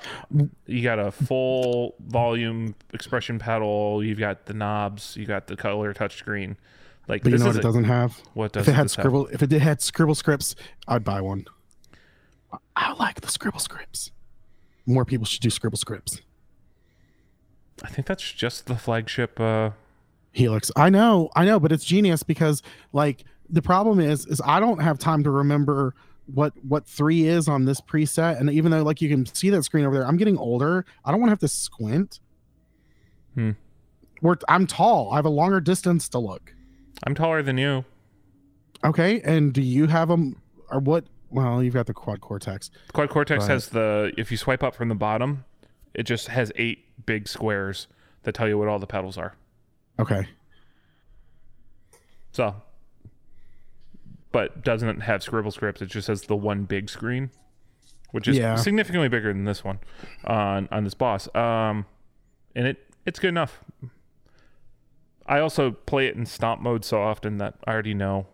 you 0.65 0.81
got 0.81 0.97
a 0.97 1.11
full 1.11 1.95
volume 1.99 2.73
expression 2.93 3.37
pedal. 3.37 4.03
You've 4.03 4.19
got 4.19 4.45
the 4.45 4.53
knobs. 4.53 5.15
You 5.17 5.25
got 5.25 5.47
the 5.47 5.55
color 5.55 5.93
touchscreen. 5.93 6.55
Like 7.07 7.23
But 7.23 7.31
you 7.33 7.37
know 7.37 7.47
what 7.47 7.55
it 7.55 7.61
doesn't 7.61 7.83
have? 7.85 8.19
what 8.33 8.53
does 8.53 8.63
If 8.63 8.69
it 8.69 8.73
had 8.75 8.85
this 8.85 8.95
have? 8.95 9.03
scribble, 9.03 9.27
if 9.27 9.43
it 9.43 9.49
did 9.49 9.61
had 9.61 9.81
scribble 9.81 10.15
strips, 10.15 10.55
I'd 10.87 11.03
buy 11.03 11.21
one. 11.21 11.45
I 12.75 12.93
like 12.93 13.21
the 13.21 13.29
scribble 13.29 13.59
strips. 13.59 14.11
More 14.85 15.05
people 15.05 15.25
should 15.25 15.41
do 15.41 15.49
scribble 15.49 15.77
strips. 15.77 16.21
I 17.83 17.89
think 17.89 18.07
that's 18.07 18.31
just 18.31 18.67
the 18.67 18.75
flagship. 18.75 19.39
Uh, 19.39 19.71
Helix. 20.31 20.71
I 20.75 20.89
know, 20.89 21.29
I 21.35 21.45
know, 21.45 21.59
but 21.59 21.71
it's 21.71 21.83
genius 21.85 22.23
because 22.23 22.61
like 22.93 23.23
the 23.49 23.61
problem 23.61 23.99
is 23.99 24.25
is 24.25 24.41
I 24.45 24.59
don't 24.59 24.79
have 24.79 24.97
time 24.99 25.23
to 25.23 25.31
remember 25.31 25.93
what 26.33 26.53
what 26.67 26.85
three 26.87 27.27
is 27.27 27.47
on 27.47 27.65
this 27.65 27.79
preset. 27.81 28.39
And 28.39 28.49
even 28.49 28.71
though 28.71 28.83
like 28.83 29.01
you 29.01 29.09
can 29.09 29.25
see 29.25 29.49
that 29.51 29.63
screen 29.63 29.85
over 29.85 29.95
there, 29.95 30.07
I'm 30.07 30.17
getting 30.17 30.37
older. 30.37 30.85
I 31.03 31.11
don't 31.11 31.19
want 31.19 31.29
to 31.29 31.31
have 31.33 31.39
to 31.39 31.47
squint. 31.47 32.19
Hmm. 33.35 33.51
We're, 34.21 34.35
I'm 34.47 34.65
tall. 34.65 35.11
I 35.11 35.17
have 35.17 35.25
a 35.25 35.29
longer 35.29 35.59
distance 35.59 36.07
to 36.09 36.19
look. 36.19 36.53
I'm 37.03 37.15
taller 37.15 37.41
than 37.43 37.57
you. 37.57 37.85
Okay. 38.83 39.21
And 39.21 39.53
do 39.53 39.61
you 39.61 39.87
have 39.87 40.07
them 40.07 40.41
or 40.69 40.79
what? 40.79 41.05
Well, 41.29 41.61
you've 41.61 41.73
got 41.73 41.85
the 41.87 41.93
quad 41.93 42.21
cortex. 42.21 42.69
Quad 42.93 43.09
Cortex 43.09 43.41
Right. 43.43 43.49
has 43.51 43.69
the. 43.69 44.11
If 44.17 44.31
you 44.31 44.37
swipe 44.37 44.63
up 44.63 44.75
from 44.75 44.89
the 44.89 44.95
bottom, 44.95 45.43
it 45.93 46.03
just 46.03 46.27
has 46.29 46.51
eight 46.55 46.85
big 47.05 47.27
squares 47.27 47.87
that 48.23 48.33
tell 48.33 48.47
you 48.47 48.57
what 48.57 48.67
all 48.67 48.79
the 48.79 48.87
pedals 48.87 49.17
are. 49.17 49.33
Okay. 49.99 50.27
So, 52.31 52.55
but 54.31 54.63
doesn't 54.63 55.01
have 55.01 55.23
scribble 55.23 55.51
strips. 55.51 55.81
It 55.81 55.87
just 55.87 56.07
has 56.07 56.23
the 56.23 56.35
one 56.35 56.63
big 56.63 56.89
screen, 56.89 57.31
which 58.11 58.27
is 58.27 58.37
Yeah. 58.37 58.55
significantly 58.55 59.07
bigger 59.09 59.31
than 59.33 59.45
this 59.45 59.63
one 59.63 59.79
on 60.25 60.67
on 60.71 60.83
this 60.83 60.93
boss. 60.93 61.33
Um, 61.35 61.85
and 62.55 62.67
it 62.67 62.91
it's 63.05 63.19
good 63.19 63.29
enough. 63.29 63.61
I 65.25 65.39
also 65.39 65.71
play 65.71 66.07
it 66.07 66.15
in 66.15 66.25
stomp 66.25 66.61
mode 66.61 66.85
so 66.85 67.01
often 67.01 67.37
that 67.37 67.55
I 67.65 67.73
already 67.73 67.93
know. 67.93 68.27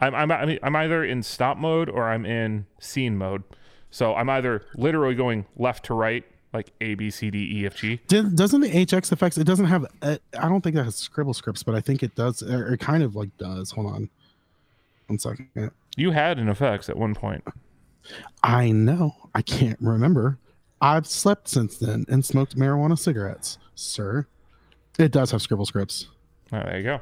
I'm 0.00 0.14
I'm 0.14 0.30
I 0.30 0.44
mean, 0.44 0.58
I'm 0.62 0.76
either 0.76 1.04
in 1.04 1.22
stomp 1.22 1.60
mode 1.60 1.88
or 1.88 2.08
I'm 2.08 2.24
in 2.24 2.66
scene 2.78 3.16
mode. 3.16 3.42
So 3.90 4.14
I'm 4.14 4.28
either 4.28 4.62
literally 4.74 5.14
going 5.14 5.46
left 5.56 5.86
to 5.86 5.94
right, 5.94 6.24
like 6.52 6.72
A 6.80 6.94
B 6.94 7.10
C 7.10 7.30
D 7.30 7.60
E 7.60 7.66
F 7.66 7.76
G, 7.76 8.00
Did, 8.06 8.36
doesn't 8.36 8.60
the 8.60 8.68
HX 8.68 9.12
effects? 9.12 9.38
It 9.38 9.44
doesn't 9.44 9.66
have. 9.66 9.86
uh, 10.02 10.18
I 10.38 10.48
don't 10.48 10.60
think 10.60 10.76
that 10.76 10.84
has 10.84 10.96
scribble 10.96 11.34
strips, 11.34 11.62
but 11.62 11.74
I 11.74 11.80
think 11.80 12.02
it 12.02 12.14
does. 12.14 12.42
Or 12.42 12.74
it 12.74 12.80
kind 12.80 13.02
of 13.02 13.16
like 13.16 13.36
does. 13.38 13.70
Hold 13.72 13.86
on, 13.86 14.10
one 15.06 15.18
second. 15.18 15.70
You 15.96 16.10
had 16.10 16.38
an 16.38 16.48
effects 16.48 16.88
at 16.88 16.96
one 16.96 17.14
point. 17.14 17.44
I 18.42 18.70
know. 18.70 19.16
I 19.34 19.42
can't 19.42 19.78
remember. 19.80 20.38
I've 20.80 21.06
slept 21.06 21.48
since 21.48 21.76
then 21.76 22.04
and 22.08 22.24
smoked 22.24 22.56
marijuana 22.56 22.98
cigarettes, 22.98 23.58
sir. 23.74 24.26
It 24.98 25.12
does 25.12 25.30
have 25.30 25.40
scribble 25.40 25.66
strips. 25.66 26.08
There 26.50 26.76
you 26.76 26.82
go. 26.82 27.00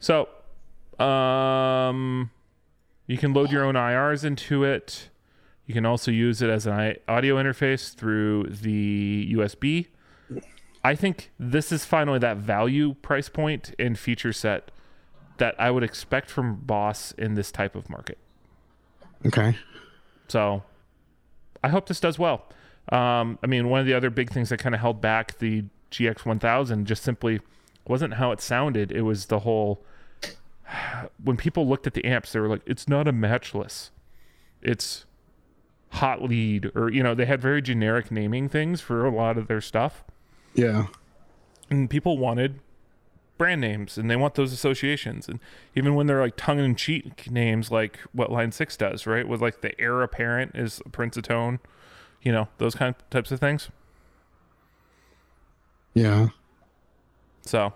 So, 0.00 0.28
um, 1.04 2.30
you 3.06 3.18
can 3.18 3.32
load 3.32 3.50
your 3.50 3.64
own 3.64 3.74
IRs 3.74 4.24
into 4.24 4.64
it. 4.64 5.08
You 5.66 5.74
can 5.74 5.86
also 5.86 6.10
use 6.10 6.42
it 6.42 6.50
as 6.50 6.66
an 6.66 6.96
audio 7.06 7.36
interface 7.36 7.94
through 7.94 8.44
the 8.44 9.32
USB. 9.34 9.86
I 10.84 10.94
think 10.94 11.30
this 11.38 11.72
is 11.72 11.84
finally 11.84 12.18
that 12.20 12.38
value 12.38 12.94
price 12.94 13.28
point 13.28 13.74
and 13.78 13.98
feature 13.98 14.32
set 14.32 14.70
that 15.38 15.54
I 15.58 15.70
would 15.70 15.82
expect 15.82 16.30
from 16.30 16.56
Boss 16.56 17.12
in 17.12 17.34
this 17.34 17.52
type 17.52 17.74
of 17.74 17.90
market. 17.90 18.18
Okay. 19.26 19.56
So 20.28 20.62
I 21.62 21.68
hope 21.68 21.86
this 21.86 22.00
does 22.00 22.18
well. 22.18 22.46
Um, 22.90 23.38
I 23.42 23.46
mean, 23.46 23.68
one 23.68 23.80
of 23.80 23.86
the 23.86 23.94
other 23.94 24.10
big 24.10 24.30
things 24.30 24.48
that 24.48 24.58
kind 24.58 24.74
of 24.74 24.80
held 24.80 25.00
back 25.00 25.38
the 25.38 25.64
GX 25.90 26.24
1000 26.24 26.86
just 26.86 27.02
simply 27.02 27.40
wasn't 27.86 28.14
how 28.14 28.32
it 28.32 28.40
sounded. 28.40 28.92
It 28.92 29.02
was 29.02 29.26
the 29.26 29.40
whole. 29.40 29.82
When 31.22 31.38
people 31.38 31.66
looked 31.66 31.86
at 31.86 31.94
the 31.94 32.04
amps, 32.04 32.32
they 32.32 32.40
were 32.40 32.48
like, 32.48 32.60
it's 32.66 32.86
not 32.86 33.08
a 33.08 33.12
matchless. 33.12 33.90
It's 34.60 35.06
hot 35.92 36.22
lead, 36.22 36.70
or, 36.74 36.90
you 36.90 37.02
know, 37.02 37.14
they 37.14 37.24
had 37.24 37.40
very 37.40 37.62
generic 37.62 38.10
naming 38.10 38.48
things 38.48 38.82
for 38.82 39.06
a 39.06 39.10
lot 39.10 39.38
of 39.38 39.48
their 39.48 39.62
stuff. 39.62 40.04
Yeah. 40.54 40.88
And 41.70 41.88
people 41.88 42.18
wanted 42.18 42.60
brand 43.38 43.60
names 43.60 43.96
and 43.96 44.10
they 44.10 44.16
want 44.16 44.34
those 44.34 44.52
associations. 44.52 45.28
And 45.28 45.38
even 45.74 45.94
when 45.94 46.06
they're 46.06 46.20
like 46.20 46.36
tongue 46.36 46.58
in 46.58 46.74
cheek 46.74 47.30
names, 47.30 47.70
like 47.70 47.98
what 48.12 48.30
Line 48.30 48.52
6 48.52 48.76
does, 48.76 49.06
right? 49.06 49.26
With 49.26 49.40
like 49.40 49.60
the 49.60 49.80
heir 49.80 50.02
apparent 50.02 50.54
is 50.54 50.82
Prince 50.92 51.16
of 51.16 51.22
Tone, 51.22 51.60
you 52.22 52.32
know, 52.32 52.48
those 52.58 52.74
kind 52.74 52.94
of 52.94 53.10
types 53.10 53.30
of 53.30 53.40
things. 53.40 53.68
Yeah. 55.94 56.28
So, 57.42 57.72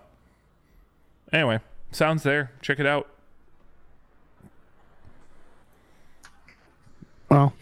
anyway, 1.31 1.59
sounds 1.91 2.23
there. 2.23 2.51
Check 2.61 2.79
it 2.79 2.85
out. 2.85 3.09
Well, 7.29 7.53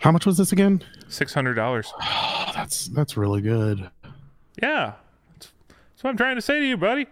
how 0.00 0.10
much 0.10 0.24
was 0.24 0.38
this 0.38 0.52
again? 0.52 0.82
$600. 1.08 1.86
Oh, 2.00 2.52
that's 2.54 2.86
that's 2.88 3.16
really 3.16 3.42
good. 3.42 3.90
Yeah. 4.62 4.94
That's, 5.32 5.52
that's 5.68 6.04
what 6.04 6.10
I'm 6.10 6.16
trying 6.16 6.36
to 6.36 6.42
say 6.42 6.58
to 6.60 6.66
you, 6.66 6.76
buddy. 6.76 7.06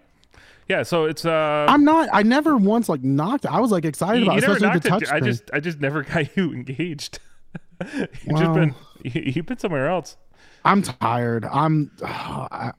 Yeah, 0.68 0.84
so 0.84 1.04
it's 1.04 1.26
uh 1.26 1.66
I'm 1.68 1.84
not. 1.84 2.08
I 2.12 2.22
never 2.22 2.56
once 2.56 2.88
like 2.88 3.02
knocked. 3.02 3.44
I 3.44 3.60
was 3.60 3.70
like 3.70 3.84
excited 3.84 4.20
you, 4.20 4.24
about, 4.24 4.32
you 4.32 4.38
it, 4.38 4.40
never 4.42 4.52
especially 4.54 4.68
knocked 4.74 4.82
the 4.84 4.88
touch 4.88 5.02
it. 5.02 5.12
I 5.12 5.20
just 5.20 5.50
I 5.52 5.60
just 5.60 5.80
never 5.80 6.02
got 6.04 6.34
you 6.36 6.52
engaged. 6.52 7.18
you've 7.94 8.10
just 8.12 8.26
Well- 8.42 8.54
been 8.54 8.74
you, 9.04 9.22
you've 9.34 9.46
been 9.46 9.58
somewhere 9.58 9.88
else. 9.88 10.16
I'm 10.64 10.80
tired. 10.82 11.44
I'm. 11.44 11.90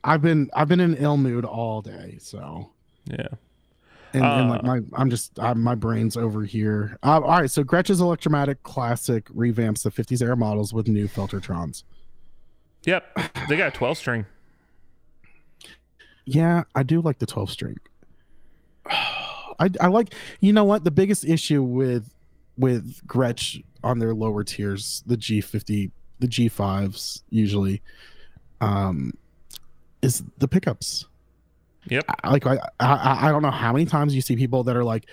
I've 0.03 0.21
been. 0.21 0.49
I've 0.53 0.67
been 0.69 0.79
in 0.79 0.95
ill 0.95 1.17
mood 1.17 1.43
all 1.45 1.81
day. 1.81 2.17
So. 2.21 2.69
Yeah. 3.05 3.27
and, 4.13 4.23
and 4.23 4.49
like 4.49 4.61
Uh, 4.63 4.67
my 4.67 4.79
i'm 4.93 5.09
just 5.09 5.37
i 5.39 5.53
my 5.55 5.75
brain's 5.75 6.15
over 6.15 6.43
here 6.43 6.97
uh, 7.03 7.19
all 7.19 7.41
right 7.41 7.51
so 7.51 7.63
gretsch's 7.65 7.99
electromatic 7.99 8.63
classic 8.63 9.25
revamps 9.29 9.83
the 9.83 9.89
50s 9.91 10.21
era 10.21 10.37
models 10.37 10.71
with 10.73 10.87
new 10.87 11.07
filtertrons 11.09 11.83
Yep. 12.85 13.03
They 13.49 13.57
got 13.57 13.67
a 13.69 13.71
12 13.71 13.97
string. 13.97 14.25
yeah 16.25 16.63
i 16.75 16.83
do 16.83 17.01
like 17.01 17.19
the 17.19 17.25
12 17.25 17.49
string 17.51 17.77
I, 18.85 19.69
I 19.81 19.87
like 19.87 20.13
you 20.39 20.53
know 20.53 20.63
what 20.63 20.83
the 20.83 20.91
biggest 20.91 21.25
issue 21.25 21.61
with 21.63 22.13
with 22.57 23.05
gretsch 23.07 23.63
on 23.83 23.99
their 23.99 24.13
lower 24.13 24.43
tiers 24.43 25.03
the 25.05 25.17
g50 25.17 25.91
the 26.19 26.27
g5s 26.27 27.21
usually 27.29 27.81
um 28.61 29.13
is 30.01 30.23
the 30.37 30.47
pickups 30.47 31.05
Yep. 31.89 32.05
I- 32.23 32.29
like 32.29 32.47
I, 32.47 32.59
I 32.79 33.27
I 33.27 33.31
don't 33.31 33.41
know 33.41 33.51
how 33.51 33.73
many 33.73 33.85
times 33.85 34.15
you 34.15 34.21
see 34.21 34.37
people 34.37 34.63
that 34.63 34.77
are 34.77 34.85
like, 34.85 35.05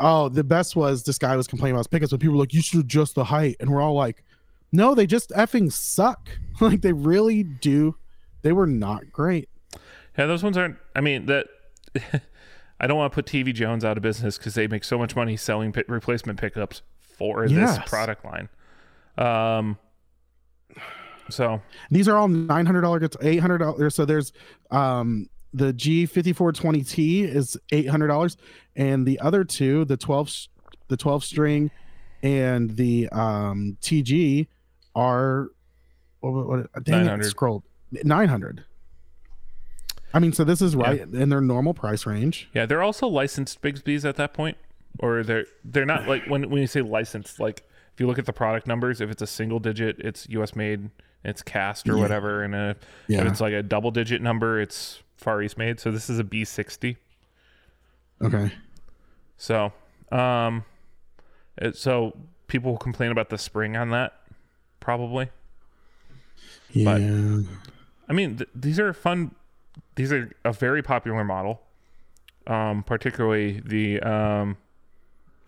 oh, 0.00 0.28
the 0.28 0.42
best 0.42 0.74
was 0.74 1.04
this 1.04 1.18
guy 1.18 1.36
was 1.36 1.46
complaining 1.46 1.74
about 1.76 1.82
his 1.82 1.86
pickups, 1.86 2.10
but 2.10 2.18
people 2.18 2.34
were 2.34 2.40
like, 2.40 2.52
you 2.52 2.60
should 2.62 2.80
adjust 2.80 3.14
the 3.14 3.22
height, 3.22 3.54
and 3.60 3.70
we're 3.70 3.80
all 3.80 3.94
like, 3.94 4.24
no, 4.72 4.92
they 4.96 5.06
just 5.06 5.30
effing 5.30 5.70
suck. 5.70 6.28
like 6.60 6.80
they 6.80 6.92
really 6.92 7.44
do. 7.44 7.94
They 8.42 8.50
were 8.50 8.66
not 8.66 9.12
great. 9.12 9.48
Yeah, 10.18 10.26
those 10.26 10.42
ones 10.42 10.56
aren't. 10.56 10.78
I 10.96 11.00
mean, 11.00 11.26
that. 11.26 11.46
I 12.80 12.88
don't 12.88 12.96
want 12.96 13.12
to 13.12 13.14
put 13.14 13.26
TV 13.26 13.54
Jones 13.54 13.84
out 13.84 13.96
of 13.96 14.02
business 14.02 14.36
because 14.36 14.54
they 14.54 14.66
make 14.66 14.82
so 14.82 14.98
much 14.98 15.14
money 15.14 15.36
selling 15.36 15.70
pi- 15.70 15.84
replacement 15.86 16.40
pickups 16.40 16.82
for 17.20 17.46
Yes. 17.46 17.78
this 17.78 17.88
product 17.88 18.24
line. 18.24 18.48
Um. 19.16 19.78
So 21.28 21.62
These 21.92 22.08
are 22.08 22.16
all 22.16 22.26
nine 22.26 22.66
hundred 22.66 22.80
dollars, 22.80 23.08
eight 23.22 23.36
hundred 23.38 23.58
dollars. 23.58 23.94
So 23.94 24.04
there's 24.04 24.32
um 24.72 25.28
the 25.54 25.72
G 25.72 26.06
fifty 26.06 26.32
four 26.32 26.50
twenty 26.52 26.82
T 26.82 27.22
is 27.22 27.56
eight 27.70 27.88
hundred 27.88 28.08
dollars, 28.08 28.36
and 28.74 29.06
the 29.06 29.20
other 29.20 29.44
two, 29.44 29.84
the 29.84 29.96
twelve 29.96 30.32
the 30.88 30.96
twelve 30.96 31.22
string, 31.22 31.70
and 32.22 32.70
the 32.76 33.08
um 33.10 33.76
TG 33.80 34.48
are 34.96 35.48
what, 36.20 36.48
what, 36.48 36.84
dang 36.84 37.06
it, 37.06 37.24
scrolled 37.26 37.62
nine 38.02 38.28
hundred. 38.28 38.64
I 40.12 40.18
mean, 40.18 40.32
so 40.32 40.42
this 40.42 40.60
is 40.60 40.74
right 40.74 41.00
in 41.02 41.28
their 41.28 41.40
normal 41.40 41.74
price 41.74 42.04
range. 42.06 42.48
yeah, 42.52 42.66
they're 42.66 42.82
also 42.82 43.06
licensed 43.06 43.62
Bigsby's 43.62 44.04
at 44.04 44.16
that 44.16 44.34
point, 44.34 44.56
or 45.00 45.22
they're 45.24 45.46
they're 45.64 45.84
not 45.86 46.06
like 46.06 46.24
when 46.26 46.48
when 46.48 46.60
you 46.60 46.66
say 46.68 46.80
licensed, 46.82 47.40
like 47.40 47.62
if 47.92 47.98
you 48.00 48.06
look 48.06 48.18
at 48.18 48.26
the 48.26 48.32
product 48.32 48.66
numbers, 48.68 49.00
if 49.00 49.10
it's 49.10 49.22
a 49.22 49.26
single 49.26 49.58
digit, 49.58 49.98
it's 49.98 50.28
U.S. 50.30 50.54
made, 50.54 50.90
it's 51.24 51.42
cast 51.42 51.88
or 51.88 51.96
Yeah. 51.96 52.02
whatever, 52.02 52.42
and 52.44 52.54
if, 52.54 52.76
Yeah. 53.08 53.22
if 53.22 53.26
it's 53.26 53.40
like 53.40 53.52
a 53.52 53.62
double 53.62 53.90
digit 53.90 54.22
number, 54.22 54.60
it's 54.60 55.02
Far 55.16 55.42
East 55.42 55.58
made. 55.58 55.80
So 55.80 55.90
this 55.90 56.08
is 56.08 56.18
a 56.18 56.24
B60. 56.24 56.96
Okay. 58.22 58.52
So, 59.36 59.72
um, 60.12 60.64
it, 61.58 61.76
so 61.76 62.16
people 62.46 62.70
will 62.72 62.78
complain 62.78 63.10
about 63.10 63.28
the 63.30 63.38
spring 63.38 63.76
on 63.76 63.90
that, 63.90 64.12
probably. 64.78 65.30
Yeah. 66.70 67.40
I 68.08 68.12
mean, 68.12 68.36
th- 68.36 68.50
these 68.54 68.78
are 68.78 68.92
fun. 68.92 69.34
These 69.96 70.12
are 70.12 70.30
a 70.44 70.52
very 70.52 70.82
popular 70.82 71.24
model, 71.24 71.62
um, 72.46 72.82
particularly 72.82 73.60
the 73.64 74.00
um, 74.00 74.56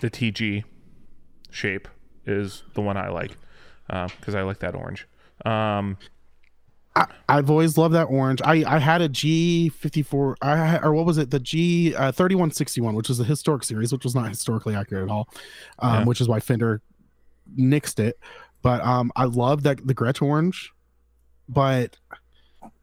the 0.02 0.10
TG 0.10 0.64
shape 1.50 1.88
is 2.26 2.62
the 2.74 2.80
one 2.82 2.96
I 2.96 3.08
like 3.08 3.36
because 3.88 4.34
I 4.34 4.42
like 4.42 4.58
that 4.58 4.74
orange. 4.74 5.06
Um, 5.44 5.96
I, 6.94 7.06
I've 7.28 7.48
always 7.50 7.78
loved 7.78 7.94
that 7.94 8.04
orange. 8.04 8.42
I, 8.44 8.64
I 8.66 8.78
had 8.78 9.00
a 9.00 9.08
G54, 9.08 10.34
I 10.42 10.78
or 10.78 10.92
what 10.92 11.06
was 11.06 11.18
it? 11.18 11.30
The 11.30 11.40
G 11.40 11.94
uh, 11.94 12.12
3161, 12.12 12.94
which 12.94 13.08
was 13.08 13.18
a 13.20 13.24
historic 13.24 13.64
series, 13.64 13.92
which 13.92 14.04
was 14.04 14.14
not 14.14 14.28
historically 14.28 14.74
accurate 14.74 15.04
at 15.04 15.10
all, 15.10 15.28
um, 15.78 15.94
Yeah. 16.00 16.04
which 16.04 16.20
is 16.20 16.28
why 16.28 16.40
Fender 16.40 16.82
nixed 17.58 17.98
it. 17.98 18.18
But 18.60 18.82
um, 18.84 19.10
I 19.16 19.24
love 19.24 19.62
that 19.62 19.86
the 19.86 19.94
Gretsch 19.94 20.20
orange, 20.20 20.72
but 21.48 21.96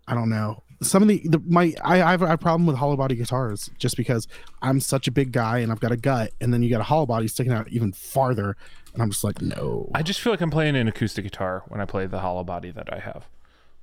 I 0.07 0.15
don't 0.15 0.29
know. 0.29 0.63
Some 0.81 1.01
of 1.01 1.09
the, 1.09 1.21
the 1.25 1.41
my 1.45 1.73
I, 1.83 2.01
I 2.01 2.11
have 2.11 2.21
a 2.21 2.37
problem 2.37 2.65
with 2.65 2.77
hollow 2.77 2.95
body 2.95 3.15
guitars 3.15 3.69
just 3.77 3.97
because 3.97 4.27
I'm 4.61 4.79
such 4.79 5.07
a 5.07 5.11
big 5.11 5.31
guy 5.31 5.59
and 5.59 5.71
I've 5.71 5.79
got 5.79 5.91
a 5.91 5.97
gut, 5.97 6.31
and 6.39 6.53
then 6.53 6.63
you 6.63 6.69
got 6.69 6.79
a 6.79 6.85
hollow 6.85 7.05
body 7.05 7.27
sticking 7.27 7.51
out 7.51 7.67
even 7.69 7.91
farther, 7.91 8.55
and 8.93 9.03
I'm 9.03 9.09
just 9.09 9.23
like, 9.23 9.41
no. 9.41 9.89
I 9.93 10.03
just 10.03 10.21
feel 10.21 10.31
like 10.31 10.41
I'm 10.41 10.51
playing 10.51 10.75
an 10.75 10.87
acoustic 10.87 11.25
guitar 11.25 11.63
when 11.67 11.81
I 11.81 11.85
play 11.85 12.05
the 12.05 12.19
hollow 12.19 12.43
body 12.43 12.71
that 12.71 12.93
I 12.93 12.99
have. 12.99 13.27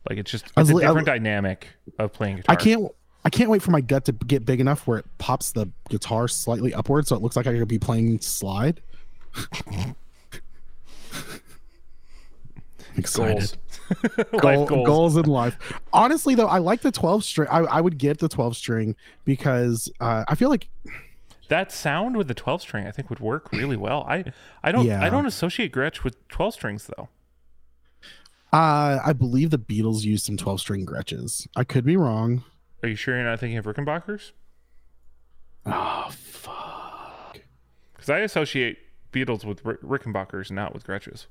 Like 0.09 0.19
it's 0.19 0.31
just 0.31 0.47
it's 0.47 0.57
was 0.57 0.71
a 0.71 0.75
li- 0.75 0.85
I 0.85 0.89
different 0.89 1.07
dynamic 1.07 1.69
of 1.99 2.13
playing 2.13 2.37
guitar. 2.37 2.53
I 2.53 2.57
can't. 2.57 2.91
I 3.25 3.29
can't 3.29 3.51
wait 3.51 3.61
for 3.61 3.73
my 3.73 3.81
gut 3.81 4.05
to 4.05 4.13
get 4.13 4.45
big 4.47 4.61
enough 4.61 4.87
where 4.87 4.99
it 4.99 5.07
pops 5.19 5.51
the 5.51 5.69
guitar 5.89 6.29
slightly 6.29 6.73
upward, 6.73 7.09
so 7.09 7.17
it 7.17 7.23
looks 7.23 7.35
like 7.35 7.49
I 7.49 7.59
could 7.59 7.67
be 7.67 7.79
playing 7.79 8.21
slide. 8.21 8.81
Excited. 12.97 13.39
goals. 13.39 13.57
Goal- 14.41 14.67
goals. 14.67 14.87
goals 14.87 15.17
in 15.17 15.27
life. 15.27 15.57
Honestly, 15.93 16.35
though, 16.35 16.47
I 16.49 16.59
like 16.59 16.81
the 16.83 16.93
12 16.93 17.25
string. 17.25 17.49
I, 17.51 17.59
I 17.61 17.81
would 17.81 17.99
get 17.99 18.19
the 18.19 18.29
12 18.29 18.57
string 18.57 18.97
because 19.25 19.91
uh, 20.01 20.25
I 20.29 20.35
feel 20.35 20.49
like 20.51 20.69
That 21.49 21.71
sound 21.73 22.17
with 22.17 22.29
the 22.29 22.35
12 22.35 22.61
string 22.63 22.87
I 22.87 22.91
think 22.91 23.09
would 23.11 23.21
work 23.21 23.51
really 23.53 23.77
well. 23.77 24.05
I 24.09 24.25
I 24.63 24.73
don't 24.73 24.87
Yeah. 24.87 25.03
I 25.05 25.09
don't 25.09 25.27
associate 25.27 25.73
Gretsch 25.73 26.03
with 26.05 26.17
12 26.29 26.55
strings 26.55 26.91
though. 26.97 27.09
uh, 28.53 28.99
I 29.05 29.13
believe 29.13 29.51
the 29.51 29.59
Beatles 29.59 30.03
used 30.03 30.25
some 30.27 30.37
12 30.37 30.61
string 30.61 30.87
Gretsches. 30.87 31.47
I 31.57 31.65
could 31.65 31.85
be 31.85 31.97
wrong. 31.97 32.43
Are 32.83 32.89
you 32.89 32.97
sure 32.97 33.15
you're 33.17 33.25
not 33.25 33.39
thinking 33.41 33.59
of 33.59 33.65
Rickenbackers? 33.67 34.33
Oh 35.65 36.09
fuck. 36.11 37.41
Because 37.95 38.11
I 38.11 38.19
associate 38.21 38.79
Beatles 39.13 39.45
with 39.45 39.65
Rick- 39.65 39.83
Rickenbackers, 39.83 40.51
not 40.51 40.75
with 40.75 40.87
Gretsches. 40.87 41.27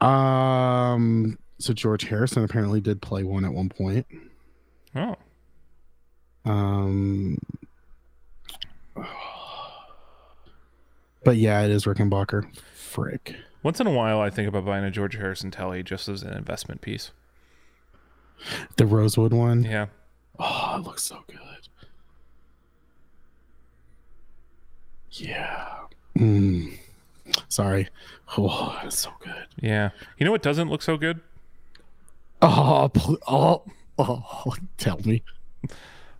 Um. 0.00 1.38
So 1.58 1.72
George 1.72 2.04
Harrison 2.04 2.44
apparently 2.44 2.80
did 2.82 3.00
play 3.00 3.22
one 3.24 3.44
at 3.44 3.52
one 3.52 3.68
point. 3.70 4.06
Oh, 4.94 5.14
Um, 6.44 7.38
but 11.24 11.36
yeah, 11.36 11.62
it 11.62 11.70
is 11.70 11.84
Rickenbacker. 11.84 12.44
Frick. 12.74 13.36
once 13.62 13.80
in 13.80 13.86
a 13.86 13.90
while 13.90 14.20
I 14.20 14.30
think 14.30 14.48
about 14.48 14.64
buying 14.64 14.84
a 14.84 14.90
George 14.90 15.16
Harrison 15.16 15.50
telly 15.50 15.82
just 15.82 16.08
as 16.08 16.22
an 16.22 16.32
investment 16.34 16.80
piece. 16.82 17.10
The 18.76 18.86
Rosewood 18.86 19.32
one. 19.32 19.64
Yeah, 19.64 19.86
Oh, 20.38 20.76
it 20.78 20.82
looks 20.82 21.02
so 21.04 21.24
good. 21.26 21.38
Yeah. 25.10 25.78
Mm. 26.18 26.76
Sorry. 27.48 27.88
Oh, 28.38 28.78
it's 28.84 28.98
so 28.98 29.10
good. 29.20 29.46
yeah. 29.60 29.90
You 30.18 30.24
know 30.24 30.32
what 30.32 30.42
doesn't 30.42 30.68
look 30.68 30.82
so 30.82 30.96
good? 30.96 31.20
Oh, 32.42 32.90
pl- 32.92 33.18
oh, 33.28 33.62
oh, 33.98 34.54
tell 34.78 34.98
me. 35.04 35.22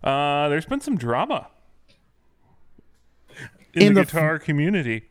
Uh, 0.03 0.49
there's 0.49 0.65
been 0.65 0.79
some 0.81 0.97
drama 0.97 1.47
in, 3.73 3.81
In 3.81 3.93
the, 3.93 4.01
the 4.01 4.01
f- 4.01 4.07
guitar 4.07 4.39
community. 4.39 5.03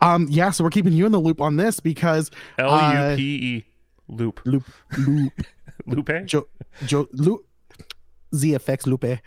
Um, 0.00 0.26
yeah, 0.30 0.50
so 0.50 0.64
we're 0.64 0.70
keeping 0.70 0.92
you 0.92 1.06
in 1.06 1.12
the 1.12 1.18
loop 1.20 1.40
on 1.40 1.56
this 1.56 1.80
because 1.80 2.30
L 2.58 3.10
U 3.10 3.16
P 3.16 3.22
E 3.22 3.64
loop 4.08 4.40
loop, 4.44 4.64
loop, 4.98 5.32
Lupe. 5.86 6.26
Joe, 6.26 6.46
Joe, 6.86 7.06
loop, 7.12 7.44
ZFX 8.34 8.86
Lupe. 8.86 9.20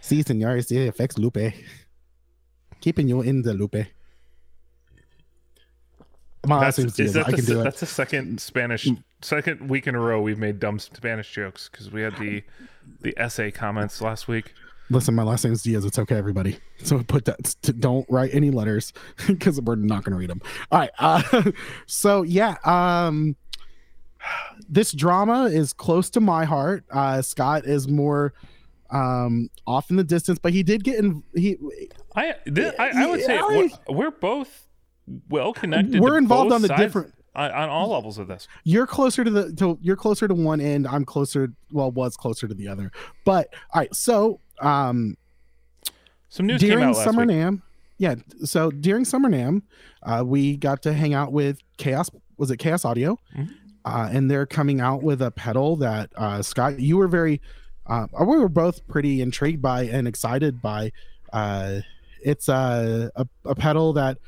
sí, 0.00 0.22
señor, 0.24 0.58
ZFX 0.62 1.18
Lupe. 1.18 1.52
Keeping 2.82 3.08
you 3.08 3.22
in 3.22 3.42
the 3.42 3.54
Lupe. 3.54 3.86
My 6.44 6.58
last 6.58 6.76
That's, 6.76 6.98
name's 6.98 7.00
is 7.00 7.12
that 7.14 7.28
I 7.28 7.32
can 7.32 7.44
do 7.44 7.60
it. 7.60 7.64
that's 7.64 7.78
the 7.80 7.86
second 7.86 8.40
Spanish 8.40 8.88
second 9.20 9.70
week 9.70 9.86
in 9.86 9.94
a 9.94 10.00
row 10.00 10.20
we've 10.20 10.38
made 10.38 10.58
dumb 10.58 10.80
Spanish 10.80 11.32
jokes 11.32 11.68
because 11.70 11.92
we 11.92 12.02
had 12.02 12.16
the 12.18 12.42
the 13.00 13.14
essay 13.16 13.52
comments 13.52 14.02
last 14.02 14.26
week. 14.26 14.52
Listen, 14.90 15.14
my 15.14 15.22
last 15.22 15.44
name 15.44 15.52
is 15.52 15.62
Diaz. 15.62 15.84
It's 15.84 16.00
okay, 16.00 16.16
everybody. 16.16 16.58
So 16.82 17.00
put 17.04 17.24
that. 17.26 17.54
Don't 17.78 18.04
write 18.10 18.34
any 18.34 18.50
letters 18.50 18.92
because 19.28 19.60
we're 19.60 19.76
not 19.76 20.02
going 20.02 20.12
to 20.12 20.18
read 20.18 20.30
them. 20.30 20.42
All 20.72 20.80
right. 20.80 20.90
Uh, 20.98 21.52
so 21.86 22.22
yeah, 22.22 22.56
um, 22.64 23.36
this 24.68 24.90
drama 24.90 25.44
is 25.44 25.72
close 25.72 26.10
to 26.10 26.20
my 26.20 26.44
heart. 26.44 26.84
Uh, 26.90 27.22
Scott 27.22 27.64
is 27.64 27.86
more 27.86 28.34
um, 28.92 29.48
off 29.66 29.90
in 29.90 29.96
the 29.96 30.04
distance, 30.04 30.38
but 30.38 30.52
he 30.52 30.62
did 30.62 30.84
get 30.84 30.98
in. 30.98 31.22
He 31.34 31.56
I 32.14 32.34
thi- 32.46 32.72
I, 32.78 33.02
I 33.04 33.06
would 33.06 33.22
say 33.22 33.34
Yeah, 33.36 33.46
we're, 33.88 33.94
we're 33.96 34.10
both 34.10 34.68
well 35.28 35.52
connected. 35.52 36.00
We're 36.00 36.18
involved 36.18 36.52
on 36.52 36.62
the 36.62 36.68
sides- 36.68 36.80
different- 36.80 37.14
on, 37.34 37.50
on 37.50 37.68
all 37.70 37.88
levels 37.88 38.18
of 38.18 38.28
this. 38.28 38.46
you're 38.64 38.86
closer 38.86 39.24
to 39.24 39.30
the 39.30 39.52
to, 39.54 39.78
you're 39.80 39.96
closer 39.96 40.28
to 40.28 40.34
one 40.34 40.60
end. 40.60 40.86
I'm 40.86 41.04
closer. 41.06 41.50
Well, 41.72 41.90
was 41.90 42.14
closer 42.16 42.46
to 42.46 42.52
the 42.54 42.68
other. 42.68 42.92
But 43.24 43.48
all 43.72 43.80
right. 43.80 43.94
So 43.96 44.38
um, 44.60 45.16
Some 46.28 46.46
news 46.46 46.60
came 46.60 46.70
during 46.70 46.84
out 46.90 46.96
last 46.96 47.04
summer 47.04 47.22
week. 47.26 47.36
NAMM 47.36 47.62
yeah 47.98 48.14
so 48.44 48.70
during 48.70 49.04
summer 49.04 49.28
NAMM 49.28 49.62
uh, 50.02 50.22
we 50.26 50.56
got 50.56 50.82
to 50.82 50.92
hang 50.92 51.14
out 51.14 51.30
with 51.32 51.58
chaos 51.76 52.10
was 52.38 52.50
it 52.50 52.56
chaos 52.58 52.84
audio 52.84 53.18
Mhm. 53.36 53.50
uh, 53.84 54.08
and 54.10 54.30
they're 54.30 54.46
coming 54.46 54.80
out 54.80 55.02
with 55.02 55.20
a 55.22 55.30
pedal 55.30 55.76
that 55.76 56.10
uh, 56.16 56.40
scott 56.42 56.80
you 56.80 56.96
were 56.96 57.06
very 57.06 57.40
uh, 57.86 58.06
we 58.20 58.38
were 58.38 58.48
both 58.48 58.86
pretty 58.88 59.20
intrigued 59.20 59.60
by 59.62 59.84
and 59.84 60.06
excited 60.08 60.60
by 60.62 60.92
uh, 61.32 61.80
it's 62.22 62.48
uh, 62.48 63.08
a, 63.16 63.26
a 63.44 63.54
pedal 63.54 63.92
that 63.94 64.18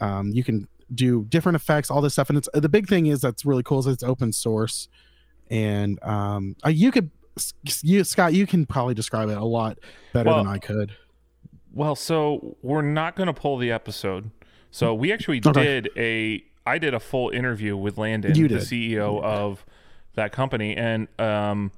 um, 0.00 0.30
you 0.32 0.42
can 0.44 0.66
do 0.94 1.24
different 1.28 1.56
effects 1.56 1.90
all 1.90 2.00
this 2.00 2.14
stuff 2.14 2.28
and 2.30 2.38
it's 2.38 2.48
the 2.54 2.68
big 2.68 2.88
thing 2.88 3.06
is 3.06 3.20
that's 3.20 3.44
really 3.44 3.62
cool 3.62 3.78
is 3.80 3.86
it's 3.86 4.02
open 4.02 4.32
source 4.32 4.88
and 5.50 6.02
um, 6.02 6.56
uh, 6.64 6.68
you 6.70 6.90
could 6.90 7.10
you 7.82 8.02
scott 8.04 8.32
you 8.32 8.46
can 8.46 8.64
probably 8.66 8.94
describe 8.94 9.28
it 9.28 9.36
a 9.36 9.44
lot 9.44 9.78
better 10.12 10.28
Well, 10.30 10.38
than 10.38 10.46
i 10.46 10.58
could 10.58 10.92
Well, 11.72 11.94
so 11.94 12.56
we're 12.62 12.82
not 12.82 13.14
going 13.16 13.26
to 13.28 13.32
pull 13.34 13.58
the 13.58 13.70
episode. 13.70 14.30
So 14.70 14.94
we 14.94 15.12
actually 15.12 15.40
Okay. 15.44 15.62
did 15.62 15.90
a 15.96 16.42
I 16.66 16.78
did 16.78 16.94
a 16.94 17.00
full 17.00 17.30
interview 17.30 17.76
with 17.76 17.98
Landon, 17.98 18.32
the. 18.32 18.56
CEO 18.56 19.22
of 19.22 19.64
that 20.14 20.32
company, 20.32 20.74
and 20.76 21.06
um, 21.20 21.70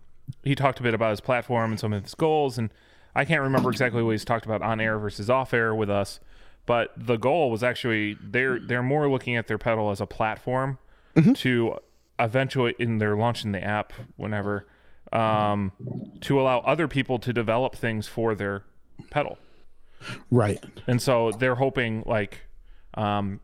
he 0.43 0.55
talked 0.55 0.81
a 0.81 0.83
bit 0.83 0.95
about 0.95 1.11
his 1.11 1.21
platform 1.21 1.71
and 1.73 1.81
some 1.81 1.93
of 1.93 2.03
his 2.03 2.15
goals. 2.15 2.59
And 2.59 2.71
I 3.15 3.25
can't 3.25 3.43
remember 3.43 3.71
exactly 3.71 4.03
what 4.03 4.13
he's 4.13 4.25
talked 4.25 4.47
about 4.47 4.63
on 4.63 4.81
air 4.81 4.99
versus 4.99 5.29
off 5.31 5.53
air 5.53 5.75
with 5.75 5.91
us, 5.91 6.21
but 6.67 6.93
the 6.97 7.17
goal 7.17 7.51
was 7.51 7.63
actually 7.63 8.17
they're 8.23 8.59
they're 8.61 8.83
more 8.83 9.11
looking 9.11 9.37
at 9.37 9.47
their 9.49 9.59
pedal 9.59 9.91
as 9.91 10.01
a 10.01 10.07
platform 10.07 10.79
to 11.35 11.77
eventually, 12.19 12.75
in 12.79 12.99
they're 12.99 13.17
launching 13.17 13.53
the 13.53 13.63
app 13.63 13.93
whenever 14.17 14.67
um, 15.13 15.73
to 16.21 16.41
allow 16.41 16.61
other 16.61 16.87
people 16.87 17.19
to 17.19 17.33
develop 17.33 17.75
things 17.75 18.07
for 18.07 18.35
their 18.35 18.63
pedal. 19.11 19.39
Right. 20.31 20.63
And 20.87 21.03
so 21.03 21.33
they're 21.33 21.57
hoping 21.57 22.05
like 22.07 22.43
um 22.95 23.41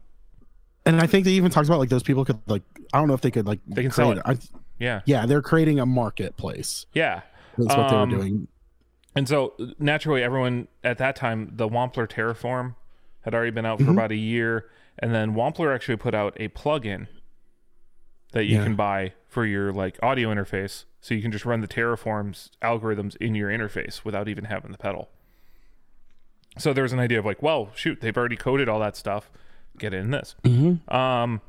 And 0.84 1.00
I 1.00 1.06
think 1.06 1.24
they 1.24 1.32
even 1.32 1.50
talked 1.50 1.68
about 1.68 1.78
like 1.78 1.88
those 1.88 2.02
people 2.02 2.24
could 2.24 2.38
like 2.46 2.62
I 2.92 2.98
don't 2.98 3.08
know 3.08 3.14
if 3.14 3.20
they 3.20 3.30
could 3.30 3.46
like 3.46 3.60
They 3.66 3.82
can 3.82 3.90
sell 3.90 4.12
create 4.12 4.22
I, 4.24 4.38
yeah. 4.78 5.00
yeah, 5.06 5.26
they're 5.26 5.42
creating 5.42 5.78
a 5.80 5.86
marketplace. 5.86 6.86
Yeah. 6.92 7.22
That's 7.58 7.74
what 7.76 7.92
Um, 7.92 8.10
they 8.10 8.16
were 8.16 8.22
doing. 8.22 8.48
And 9.14 9.26
so 9.28 9.54
naturally 9.78 10.22
everyone 10.22 10.68
at 10.84 10.98
that 10.98 11.16
time 11.16 11.50
the 11.54 11.66
Wampler 11.68 12.06
Terraform 12.06 12.74
had 13.22 13.34
already 13.34 13.50
been 13.50 13.64
out 13.66 13.78
for 13.78 13.84
Mm-hmm. 13.84 13.92
about 13.92 14.10
a 14.12 14.16
year 14.16 14.66
and 14.98 15.14
then 15.14 15.34
Wampler 15.34 15.74
actually 15.74 15.96
put 15.96 16.14
out 16.14 16.36
a 16.38 16.48
plugin 16.48 17.06
that 18.32 18.44
you 18.44 18.56
Yeah. 18.58 18.64
can 18.64 18.76
buy 18.76 19.14
for 19.28 19.46
your 19.46 19.72
like 19.72 19.98
audio 20.02 20.28
interface 20.32 20.84
so 21.00 21.14
you 21.14 21.22
can 21.22 21.32
just 21.32 21.44
run 21.46 21.60
the 21.60 21.68
Terraform's 21.68 22.50
algorithms 22.62 23.16
in 23.16 23.34
your 23.34 23.48
interface 23.50 24.04
without 24.04 24.28
even 24.28 24.44
having 24.44 24.72
the 24.72 24.78
pedal. 24.78 25.08
So 26.58 26.72
there 26.72 26.82
was 26.82 26.92
an 26.92 26.98
idea 27.00 27.18
of 27.18 27.24
like, 27.26 27.42
well, 27.42 27.70
shoot, 27.74 28.00
they've 28.00 28.16
already 28.16 28.36
coded 28.36 28.68
all 28.68 28.80
that 28.80 28.96
stuff. 28.96 29.30
Get 29.78 29.92
in 29.94 30.10
this. 30.10 30.34
Mm-hmm. 30.44 30.94
um 30.94 31.40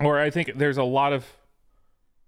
or 0.00 0.18
i 0.18 0.30
think 0.30 0.52
there's 0.56 0.78
a 0.78 0.82
lot 0.84 1.12
of 1.12 1.26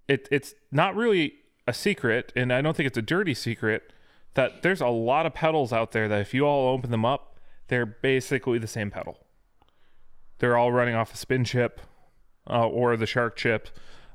it 0.07 0.27
it's 0.31 0.53
not 0.71 0.95
really 0.95 1.33
a 1.67 1.73
secret 1.73 2.31
and 2.35 2.53
i 2.53 2.61
don't 2.61 2.75
think 2.75 2.87
it's 2.87 2.97
a 2.97 3.01
dirty 3.01 3.33
secret 3.33 3.91
that 4.35 4.61
there's 4.63 4.81
a 4.81 4.87
lot 4.87 5.25
of 5.25 5.33
pedals 5.33 5.71
out 5.71 5.91
there 5.91 6.07
that 6.07 6.21
if 6.21 6.33
you 6.33 6.45
all 6.45 6.73
open 6.73 6.91
them 6.91 7.05
up 7.05 7.35
they're 7.67 7.85
basically 7.85 8.59
the 8.59 8.67
same 8.67 8.91
pedal. 8.91 9.17
They're 10.39 10.57
all 10.57 10.71
running 10.71 10.95
off 10.95 11.13
a 11.13 11.17
spin 11.17 11.43
chip 11.43 11.81
uh, 12.49 12.67
or 12.67 12.95
the 12.97 13.05
SHARC 13.05 13.35
chip. 13.35 13.69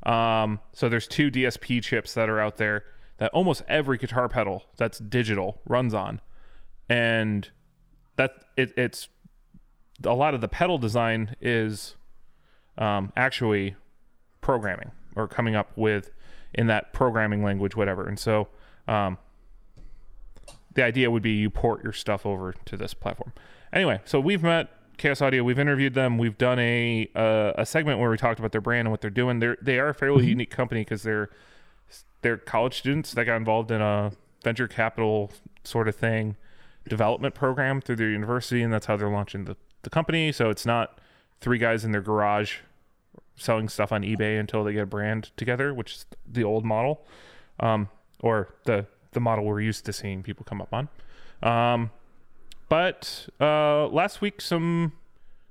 Um, 0.04 0.60
so 0.72 0.88
there's 0.88 1.06
two 1.06 1.30
DSP 1.30 1.82
chips 1.82 2.14
that 2.14 2.28
are 2.28 2.40
out 2.40 2.56
there 2.56 2.84
that 3.18 3.30
almost 3.32 3.62
every 3.68 3.98
guitar 3.98 4.28
pedal 4.28 4.64
that's 4.76 4.98
digital 4.98 5.60
runs 5.66 5.92
on, 5.92 6.20
and 6.88 7.50
that 8.16 8.32
it, 8.56 8.72
it's 8.78 9.08
a 10.04 10.14
lot 10.14 10.32
of 10.34 10.40
the 10.40 10.48
pedal 10.48 10.78
design 10.78 11.36
is 11.40 11.96
um, 12.78 13.12
actually 13.16 13.76
programming 14.40 14.90
or 15.20 15.28
coming 15.28 15.54
up 15.54 15.70
with 15.76 16.10
in 16.54 16.66
that 16.66 16.92
programming 16.92 17.44
language, 17.44 17.76
whatever. 17.76 18.06
And 18.06 18.18
so 18.18 18.48
um, 18.88 19.18
the 20.74 20.82
idea 20.82 21.10
would 21.10 21.22
be 21.22 21.32
you 21.32 21.50
port 21.50 21.82
your 21.82 21.92
stuff 21.92 22.26
over 22.26 22.54
to 22.64 22.76
this 22.76 22.94
platform. 22.94 23.32
Anyway, 23.72 24.00
so 24.04 24.18
we've 24.18 24.42
met 24.42 24.68
Chaos 24.96 25.22
Audio. 25.22 25.42
We've 25.44 25.58
interviewed 25.58 25.94
them. 25.94 26.18
We've 26.18 26.36
done 26.36 26.58
a 26.58 27.08
uh, 27.14 27.52
a 27.56 27.64
segment 27.64 28.00
where 28.00 28.10
we 28.10 28.16
talked 28.16 28.38
about 28.38 28.52
their 28.52 28.60
brand 28.60 28.86
and 28.86 28.90
what 28.90 29.00
they're 29.00 29.10
doing. 29.10 29.38
They're 29.38 29.56
they 29.62 29.78
are 29.78 29.88
a 29.88 29.94
fairly 29.94 30.22
Mm-hmm. 30.22 30.28
unique 30.28 30.50
company 30.50 30.80
because 30.82 31.02
they're 31.02 31.30
they're 32.22 32.36
college 32.36 32.76
students 32.78 33.12
that 33.14 33.24
got 33.24 33.36
involved 33.36 33.70
in 33.70 33.80
a 33.80 34.12
venture 34.44 34.68
capital 34.68 35.32
sort 35.64 35.88
of 35.88 35.96
thing 35.96 36.36
development 36.88 37.34
program 37.34 37.80
through 37.80 37.96
their 37.96 38.10
university, 38.10 38.62
and 38.62 38.72
that's 38.72 38.86
how 38.86 38.96
they're 38.96 39.08
launching 39.10 39.44
the 39.44 39.56
the 39.82 39.90
company. 39.90 40.32
So 40.32 40.50
it's 40.50 40.66
not 40.66 40.98
three 41.40 41.58
guys 41.58 41.84
in 41.84 41.92
their 41.92 42.02
garage 42.02 42.58
selling 43.36 43.68
stuff 43.68 43.92
on 43.92 44.02
eBay 44.02 44.38
until 44.38 44.64
they 44.64 44.72
get 44.72 44.82
a 44.82 44.86
brand 44.86 45.30
together, 45.36 45.72
which 45.74 45.94
is 45.94 46.06
the 46.30 46.44
old 46.44 46.64
model, 46.64 47.04
um, 47.60 47.88
or 48.20 48.54
the 48.64 48.86
the 49.12 49.20
model 49.20 49.44
we're 49.44 49.60
used 49.60 49.84
to 49.86 49.92
seeing 49.92 50.22
people 50.22 50.44
come 50.44 50.60
up 50.62 50.72
on. 50.72 50.88
Um, 51.42 51.90
but 52.68 53.28
uh, 53.40 53.88
last 53.88 54.20
week, 54.20 54.40
some 54.40 54.92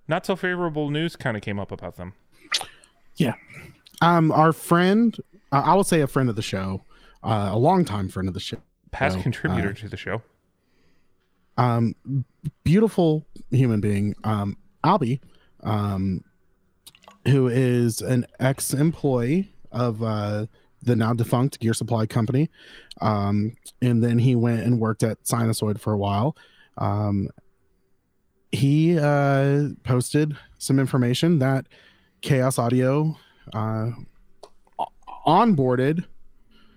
not 0.08 0.26
so 0.26 0.36
favorable 0.36 0.90
news 0.90 1.16
kind 1.16 1.36
of 1.36 1.44
came 1.44 1.60
up 1.60 1.72
about 1.72 1.98
them. 1.98 2.14
Yeah. 3.18 3.34
Um, 4.02 4.32
our 4.32 4.54
friend, 4.54 5.18
uh, 5.52 5.62
I 5.66 5.74
will 5.74 5.84
say 5.84 6.00
a 6.00 6.08
friend 6.08 6.30
of 6.30 6.38
the 6.38 6.42
show, 6.42 6.84
uh, 7.22 7.50
a 7.52 7.58
longtime 7.58 8.08
friend 8.08 8.30
of 8.30 8.34
the 8.34 8.40
show, 8.40 8.60
Past 8.92 9.20
contributor 9.20 9.70
uh, 9.72 9.74
to 9.74 9.90
the 9.90 9.98
show. 9.98 10.22
um, 11.58 11.96
beautiful 12.64 13.26
human 13.52 13.82
being, 13.82 14.16
um, 14.24 14.56
Albie, 14.86 15.20
um, 15.64 16.24
who 17.30 17.48
is 17.48 18.02
an 18.02 18.26
ex-employee 18.40 19.52
of 19.72 20.02
uh, 20.04 20.46
the 20.82 20.96
now 20.96 21.14
defunct 21.14 21.60
Gear 21.60 21.74
Supply 21.74 22.06
Company, 22.06 22.50
um, 23.02 23.56
and 23.82 24.04
then 24.04 24.20
he 24.20 24.36
went 24.36 24.62
and 24.62 24.80
worked 24.80 25.04
at 25.04 25.24
Sinasoid 25.24 25.80
for 25.80 25.94
a 25.94 25.98
while. 25.98 26.36
Um, 26.78 27.30
he 28.52 28.98
uh, 28.98 29.70
posted 29.84 30.36
some 30.58 30.80
information 30.80 31.40
that 31.40 31.68
Chaos 32.22 32.58
Audio 32.58 33.16
uh, 33.54 33.92
onboarded 35.28 36.06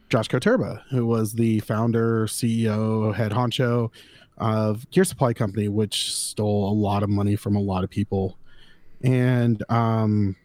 Josh 0.08 0.28
Koterba, 0.28 0.82
who 0.90 1.06
was 1.06 1.32
the 1.32 1.60
founder, 1.60 2.26
CEO, 2.26 3.14
head 3.14 3.32
honcho 3.32 3.90
of 4.36 4.88
Gear 4.90 5.04
Supply 5.04 5.32
Company, 5.32 5.68
which 5.68 6.14
stole 6.14 6.70
a 6.70 6.74
lot 6.74 7.02
of 7.02 7.08
money 7.08 7.36
from 7.36 7.56
a 7.56 7.60
lot 7.60 7.82
of 7.82 7.90
people. 7.90 8.36
And 9.02 9.62
um, 9.70 10.36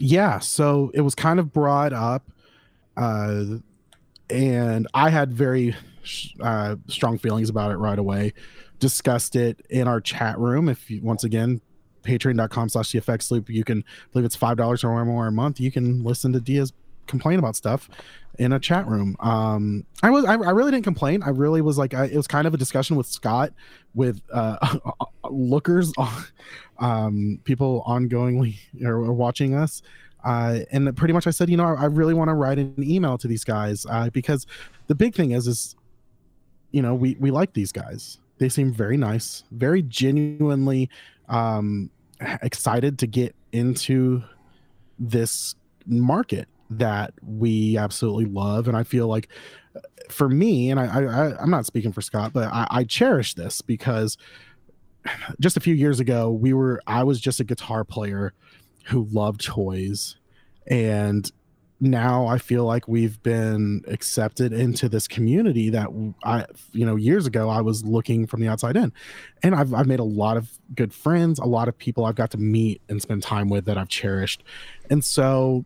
yeah, 0.00 0.38
so 0.38 0.90
it 0.94 1.02
was 1.02 1.14
kind 1.14 1.38
of 1.38 1.52
brought 1.52 1.92
up, 1.92 2.30
uh, 2.96 3.44
and 4.30 4.88
I 4.94 5.10
had 5.10 5.32
very 5.32 5.76
uh, 6.40 6.76
strong 6.88 7.18
feelings 7.18 7.50
about 7.50 7.70
it 7.70 7.76
right 7.76 7.98
away. 7.98 8.32
Discussed 8.78 9.36
it 9.36 9.64
in 9.68 9.86
our 9.86 10.00
chat 10.00 10.38
room. 10.38 10.70
If 10.70 10.90
you, 10.90 11.02
once 11.02 11.22
again, 11.22 11.60
patreon.com 12.02 12.70
slash 12.70 12.92
the 12.92 13.00
FX 13.00 13.30
loop, 13.30 13.50
you 13.50 13.62
can 13.62 13.80
I 13.80 14.06
believe 14.12 14.24
it's 14.24 14.36
five 14.36 14.56
dollars 14.56 14.82
or 14.82 15.04
more 15.04 15.26
a 15.26 15.32
month. 15.32 15.60
You 15.60 15.70
can 15.70 16.02
listen 16.02 16.32
to 16.32 16.40
Diaz 16.40 16.72
complain 17.10 17.38
about 17.38 17.56
stuff 17.56 17.90
in 18.38 18.52
a 18.52 18.58
chat 18.58 18.86
room. 18.86 19.16
Um, 19.20 19.84
I 20.02 20.10
was 20.10 20.24
I, 20.24 20.32
I 20.32 20.50
really 20.50 20.70
didn't 20.70 20.84
complain. 20.84 21.22
I 21.22 21.28
really 21.28 21.60
was 21.60 21.76
like 21.76 21.92
I, 21.92 22.06
it 22.06 22.16
was 22.16 22.26
kind 22.26 22.46
of 22.46 22.54
a 22.54 22.56
discussion 22.56 22.96
with 22.96 23.06
Scott 23.06 23.52
with 23.94 24.22
uh, 24.32 24.78
lookers, 25.30 25.92
um, 26.78 27.40
people 27.44 27.84
ongoingly 27.86 28.56
or 28.82 29.12
watching 29.12 29.54
us. 29.54 29.82
Uh, 30.24 30.60
and 30.70 30.94
pretty 30.96 31.14
much 31.14 31.26
I 31.26 31.30
said, 31.30 31.48
you 31.48 31.56
know, 31.56 31.64
I, 31.64 31.82
I 31.82 31.84
really 31.86 32.14
want 32.14 32.28
to 32.28 32.34
write 32.34 32.58
an 32.58 32.74
email 32.78 33.18
to 33.18 33.26
these 33.26 33.44
guys 33.44 33.86
uh, 33.88 34.10
because 34.10 34.46
the 34.86 34.94
big 34.94 35.14
thing 35.14 35.32
is, 35.32 35.46
is 35.46 35.76
you 36.70 36.82
know, 36.82 36.94
we 36.94 37.16
we 37.18 37.30
like 37.30 37.52
these 37.52 37.72
guys. 37.72 38.18
They 38.38 38.48
seem 38.48 38.72
very 38.72 38.96
nice, 38.96 39.44
very 39.50 39.82
genuinely 39.82 40.88
um, 41.28 41.90
excited 42.42 42.98
to 43.00 43.06
get 43.06 43.34
into 43.52 44.22
this 44.98 45.54
market 45.86 46.48
that 46.70 47.12
we 47.22 47.76
absolutely 47.76 48.26
love 48.26 48.68
and 48.68 48.76
i 48.76 48.84
feel 48.84 49.08
like 49.08 49.28
uh, 49.74 49.80
for 50.08 50.28
me 50.28 50.70
and 50.70 50.78
i, 50.78 50.84
I 50.84 51.42
i'm 51.42 51.50
not 51.50 51.66
speaking 51.66 51.92
for 51.92 52.00
scott 52.00 52.32
but 52.32 52.48
I, 52.48 52.66
I 52.70 52.84
cherish 52.84 53.34
this 53.34 53.60
because 53.60 54.16
just 55.40 55.56
a 55.56 55.60
few 55.60 55.74
years 55.74 56.00
ago 56.00 56.30
we 56.30 56.52
were 56.52 56.80
i 56.86 57.02
was 57.02 57.20
just 57.20 57.40
a 57.40 57.44
guitar 57.44 57.84
player 57.84 58.32
who 58.86 59.04
loved 59.10 59.44
toys 59.44 60.16
and 60.68 61.30
now 61.82 62.26
i 62.26 62.38
feel 62.38 62.64
like 62.64 62.86
we've 62.86 63.20
been 63.22 63.82
accepted 63.88 64.52
into 64.52 64.88
this 64.88 65.08
community 65.08 65.70
that 65.70 65.88
i 66.24 66.44
you 66.72 66.84
know 66.84 66.94
years 66.94 67.26
ago 67.26 67.48
i 67.48 67.60
was 67.60 67.84
looking 67.84 68.26
from 68.26 68.40
the 68.40 68.48
outside 68.48 68.76
in. 68.76 68.92
And 69.42 69.54
i've, 69.54 69.72
I've 69.72 69.86
made 69.86 69.98
a 69.98 70.04
lot 70.04 70.36
of 70.36 70.50
good 70.74 70.92
friends 70.92 71.38
a 71.38 71.46
lot 71.46 71.68
of 71.68 71.78
people 71.78 72.04
i've 72.04 72.14
got 72.14 72.30
to 72.32 72.38
meet 72.38 72.82
and 72.88 73.00
spend 73.00 73.22
time 73.22 73.48
with 73.48 73.64
that 73.64 73.78
i've 73.78 73.88
cherished. 73.88 74.44
And 74.90 75.02
so 75.04 75.64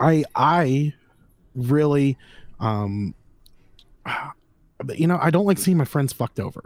i 0.00 0.24
i 0.34 0.92
really 1.54 2.16
um 2.60 3.14
you 4.94 5.06
know 5.06 5.18
i 5.20 5.30
don't 5.30 5.44
like 5.46 5.58
seeing 5.58 5.76
my 5.76 5.84
friends 5.84 6.12
fucked 6.12 6.38
over. 6.40 6.62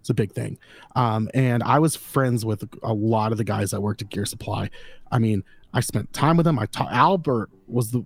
It's 0.00 0.10
a 0.10 0.14
big 0.14 0.32
thing. 0.32 0.58
Um 0.96 1.28
and 1.34 1.62
i 1.62 1.78
was 1.78 1.94
friends 1.96 2.44
with 2.44 2.68
a 2.82 2.92
lot 2.92 3.32
of 3.32 3.38
the 3.38 3.44
guys 3.44 3.70
that 3.70 3.80
worked 3.80 4.02
at 4.02 4.10
gear 4.10 4.26
supply. 4.26 4.70
I 5.10 5.18
mean 5.18 5.44
i 5.74 5.80
spent 5.80 6.12
time 6.12 6.36
with 6.36 6.44
them. 6.44 6.58
I 6.58 6.66
taught 6.66 6.92
albert 6.92 7.50
was 7.68 7.90
the 7.92 8.04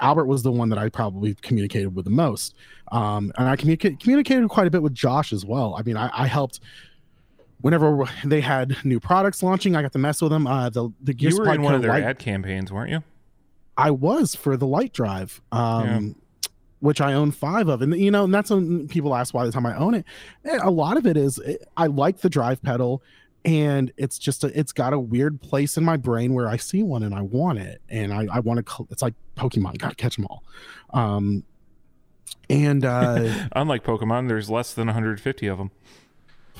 albert 0.00 0.26
was 0.26 0.42
the 0.42 0.52
one 0.52 0.68
that 0.68 0.78
i 0.78 0.88
probably 0.88 1.34
communicated 1.34 1.94
with 1.94 2.04
the 2.04 2.10
most. 2.10 2.54
Um 2.92 3.32
and 3.38 3.48
i 3.48 3.56
communica- 3.56 3.98
communicated 4.00 4.48
quite 4.48 4.66
a 4.66 4.70
bit 4.70 4.82
with 4.82 4.94
josh 4.94 5.32
as 5.32 5.44
well. 5.44 5.74
I 5.78 5.82
mean 5.82 5.96
i, 5.96 6.10
I 6.12 6.26
helped 6.26 6.60
whenever 7.62 8.04
they 8.24 8.40
had 8.40 8.76
new 8.84 9.00
products 9.00 9.42
launching 9.42 9.76
i 9.76 9.82
got 9.82 9.92
to 9.92 9.98
mess 9.98 10.20
with 10.22 10.30
them. 10.32 10.46
Uh 10.46 10.68
the 10.70 10.90
the 11.02 11.12
gear 11.14 11.30
You 11.30 11.36
were 11.38 11.44
supply 11.44 11.54
in 11.56 11.62
one 11.62 11.74
of 11.74 11.82
their 11.82 11.90
light- 11.92 12.04
ad 12.04 12.18
campaigns, 12.18 12.70
weren't 12.72 12.90
you? 12.90 13.02
I 13.76 13.90
was 13.90 14.34
for 14.34 14.56
the 14.56 14.66
light 14.66 14.92
drive, 14.92 15.40
um, 15.52 16.16
which 16.80 17.00
I 17.00 17.12
own 17.12 17.30
five 17.30 17.68
of, 17.68 17.82
and 17.82 17.96
you 17.98 18.10
know, 18.10 18.24
and 18.24 18.34
that's 18.34 18.50
when 18.50 18.88
people 18.88 19.14
ask 19.14 19.34
why 19.34 19.44
the 19.44 19.52
time 19.52 19.66
I 19.66 19.76
own 19.76 19.94
it. 19.94 20.04
And 20.44 20.60
a 20.62 20.70
lot 20.70 20.96
of 20.96 21.06
it 21.06 21.16
is 21.16 21.38
it, 21.38 21.66
I 21.76 21.86
like 21.86 22.18
the 22.18 22.30
drive 22.30 22.62
pedal, 22.62 23.02
and 23.44 23.92
it's 23.96 24.18
just 24.18 24.44
a, 24.44 24.58
it's 24.58 24.72
got 24.72 24.92
a 24.92 24.98
weird 24.98 25.40
place 25.40 25.76
in 25.76 25.84
my 25.84 25.96
brain 25.96 26.34
where 26.34 26.48
I 26.48 26.56
see 26.56 26.82
one 26.82 27.02
and 27.02 27.14
I 27.14 27.22
want 27.22 27.58
it, 27.58 27.80
and 27.88 28.12
I 28.12 28.26
I 28.32 28.40
want 28.40 28.66
to. 28.66 28.86
It's 28.90 29.02
like 29.02 29.14
Pokemon, 29.36 29.78
got 29.78 29.90
to 29.90 29.96
catch 29.96 30.16
them 30.16 30.26
all. 30.26 30.42
Um, 30.92 31.44
and 32.48 32.84
uh, 32.84 33.32
Unlike 33.52 33.84
Pokemon, 33.84 34.28
there's 34.28 34.50
less 34.50 34.74
than 34.74 34.86
150 34.88 35.46
of 35.46 35.58
them. 35.58 35.70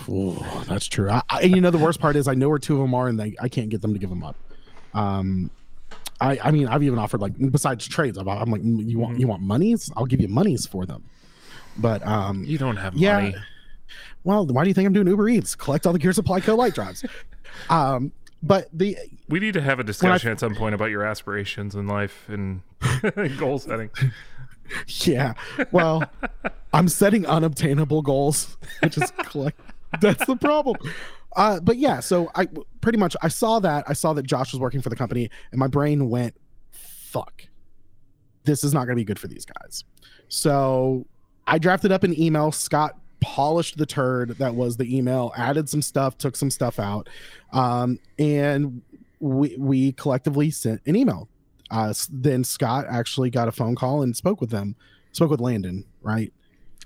Oh, 0.08 0.64
that's 0.68 0.86
true. 0.86 1.10
I, 1.10 1.22
I, 1.28 1.42
and 1.42 1.54
you 1.54 1.60
know, 1.60 1.70
the 1.70 1.78
worst 1.78 2.00
part 2.00 2.16
is 2.16 2.28
I 2.28 2.34
know 2.34 2.48
where 2.48 2.58
two 2.58 2.76
of 2.76 2.80
them 2.80 2.94
are, 2.94 3.08
and 3.08 3.18
they, 3.18 3.36
I 3.40 3.48
can't 3.48 3.68
get 3.68 3.82
them 3.82 3.92
to 3.92 3.98
give 3.98 4.08
them 4.08 4.22
up. 4.22 4.36
Um, 4.94 5.50
I, 6.20 6.38
I 6.44 6.50
mean, 6.50 6.66
I've 6.68 6.82
even 6.82 6.98
offered 6.98 7.20
like 7.20 7.32
besides 7.50 7.86
trades, 7.88 8.18
I'm, 8.18 8.28
I'm 8.28 8.50
like, 8.50 8.62
you 8.64 8.98
want 8.98 9.18
you 9.18 9.26
want 9.26 9.42
monies? 9.42 9.90
I'll 9.96 10.06
give 10.06 10.20
you 10.20 10.28
monies 10.28 10.66
for 10.66 10.84
them. 10.86 11.04
But 11.78 12.06
um, 12.06 12.44
You 12.44 12.58
don't 12.58 12.76
have 12.76 12.94
yeah. 12.94 13.14
money. 13.14 13.34
well, 14.24 14.46
why 14.46 14.64
do 14.64 14.68
you 14.68 14.74
think 14.74 14.86
I'm 14.86 14.92
doing 14.92 15.06
Uber 15.06 15.28
Eats? 15.28 15.54
Collect 15.54 15.86
all 15.86 15.92
the 15.92 15.98
Gear 15.98 16.12
Supply 16.12 16.40
Co. 16.40 16.54
light 16.56 16.74
drives. 16.74 17.04
um, 17.70 18.12
but 18.42 18.68
the 18.72 18.96
We 19.28 19.40
need 19.40 19.54
to 19.54 19.60
have 19.62 19.80
a 19.80 19.84
discussion 19.84 20.30
at 20.30 20.40
some 20.40 20.54
point 20.54 20.74
about 20.74 20.90
your 20.90 21.04
aspirations 21.04 21.74
in 21.74 21.86
life 21.86 22.28
and 22.28 22.62
goal 23.38 23.58
setting. 23.58 23.90
yeah, 25.04 25.34
well, 25.72 26.04
I'm 26.72 26.88
setting 26.88 27.26
unobtainable 27.26 28.02
goals, 28.02 28.56
which 28.82 28.96
is 28.96 29.10
collect. 29.24 29.60
That's 30.00 30.24
the 30.26 30.36
problem. 30.36 30.76
Uh, 31.36 31.60
but 31.60 31.76
yeah, 31.76 32.00
so 32.00 32.30
I 32.34 32.48
pretty 32.80 32.98
much 32.98 33.16
I 33.22 33.28
saw 33.28 33.60
that 33.60 33.84
I 33.86 33.92
saw 33.92 34.12
that 34.14 34.24
Josh 34.24 34.52
was 34.52 34.60
working 34.60 34.80
for 34.82 34.88
the 34.88 34.96
company, 34.96 35.30
and 35.52 35.58
my 35.58 35.68
brain 35.68 36.08
went, 36.08 36.34
"Fuck, 36.70 37.44
this 38.44 38.64
is 38.64 38.74
not 38.74 38.80
going 38.80 38.96
to 38.96 39.00
be 39.00 39.04
good 39.04 39.18
for 39.18 39.28
these 39.28 39.44
guys." 39.44 39.84
So 40.28 41.06
I 41.46 41.58
drafted 41.58 41.92
up 41.92 42.02
an 42.02 42.20
email. 42.20 42.52
Scott 42.52 42.98
polished 43.20 43.76
the 43.76 43.86
turd 43.86 44.30
that 44.38 44.54
was 44.54 44.76
the 44.76 44.96
email, 44.96 45.32
added 45.36 45.68
some 45.68 45.82
stuff, 45.82 46.18
took 46.18 46.34
some 46.36 46.50
stuff 46.50 46.80
out, 46.80 47.08
um, 47.52 47.98
and 48.18 48.82
we 49.20 49.54
we 49.56 49.92
collectively 49.92 50.50
sent 50.50 50.80
an 50.86 50.96
email. 50.96 51.28
Uh, 51.70 51.94
then 52.10 52.42
Scott 52.42 52.86
actually 52.88 53.30
got 53.30 53.46
a 53.46 53.52
phone 53.52 53.76
call 53.76 54.02
and 54.02 54.16
spoke 54.16 54.40
with 54.40 54.50
them, 54.50 54.74
spoke 55.12 55.30
with 55.30 55.40
Landon, 55.40 55.84
right? 56.02 56.32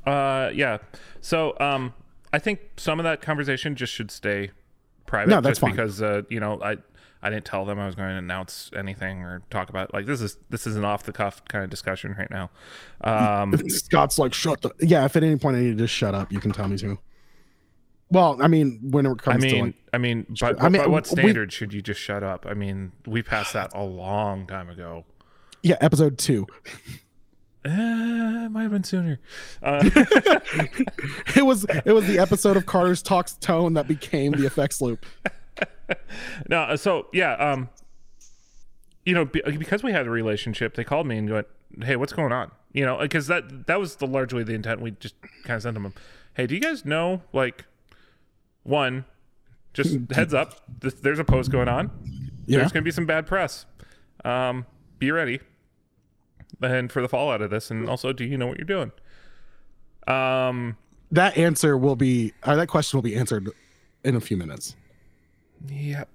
Uh, 0.07 0.51
yeah. 0.53 0.79
So, 1.23 1.57
um, 1.59 1.95
I 2.35 2.39
think 2.41 2.61
some 2.77 2.99
of 2.99 3.05
that 3.05 3.21
conversation 3.23 3.77
just 3.77 3.93
should 3.93 4.11
stay 4.11 4.51
private. 5.07 5.31
No, 5.31 5.37
that's 5.41 5.53
just 5.53 5.61
fine. 5.61 5.71
because 5.71 6.03
uh, 6.03 6.23
you 6.29 6.41
know 6.41 6.61
I 6.61 6.79
I 7.23 7.31
didn't 7.31 7.45
tell 7.45 7.65
them 7.65 7.79
I 7.79 7.87
was 7.87 7.95
going 7.95 8.09
to 8.11 8.17
announce 8.17 8.71
anything 8.77 9.23
or 9.23 9.43
talk 9.51 9.69
about 9.71 9.95
like 9.95 10.05
this 10.05 10.21
is 10.21 10.37
this 10.51 10.67
is 10.67 10.75
an 10.77 10.85
off 10.85 11.05
the 11.05 11.13
cuff 11.13 11.45
kind 11.47 11.63
of 11.63 11.71
discussion 11.71 12.15
right 12.19 12.31
now. 12.31 12.51
Um, 13.03 13.57
Scott's 13.69 14.19
like, 14.19 14.35
shut 14.35 14.63
the. 14.63 14.71
Yeah, 14.81 15.05
if 15.05 15.15
at 15.15 15.23
any 15.23 15.37
point 15.37 15.57
I 15.57 15.61
need 15.61 15.79
to 15.79 15.85
just 15.85 15.95
shut 15.95 16.13
up, 16.15 16.33
you 16.33 16.41
can 16.41 16.51
tell 16.51 16.67
me 16.67 16.77
to. 16.79 16.99
Well, 18.11 18.37
I 18.43 18.49
mean, 18.49 18.81
when 18.91 19.07
it 19.07 19.11
I 19.13 19.15
comes 19.15 19.45
to 19.45 19.51
mean, 19.53 19.65
like, 19.65 19.75
I 19.93 19.99
mean, 19.99 20.27
by, 20.41 20.55
I 20.59 20.69
mean, 20.69 20.83
by 20.83 20.87
what 20.89 21.05
we- 21.11 21.23
standard 21.23 21.53
should 21.53 21.73
you 21.73 21.81
just 21.83 22.01
shut 22.01 22.23
up? 22.23 22.47
I 22.49 22.55
mean, 22.55 22.93
we 23.07 23.23
passed 23.23 23.53
that 23.55 23.71
a 23.75 23.83
long 23.83 24.47
time 24.47 24.69
ago. 24.69 25.05
yeah, 25.63 25.77
episode 25.81 26.19
two, 26.19 26.47
Uh, 27.67 28.45
it 28.45 28.51
might 28.51 28.63
have 28.63 28.73
been 28.73 28.85
sooner. 28.85 29.19
Uh, 29.63 29.83
it 31.35 31.47
was 31.47 31.65
it 31.65 31.93
was 31.93 32.07
the 32.07 32.19
episode 32.19 32.59
of 32.59 32.67
Carter's 32.67 33.03
talks 33.03 33.35
tone 33.35 33.73
that 33.75 33.89
became 33.89 34.33
the 34.33 34.45
effects 34.45 34.83
loop. 34.83 35.07
no, 36.51 36.61
uh, 36.61 36.77
so 36.77 37.07
yeah, 37.15 37.33
um, 37.35 37.71
you 39.07 39.15
know, 39.15 39.25
be, 39.25 39.41
because 39.59 39.83
we 39.83 39.93
had 39.93 40.07
a 40.07 40.11
relationship, 40.11 40.75
they 40.75 40.85
called 40.85 41.07
me 41.07 41.17
and 41.17 41.31
went, 41.31 41.47
"Hey, 41.83 41.97
what's 41.97 42.13
going 42.13 42.33
on?" 42.33 42.51
You 42.73 42.85
know, 42.85 42.99
because 42.99 43.29
that 43.29 43.67
that 43.67 43.81
was 43.81 43.97
the 43.97 44.07
largely 44.07 44.45
the 44.45 44.53
intent. 44.53 44.83
We 44.83 44.91
just 44.93 45.15
kind 45.45 45.57
of 45.57 45.63
sent 45.63 45.75
them, 45.75 45.95
"Hey, 46.35 46.47
do 46.47 46.55
you 46.55 46.61
guys 46.61 46.85
know 46.85 47.23
like 47.33 47.65
one, 48.63 49.07
just 49.73 49.97
heads 50.11 50.35
up, 50.35 50.61
there's 50.81 51.19
a 51.19 51.25
post 51.25 51.51
going 51.51 51.69
on. 51.69 51.91
Yeah, 52.45 52.59
There's 52.59 52.73
gonna 52.73 52.83
be 52.83 52.91
some 52.91 53.07
bad 53.07 53.27
press. 53.27 53.65
Um, 54.23 54.67
be 54.99 55.11
ready." 55.11 55.41
And 56.63 56.91
for 56.91 57.03
the 57.03 57.09
fallout 57.09 57.43
of 57.43 57.51
this, 57.51 57.71
and 57.71 57.89
also, 57.89 58.13
do 58.13 58.25
you 58.25 58.37
know 58.37 58.47
what 58.47 58.59
you're 58.59 58.65
doing? 58.65 58.93
Um, 60.07 60.77
that 61.11 61.37
answer 61.37 61.77
will 61.77 61.97
be 61.97 62.33
uh, 62.43 62.57
that 62.57 62.69
question 62.69 62.97
will 62.97 63.03
be 63.03 63.17
answered 63.17 63.49
in 64.05 64.17
a 64.17 64.21
few 64.21 64.37
minutes. 64.37 64.77
Yep. 65.69 66.09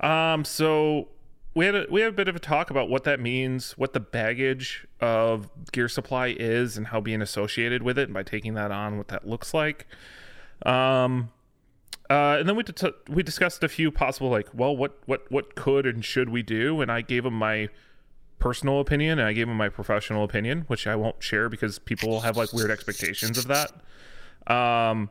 Um. 0.00 0.44
So 0.44 1.08
we 1.54 1.66
had 1.66 1.74
a, 1.74 1.86
we 1.90 2.00
had 2.00 2.10
a 2.10 2.16
bit 2.16 2.28
of 2.28 2.36
a 2.36 2.40
talk 2.40 2.70
about 2.70 2.88
what 2.88 3.04
that 3.04 3.20
means, 3.20 3.72
what 3.78 3.92
the 3.92 4.00
baggage 4.00 4.86
of 5.00 5.48
gear 5.72 5.88
supply 5.88 6.34
is, 6.38 6.76
and 6.76 6.88
how 6.88 7.00
being 7.00 7.22
associated 7.22 7.82
with 7.82 7.98
it, 7.98 8.04
and 8.04 8.14
by 8.14 8.22
taking 8.22 8.54
that 8.54 8.70
on, 8.70 8.98
what 8.98 9.08
that 9.08 9.26
looks 9.26 9.54
like. 9.54 9.86
Um. 10.64 11.30
Uh, 12.08 12.38
and 12.40 12.48
then 12.48 12.56
we 12.56 12.64
t- 12.64 12.90
we 13.08 13.22
discussed 13.22 13.62
a 13.62 13.68
few 13.68 13.92
possible 13.92 14.28
like, 14.28 14.48
well, 14.52 14.76
what 14.76 14.98
what 15.06 15.30
what 15.30 15.54
could 15.54 15.86
and 15.86 16.04
should 16.04 16.28
we 16.28 16.42
do? 16.42 16.80
And 16.80 16.90
I 16.90 17.02
gave 17.02 17.24
him 17.24 17.34
my 17.34 17.68
personal 18.40 18.80
opinion, 18.80 19.18
and 19.20 19.28
I 19.28 19.32
gave 19.32 19.48
him 19.48 19.56
my 19.56 19.68
professional 19.68 20.24
opinion, 20.24 20.64
which 20.66 20.86
I 20.86 20.96
won't 20.96 21.22
share 21.22 21.48
because 21.48 21.78
people 21.78 22.20
have 22.22 22.36
like 22.36 22.52
weird 22.52 22.70
expectations 22.70 23.38
of 23.38 23.46
that. 23.46 23.72
Um, 24.52 25.10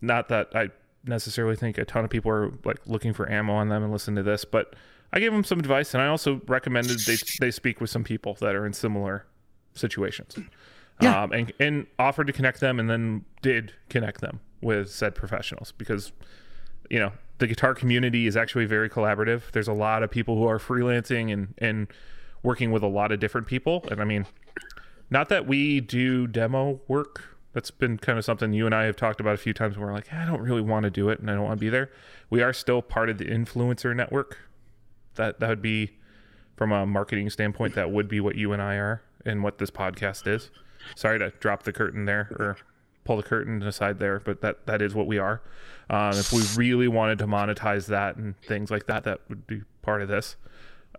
not 0.00 0.28
that 0.28 0.50
I 0.54 0.68
necessarily 1.04 1.56
think 1.56 1.78
a 1.78 1.84
ton 1.84 2.04
of 2.04 2.10
people 2.10 2.30
are 2.30 2.52
like 2.64 2.78
looking 2.86 3.12
for 3.12 3.28
ammo 3.30 3.54
on 3.54 3.68
them 3.68 3.82
and 3.82 3.92
listen 3.92 4.14
to 4.14 4.22
this, 4.22 4.44
but 4.44 4.74
I 5.12 5.18
gave 5.20 5.32
them 5.32 5.42
some 5.44 5.58
advice, 5.58 5.94
and 5.94 6.02
I 6.02 6.06
also 6.06 6.40
recommended 6.46 7.00
they 7.00 7.16
they 7.40 7.50
speak 7.50 7.80
with 7.80 7.90
some 7.90 8.04
people 8.04 8.34
that 8.40 8.54
are 8.54 8.64
in 8.66 8.72
similar 8.72 9.26
situations, 9.74 10.36
Yeah. 11.00 11.22
um, 11.22 11.32
and 11.32 11.52
and 11.58 11.86
offered 11.98 12.26
to 12.28 12.32
connect 12.32 12.60
them, 12.60 12.78
and 12.78 12.88
then 12.88 13.24
did 13.42 13.72
connect 13.88 14.20
them 14.20 14.40
with 14.60 14.90
said 14.90 15.14
professionals 15.14 15.72
because 15.76 16.12
you 16.88 16.98
know 16.98 17.12
the 17.42 17.48
guitar 17.48 17.74
community 17.74 18.28
is 18.28 18.36
actually 18.36 18.66
very 18.66 18.88
collaborative. 18.88 19.50
There's 19.50 19.66
a 19.66 19.72
lot 19.72 20.04
of 20.04 20.12
people 20.12 20.36
who 20.36 20.46
are 20.46 20.60
freelancing 20.60 21.32
and 21.32 21.54
and 21.58 21.88
working 22.44 22.70
with 22.70 22.84
a 22.84 22.88
lot 22.88 23.10
of 23.10 23.18
different 23.18 23.48
people, 23.48 23.84
and 23.90 24.00
I 24.00 24.04
mean, 24.04 24.26
not 25.10 25.28
that 25.28 25.44
we 25.48 25.80
do 25.80 26.28
demo 26.28 26.80
work. 26.86 27.36
That's 27.52 27.72
been 27.72 27.98
kind 27.98 28.16
of 28.16 28.24
something 28.24 28.52
you 28.52 28.64
and 28.64 28.74
I 28.74 28.84
have 28.84 28.94
talked 28.94 29.20
about 29.20 29.34
a 29.34 29.38
few 29.38 29.52
times. 29.52 29.76
Where 29.76 29.88
we're 29.88 29.92
like, 29.92 30.12
I 30.12 30.24
don't 30.24 30.40
really 30.40 30.60
want 30.60 30.84
to 30.84 30.90
do 30.90 31.08
it, 31.08 31.18
and 31.18 31.28
I 31.28 31.34
don't 31.34 31.42
want 31.42 31.58
to 31.58 31.60
be 31.60 31.68
there. 31.68 31.90
We 32.30 32.42
are 32.42 32.52
still 32.52 32.80
part 32.80 33.10
of 33.10 33.18
the 33.18 33.24
influencer 33.24 33.94
network. 33.94 34.38
That 35.16 35.40
that 35.40 35.48
would 35.48 35.62
be, 35.62 35.98
from 36.56 36.70
a 36.70 36.86
marketing 36.86 37.28
standpoint, 37.28 37.74
that 37.74 37.90
would 37.90 38.06
be 38.06 38.20
what 38.20 38.36
you 38.36 38.52
and 38.52 38.62
I 38.62 38.76
are, 38.76 39.02
and 39.26 39.42
what 39.42 39.58
this 39.58 39.70
podcast 39.72 40.28
is. 40.28 40.50
Sorry 40.94 41.18
to 41.18 41.30
drop 41.40 41.64
the 41.64 41.72
curtain 41.72 42.04
there, 42.04 42.28
or 42.38 42.56
pull 43.04 43.16
the 43.16 43.22
curtain 43.22 43.62
aside 43.62 43.98
there, 43.98 44.20
but 44.20 44.40
that 44.40 44.66
that 44.66 44.82
is 44.82 44.94
what 44.94 45.06
we 45.06 45.18
are. 45.18 45.42
Um, 45.90 46.12
if 46.12 46.32
we 46.32 46.42
really 46.56 46.88
wanted 46.88 47.18
to 47.18 47.26
monetize 47.26 47.86
that 47.86 48.16
and 48.16 48.38
things 48.42 48.70
like 48.70 48.86
that, 48.86 49.04
that 49.04 49.20
would 49.28 49.46
be 49.46 49.62
part 49.82 50.02
of 50.02 50.08
this. 50.08 50.36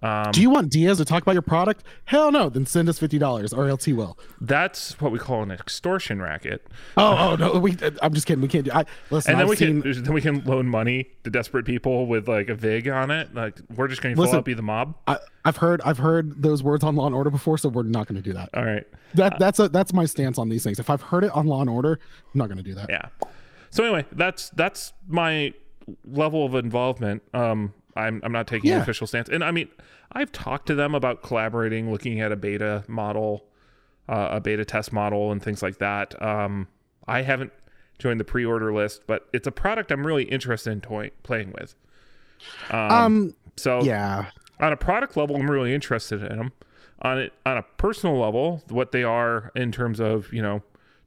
Um, 0.04 0.32
Do 0.34 0.41
you 0.41 0.49
want 0.49 0.70
Diaz 0.70 0.97
to 0.97 1.06
talk 1.06 1.22
about 1.24 1.32
your 1.32 1.41
product? 1.41 1.84
Hell 2.06 2.30
no. 2.32 2.49
Then 2.49 2.66
send 2.66 2.89
us 2.89 2.99
fifty 2.99 3.18
dollars, 3.18 3.54
or 3.54 3.72
LT 3.72 3.88
will. 3.89 4.18
that's 4.41 4.99
what 4.99 5.12
we 5.14 5.18
call 5.18 5.41
an 5.43 5.49
extortion 5.51 6.22
racket. 6.22 6.68
Oh, 6.97 7.16
oh 7.18 7.36
no. 7.38 7.60
We. 7.60 7.78
I'm 8.01 8.14
just 8.14 8.28
kidding. 8.28 8.41
We 8.41 8.49
can't 8.49 8.66
do. 8.66 8.72
I 8.74 8.84
listen. 9.10 9.32
and 9.32 9.39
then 9.39 9.45
I've 9.45 9.49
we 9.49 9.56
seen, 9.56 9.82
can 9.82 10.04
then 10.04 10.14
we 10.14 10.20
can 10.22 10.43
loan 10.43 10.68
money 10.68 11.08
to 11.24 11.30
desperate 11.30 11.66
people 11.66 12.06
with 12.06 12.28
like 12.28 12.49
a 12.49 12.56
vig 12.56 12.89
on 12.89 13.12
it. 13.12 13.34
Like 13.34 13.58
we're 13.76 13.88
just 13.88 14.01
going 14.01 14.14
to 14.16 14.22
full 14.22 14.36
out 14.36 14.43
be 14.43 14.54
the 14.54 14.62
mob. 14.62 14.95
I, 15.08 15.20
I've 15.45 15.58
heard. 15.58 15.82
I've 15.86 15.99
heard 15.99 16.41
those 16.43 16.62
words 16.62 16.84
on 16.84 16.97
Law 16.97 17.06
and 17.06 17.16
Order 17.16 17.30
before, 17.30 17.58
so 17.58 17.70
we're 17.70 17.84
not 17.84 18.08
going 18.08 18.22
to 18.22 18.30
do 18.30 18.34
that. 18.34 18.49
All 18.54 18.66
right, 18.66 18.86
That 19.14 19.39
that's 19.39 19.60
a 19.60 19.70
that's 19.70 19.93
my 19.93 20.04
stance 20.06 20.38
on 20.38 20.49
these 20.49 20.64
things. 20.64 20.80
If 20.80 20.89
I've 20.89 21.01
heard 21.01 21.24
it 21.24 21.32
on 21.32 21.47
Law 21.47 21.62
and 21.62 21.70
Order, 21.70 21.97
I'm 22.34 22.38
not 22.38 22.47
going 22.47 22.58
to 22.58 22.64
do 22.64 22.76
that. 22.76 22.89
yeah. 22.89 23.06
So 23.70 23.86
anyway, 23.86 24.06
that's 24.12 24.49
that's 24.49 24.91
my 25.08 25.54
level 26.06 26.45
of 26.45 26.56
involvement. 26.56 27.24
Um, 27.34 27.74
I'm 27.96 28.22
I'm 28.24 28.32
not 28.32 28.48
taking 28.48 28.72
an 28.72 28.78
official 28.82 29.08
stance, 29.08 29.30
and 29.30 29.44
I 29.44 29.52
mean 29.52 29.68
I've 30.12 30.32
talked 30.32 30.68
to 30.68 30.76
them 30.76 30.94
about 30.96 31.22
collaborating, 31.24 31.91
looking 31.91 32.20
at 32.22 32.32
a 32.32 32.36
beta 32.36 32.84
model, 32.88 33.46
uh, 34.10 34.30
a 34.32 34.39
beta 34.41 34.66
test 34.66 34.91
model, 34.94 35.32
and 35.32 35.41
things 35.41 35.62
like 35.64 35.78
that. 35.80 36.20
Um, 36.22 36.68
I 37.08 37.22
haven't 37.24 37.52
joined 38.00 38.20
the 38.20 38.24
pre-order 38.26 38.74
list, 38.74 39.04
but 39.08 39.28
it's 39.34 39.48
a 39.48 39.52
product 39.52 39.91
I'm 39.91 40.06
really 40.06 40.24
interested 40.24 40.72
in 40.72 40.82
toy- 40.82 41.12
playing 41.24 41.52
with. 41.60 41.76
Um, 42.72 42.91
Um. 42.91 43.36
so 43.56 43.82
Yeah. 43.84 44.26
on 44.60 44.74
a 44.74 44.78
product 44.78 45.16
level, 45.18 45.36
I'm 45.36 45.50
really 45.50 45.74
interested 45.74 46.22
in 46.24 46.38
them. 46.38 46.52
On 47.02 47.18
it, 47.20 47.34
on 47.46 47.58
a 47.58 47.64
personal 47.78 48.18
level, 48.20 48.64
what 48.70 48.91
they 48.91 49.04
are 49.04 49.52
in 49.56 49.72
terms 49.72 50.00
of 50.00 50.32
you 50.34 50.41
know, 50.41 50.64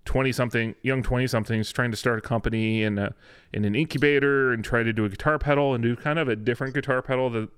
twenty 0.06 0.32
something 0.32 0.74
young 0.80 1.02
twenty 1.02 1.26
somethings 1.26 1.70
trying 1.70 1.90
to 1.90 1.96
start 1.98 2.18
a 2.18 2.22
company 2.22 2.82
in 2.82 2.98
a 2.98 3.14
in 3.52 3.66
an 3.66 3.74
incubator 3.74 4.52
and 4.52 4.64
try 4.64 4.82
to 4.82 4.92
do 4.94 5.04
a 5.04 5.10
guitar 5.10 5.38
pedal 5.38 5.74
and 5.74 5.82
do 5.84 5.94
kind 5.94 6.18
of 6.18 6.28
a 6.28 6.36
different 6.36 6.72
guitar 6.72 7.02
pedal 7.02 7.28
that. 7.28 7.50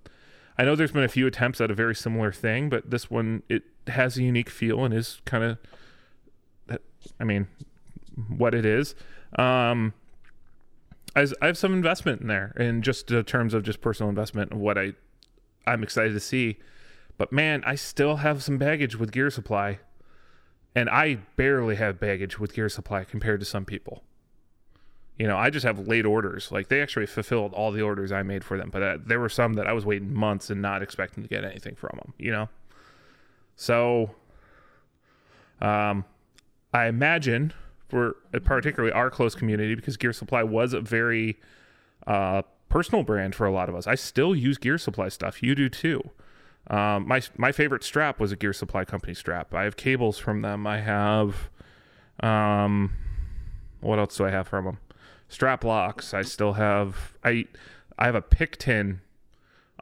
I 0.61 0.65
know 0.65 0.75
there's 0.75 0.91
been 0.91 1.05
a 1.05 1.09
few 1.09 1.29
attempts 1.29 1.61
at 1.61 1.71
a 1.71 1.75
very 1.75 1.95
similar 1.95 2.33
thing, 2.33 2.69
but 2.69 2.91
this 2.91 3.09
one 3.09 3.45
it 3.49 3.63
has 3.87 4.17
a 4.19 4.25
unique 4.25 4.51
feel 4.51 4.85
and 4.85 4.93
is 4.93 5.21
kind 5.25 5.45
of, 5.45 6.79
I 7.21 7.23
mean, 7.23 7.47
what 8.27 8.55
it 8.55 8.67
is. 8.67 8.97
Um, 9.39 9.95
I, 11.15 11.29
I 11.41 11.47
have 11.47 11.57
some 11.57 11.73
investment 11.73 12.23
in 12.23 12.27
there, 12.27 12.57
in 12.59 12.83
just 12.83 13.07
terms 13.27 13.55
of 13.55 13.63
just 13.63 13.81
personal 13.81 14.11
investment 14.11 14.51
and 14.51 14.61
what 14.61 14.77
I 14.77 14.95
I'm 15.65 15.85
excited 15.85 16.15
to 16.15 16.21
see. 16.21 16.59
But 17.19 17.31
man, 17.33 17.63
I 17.65 17.77
still 17.77 18.17
have 18.17 18.43
some 18.43 18.59
baggage 18.59 18.97
with 18.97 19.13
Gear 19.13 19.31
Supply. 19.31 19.79
And 20.75 20.89
I 20.89 21.17
barely 21.37 21.77
have 21.77 21.99
baggage 21.99 22.39
with 22.39 22.55
Gear 22.55 22.69
Supply 22.69 23.05
compared 23.05 23.41
to 23.41 23.47
some 23.47 23.65
people. 23.65 24.05
You 25.19 25.27
know, 25.27 25.37
I 25.37 25.51
just 25.51 25.67
have 25.67 25.89
late 25.89 26.07
orders. 26.07 26.53
Like 26.53 26.69
they 26.69 26.81
actually 26.81 27.07
fulfilled 27.07 27.53
all 27.53 27.73
the 27.73 27.83
orders 27.83 28.13
I 28.13 28.23
made 28.23 28.45
for 28.45 28.57
them, 28.57 28.71
but 28.71 28.83
uh, 28.83 28.99
there 29.05 29.19
were 29.19 29.29
some 29.29 29.55
that 29.55 29.67
I 29.67 29.73
was 29.73 29.85
waiting 29.85 30.15
months 30.15 30.51
and 30.51 30.63
not 30.63 30.81
expecting 30.83 31.25
to 31.25 31.29
get 31.29 31.43
anything 31.45 31.75
from 31.75 31.99
them, 32.01 32.15
you 32.19 32.31
know? 32.31 32.49
So 33.57 34.15
um 35.61 36.05
I 36.73 36.87
imagine 36.87 37.53
for 37.89 38.17
uh, 38.33 38.39
particularly 38.39 38.93
our 38.93 39.11
close 39.11 39.35
community 39.35 39.75
because 39.75 39.97
Gear 39.97 40.13
Supply 40.13 40.45
was 40.45 40.73
a 40.73 40.81
very 40.81 41.41
uh 42.07 42.43
personal 42.69 43.03
brand 43.03 43.35
for 43.35 43.47
a 43.47 43.51
lot 43.51 43.69
of 43.69 43.75
us. 43.75 43.89
I 43.89 43.97
still 43.97 44.37
use 44.37 44.59
Gear 44.59 44.79
Supply 44.79 45.09
stuff. 45.09 45.43
You 45.43 45.57
do 45.57 45.69
too. 45.69 46.11
Um, 46.69 47.09
my 47.09 47.23
my 47.37 47.51
favorite 47.53 47.83
strap 47.83 48.21
was 48.21 48.31
a 48.33 48.37
Gear 48.37 48.53
Supply 48.53 48.85
company 48.85 49.15
strap. 49.15 49.55
I 49.55 49.65
have 49.65 49.77
cables 49.77 50.19
from 50.19 50.43
them. 50.43 50.67
I 50.67 50.81
have, 50.81 51.49
um, 52.21 52.93
what 53.81 53.99
else 53.99 54.17
do 54.17 54.27
I 54.27 54.31
have 54.31 54.49
from 54.49 54.65
them? 54.67 54.79
Strap 55.29 55.65
locks. 55.65 56.13
I 56.13 56.23
still 56.23 56.55
have. 56.55 57.15
I 57.25 57.47
I 57.99 58.07
have 58.07 58.15
a 58.15 58.23
pick 58.23 58.59
tin 58.59 59.01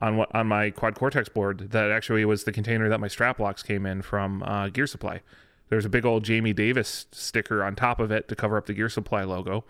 on 0.00 0.16
what 0.16 0.32
on 0.34 0.46
my 0.46 0.70
Quad 0.70 0.94
Cortex 0.94 1.28
board 1.28 1.70
that 1.72 1.90
actually 1.90 2.24
was 2.24 2.44
the 2.44 2.52
container 2.52 2.88
that 2.88 3.00
my 3.00 3.08
strap 3.08 3.40
locks 3.40 3.62
came 3.62 3.84
in 3.86 4.02
from 4.02 4.42
uh, 4.44 4.68
Gear 4.68 4.86
Supply. 4.86 5.20
There's 5.68 5.84
a 5.84 5.88
big 5.88 6.04
old 6.06 6.22
Jamie 6.22 6.52
Davis 6.52 7.06
sticker 7.10 7.64
on 7.64 7.74
top 7.74 7.98
of 7.98 8.12
it 8.12 8.28
to 8.28 8.36
cover 8.36 8.56
up 8.56 8.66
the 8.66 8.74
Gear 8.74 8.88
Supply 8.88 9.24
logo, 9.24 9.64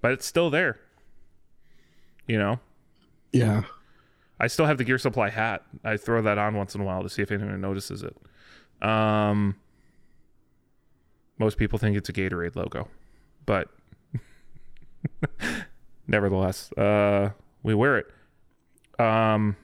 but 0.00 0.12
it's 0.12 0.24
still 0.24 0.48
there. 0.48 0.78
You 2.26 2.38
know, 2.38 2.60
Yeah. 3.32 3.64
I 4.40 4.46
still 4.48 4.66
have 4.66 4.78
the 4.78 4.84
Gear 4.84 4.98
Supply 4.98 5.30
hat. 5.30 5.62
I 5.84 5.96
throw 5.96 6.22
that 6.22 6.38
on 6.38 6.56
once 6.56 6.74
in 6.74 6.80
a 6.80 6.84
while 6.84 7.02
to 7.02 7.08
see 7.08 7.22
if 7.22 7.30
anyone 7.30 7.60
notices 7.60 8.02
it. 8.02 8.16
Um, 8.86 9.56
most 11.38 11.56
people 11.56 11.78
think 11.78 11.96
it's 11.96 12.08
a 12.08 12.12
Gatorade 12.12 12.56
logo, 12.56 12.88
but 13.46 13.68
nevertheless, 16.06 16.72
uh, 16.72 17.30
we 17.62 17.74
wear 17.74 17.98
it. 17.98 18.06
Um, 19.00 19.56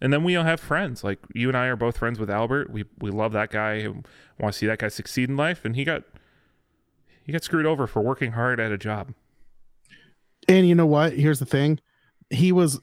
and 0.00 0.12
then 0.12 0.24
we 0.24 0.36
all 0.36 0.44
have 0.44 0.60
friends. 0.60 1.02
Like 1.04 1.18
you 1.34 1.48
and 1.48 1.56
I 1.56 1.66
are 1.66 1.76
both 1.76 1.96
friends 1.96 2.18
with 2.18 2.30
Albert. 2.30 2.70
We 2.70 2.84
we 2.98 3.10
love 3.10 3.32
that 3.32 3.50
guy. 3.50 3.86
Want 4.38 4.52
to 4.52 4.58
see 4.58 4.66
that 4.66 4.78
guy 4.78 4.88
succeed 4.88 5.28
in 5.28 5.36
life, 5.36 5.64
and 5.64 5.74
he 5.74 5.84
got 5.84 6.02
he 7.24 7.32
got 7.32 7.42
screwed 7.42 7.66
over 7.66 7.86
for 7.86 8.02
working 8.02 8.32
hard 8.32 8.60
at 8.60 8.72
a 8.72 8.78
job. 8.78 9.14
And 10.48 10.68
you 10.68 10.74
know 10.74 10.86
what? 10.86 11.14
Here's 11.14 11.38
the 11.38 11.46
thing. 11.46 11.80
He 12.30 12.52
was 12.52 12.80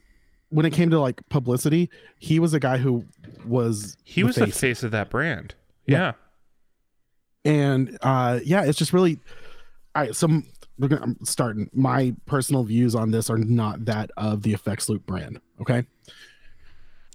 when 0.54 0.64
it 0.66 0.72
came 0.72 0.90
to 0.90 1.00
like 1.00 1.20
publicity, 1.28 1.90
he 2.18 2.38
was 2.38 2.54
a 2.54 2.60
guy 2.60 2.76
who 2.78 3.04
was 3.46 3.96
He 4.04 4.20
the 4.22 4.26
was 4.26 4.36
the 4.36 4.46
face. 4.46 4.60
face 4.60 4.82
of 4.82 4.90
that 4.92 5.10
brand. 5.10 5.54
Yeah. 5.86 6.12
Yeah. 7.44 7.50
and 7.52 7.98
uh 8.00 8.40
yeah 8.44 8.64
it's 8.64 8.78
just 8.78 8.92
really 8.94 9.18
all 9.94 10.02
right 10.02 10.16
so 10.16 10.26
m- 10.28 10.46
we're 10.78 10.88
gonna 10.88 11.02
i'm 11.02 11.18
starting 11.24 11.68
my 11.74 12.14
personal 12.24 12.64
views 12.64 12.94
on 12.94 13.10
this 13.10 13.28
are 13.28 13.36
not 13.36 13.84
that 13.84 14.10
of 14.16 14.42
the 14.42 14.54
effects 14.54 14.88
loop 14.88 15.04
brand 15.04 15.40
okay 15.60 15.84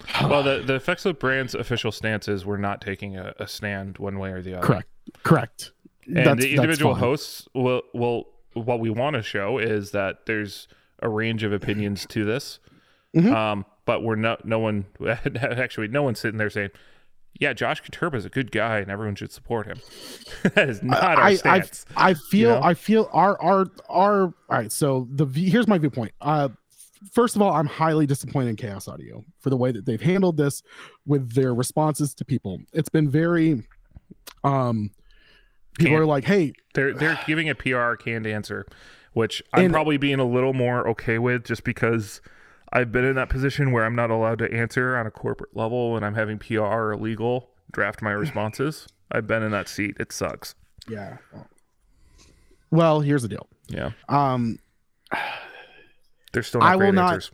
Well, 0.22 0.44
the 0.44 0.64
the 0.66 0.76
Effects 0.76 1.04
Loop 1.06 1.20
brand's 1.20 1.54
official 1.56 1.92
stance 1.92 2.28
is 2.30 2.46
we're 2.46 2.58
not 2.58 2.80
taking 2.80 3.18
a, 3.18 3.34
a 3.40 3.48
stand 3.48 3.98
one 3.98 4.18
way 4.18 4.30
or 4.32 4.42
the 4.42 4.54
other. 4.56 4.66
correct 4.66 4.88
correct 5.24 5.72
And 6.08 6.40
the 6.40 6.54
individual 6.56 6.96
hosts 6.96 7.48
will 7.54 7.82
will 7.94 8.30
what 8.54 8.80
we 8.80 8.90
want 8.90 9.16
to 9.16 9.22
show 9.24 9.58
is 9.58 9.92
that 9.92 10.26
there's 10.26 10.68
a 11.02 11.10
range 11.10 11.44
of 11.44 11.52
opinions 11.54 12.06
to 12.08 12.24
this. 12.26 12.60
Mhm. 13.16 13.34
Um, 13.34 13.66
but 13.86 14.04
we're 14.04 14.16
not 14.16 14.46
no 14.46 14.60
one 14.60 14.86
actually 15.36 15.88
no 15.88 16.04
one's 16.04 16.20
sitting 16.20 16.38
there 16.38 16.50
saying, 16.50 16.70
Yeah, 17.40 17.54
Josh 17.54 17.82
Katurba 17.82 18.16
is 18.16 18.26
a 18.26 18.30
good 18.30 18.52
guy 18.52 18.78
and 18.80 18.92
everyone 18.92 19.16
should 19.16 19.32
support 19.32 19.66
him. 19.66 19.80
that 20.56 20.70
is 20.70 20.84
not 20.84 21.02
our 21.18 21.24
I, 21.24 21.28
I, 21.30 21.36
stance. 21.36 21.86
I 21.98 22.14
feel 22.14 22.52
know? 22.52 22.62
I 22.62 22.74
feel 22.76 23.10
our 23.12 23.42
our 23.42 23.66
our 23.90 24.22
all 24.26 24.34
right 24.50 24.72
so 24.72 25.08
the 25.12 25.26
here's 25.26 25.68
my 25.68 25.78
viewpoint 25.80 26.12
uh 26.22 26.50
first 27.14 27.36
of 27.38 27.42
all 27.42 27.54
i'm 27.54 27.66
highly 27.66 28.06
disappointed 28.06 28.50
in 28.50 28.56
chaos 28.58 28.88
audio 28.90 29.24
for 29.40 29.50
the 29.50 29.56
way 29.56 29.72
that 29.72 29.86
they've 29.86 30.02
handled 30.02 30.36
this 30.36 30.62
with 31.06 31.34
their 31.34 31.54
responses 31.56 32.14
to 32.14 32.26
people 32.26 32.60
it's 32.74 32.90
been 32.90 33.10
very 33.10 33.64
um 34.44 34.92
people 35.78 35.92
Can't- 35.92 36.02
are 36.02 36.06
like 36.06 36.26
hey 36.26 36.54
They're 36.74 36.94
they're 36.94 37.20
giving 37.26 37.50
a 37.50 37.56
PR 37.56 37.94
canned 37.96 38.28
answer, 38.28 38.66
which 39.14 39.42
I'm 39.54 39.66
And- 39.66 39.74
probably 39.74 39.98
being 39.98 40.20
a 40.20 40.26
little 40.26 40.54
more 40.54 40.88
okay 40.90 41.18
with 41.20 41.46
just 41.46 41.64
because 41.64 42.22
I've 42.72 42.92
been 42.92 43.06
in 43.06 43.16
that 43.16 43.30
position 43.30 43.72
where 43.72 43.84
I'm 43.86 43.96
not 43.96 44.12
allowed 44.12 44.40
to 44.40 44.54
answer 44.54 44.96
on 44.96 45.08
a 45.08 45.12
corporate 45.12 45.56
level 45.56 45.96
and 45.96 46.06
I'm 46.06 46.14
having 46.16 46.38
PR 46.38 46.60
or 46.62 46.96
legal 46.96 47.50
draft 47.72 48.02
my 48.02 48.12
responses. 48.12 48.88
I've 49.12 49.26
been 49.28 49.42
in 49.44 49.52
that 49.52 49.68
seat. 49.68 49.98
It 50.00 50.12
sucks. 50.12 50.56
yeah 50.88 51.18
well 52.72 53.00
here's 53.02 53.24
the 53.24 53.28
deal 53.28 53.48
Yeah. 53.68 53.92
um 54.08 54.60
They're 56.32 56.44
still 56.44 56.62
not 56.62 56.68
I 56.72 56.76
will 56.76 56.80
great 56.82 56.94
not- 56.94 57.14
answers. 57.16 57.32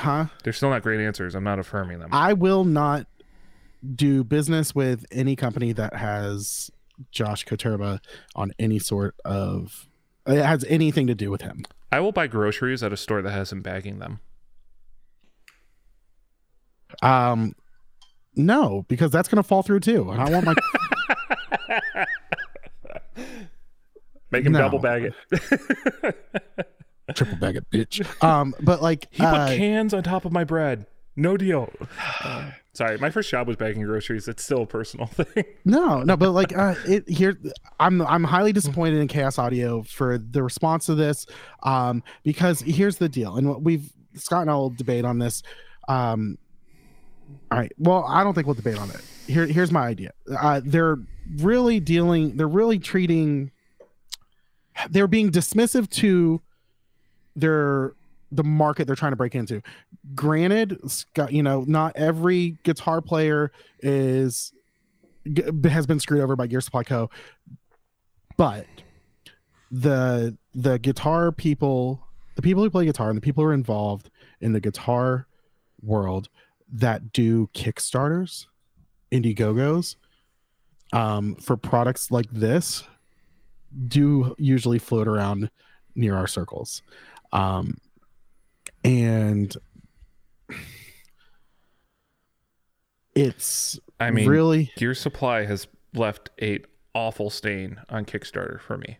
huh 0.00 0.26
They're 0.42 0.52
still 0.52 0.70
not 0.70 0.82
great 0.82 1.00
answers. 1.00 1.34
I'm 1.34 1.44
not 1.44 1.58
affirming 1.58 1.98
them. 1.98 2.10
I 2.12 2.32
will 2.32 2.64
not 2.64 3.06
do 3.94 4.24
business 4.24 4.74
with 4.74 5.04
any 5.12 5.36
company 5.36 5.72
that 5.72 5.94
has 5.94 6.70
Josh 7.10 7.44
Koturba 7.44 7.98
on 8.34 8.52
any 8.58 8.78
sort 8.78 9.14
of 9.26 9.86
it 10.26 10.42
has 10.42 10.64
anything 10.70 11.06
to 11.08 11.14
do 11.14 11.30
with 11.30 11.42
him. 11.42 11.64
I 11.92 12.00
will 12.00 12.12
buy 12.12 12.26
groceries 12.28 12.82
at 12.82 12.94
a 12.94 12.96
store 12.96 13.20
that 13.20 13.30
has 13.32 13.52
him 13.52 13.60
bagging 13.60 13.98
them. 13.98 14.20
Um 17.02 17.54
no, 18.36 18.84
because 18.88 19.10
that's 19.10 19.28
gonna 19.28 19.42
fall 19.42 19.62
through 19.62 19.80
too. 19.80 20.10
And 20.10 20.20
I 20.20 20.30
want 20.30 20.44
my 20.46 20.54
Make 24.30 24.44
him 24.46 24.52
No. 24.52 24.58
double 24.60 24.78
bag 24.80 25.12
it. 25.30 26.16
triple 27.14 27.36
bag 27.36 27.56
of 27.56 27.64
bitch. 27.70 28.04
Um, 28.24 28.54
but 28.60 28.82
like 28.82 29.06
he 29.10 29.22
put 29.22 29.26
uh, 29.34 29.46
cans 29.56 29.94
on 29.94 30.02
top 30.02 30.24
of 30.24 30.32
my 30.32 30.42
bread. 30.44 30.86
No 31.16 31.36
deal. 31.36 31.70
Sorry, 32.72 32.98
my 32.98 33.08
first 33.10 33.30
job 33.30 33.46
was 33.46 33.54
bagging 33.56 33.82
groceries. 33.84 34.26
It's 34.26 34.42
still 34.42 34.62
a 34.62 34.66
personal 34.66 35.06
thing. 35.06 35.44
No, 35.64 36.02
no, 36.02 36.16
but 36.16 36.30
like 36.32 36.56
uh 36.56 36.74
it 36.86 37.08
here 37.08 37.38
I'm 37.78 38.02
I'm 38.02 38.24
highly 38.24 38.52
disappointed 38.52 38.98
in 38.98 39.06
Chaos 39.06 39.38
Audio 39.38 39.84
for 39.84 40.18
the 40.18 40.42
response 40.42 40.86
to 40.86 40.96
this. 40.96 41.26
Um 41.62 42.02
because 42.24 42.60
here's 42.62 42.96
the 42.96 43.08
deal, 43.08 43.36
and 43.36 43.48
what 43.48 43.62
we've 43.62 43.92
Scott 44.16 44.42
and 44.42 44.50
I 44.50 44.54
will 44.54 44.70
debate 44.70 45.04
on 45.04 45.20
this. 45.20 45.44
Um 45.86 46.38
all 47.50 47.58
right. 47.58 47.72
Well, 47.78 48.04
I 48.08 48.24
don't 48.24 48.34
think 48.34 48.46
we'll 48.46 48.54
debate 48.54 48.78
on 48.78 48.90
it. 48.90 49.00
Here 49.26 49.46
here's 49.46 49.72
my 49.72 49.86
idea. 49.86 50.12
Uh 50.36 50.60
they're 50.64 50.98
really 51.36 51.80
dealing 51.80 52.36
they're 52.36 52.48
really 52.48 52.78
treating 52.78 53.50
they're 54.90 55.08
being 55.08 55.30
dismissive 55.30 55.88
to 55.88 56.42
their 57.36 57.94
the 58.30 58.44
market 58.44 58.86
they're 58.86 58.96
trying 58.96 59.12
to 59.12 59.16
break 59.16 59.34
into. 59.34 59.62
Granted, 60.14 60.78
you 61.30 61.42
know, 61.42 61.64
not 61.66 61.96
every 61.96 62.58
guitar 62.64 63.00
player 63.00 63.52
is 63.80 64.52
has 65.64 65.86
been 65.86 66.00
screwed 66.00 66.20
over 66.20 66.36
by 66.36 66.46
Gear 66.46 66.60
Supply 66.60 66.82
Co. 66.82 67.10
But 68.36 68.66
the 69.70 70.36
the 70.54 70.78
guitar 70.78 71.32
people, 71.32 72.00
the 72.36 72.42
people 72.42 72.62
who 72.62 72.70
play 72.70 72.84
guitar 72.84 73.08
and 73.08 73.16
the 73.16 73.22
people 73.22 73.44
who 73.44 73.50
are 73.50 73.54
involved 73.54 74.10
in 74.40 74.52
the 74.52 74.60
guitar 74.60 75.26
world 75.82 76.28
that 76.74 77.12
do 77.12 77.48
Kickstarters, 77.54 78.46
Indiegogos, 79.12 79.96
um, 80.92 81.36
for 81.36 81.56
products 81.56 82.10
like 82.10 82.30
this, 82.30 82.84
do 83.88 84.34
usually 84.38 84.78
float 84.78 85.08
around 85.08 85.50
near 85.94 86.16
our 86.16 86.26
circles, 86.26 86.82
um, 87.32 87.78
and 88.84 89.56
it's 93.14 93.78
I 93.98 94.10
mean, 94.10 94.28
really 94.28 94.70
Gear 94.76 94.94
Supply 94.94 95.44
has 95.44 95.66
left 95.94 96.30
a 96.40 96.60
awful 96.94 97.30
stain 97.30 97.80
on 97.88 98.04
Kickstarter 98.04 98.60
for 98.60 98.78
me. 98.78 98.98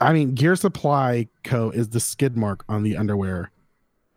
I 0.00 0.12
mean, 0.12 0.34
Gear 0.34 0.56
Supply 0.56 1.28
Co. 1.44 1.70
is 1.70 1.90
the 1.90 2.00
skid 2.00 2.36
mark 2.36 2.64
on 2.68 2.82
the 2.82 2.96
underwear 2.96 3.51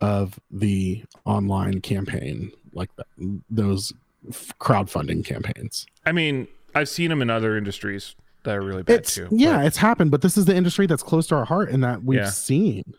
of 0.00 0.38
the 0.50 1.04
online 1.24 1.80
campaign, 1.80 2.52
like 2.72 2.94
that, 2.96 3.06
those 3.48 3.92
f- 4.28 4.52
crowdfunding 4.60 5.24
campaigns. 5.24 5.86
I 6.04 6.12
mean, 6.12 6.48
I've 6.74 6.88
seen 6.88 7.08
them 7.10 7.22
in 7.22 7.30
other 7.30 7.56
industries 7.56 8.14
that 8.44 8.54
are 8.56 8.62
really 8.62 8.82
bad 8.82 9.00
It's 9.00 9.14
too. 9.14 9.28
yeah, 9.30 9.56
but- 9.58 9.66
it's 9.66 9.78
happened, 9.78 10.10
but 10.10 10.22
this 10.22 10.36
is 10.36 10.44
the 10.44 10.54
industry 10.54 10.86
that's 10.86 11.02
close 11.02 11.26
to 11.28 11.34
our 11.36 11.44
heart 11.46 11.70
and 11.70 11.82
that 11.82 12.04
we've 12.04 12.18
Yeah. 12.20 12.30
seen. 12.30 12.94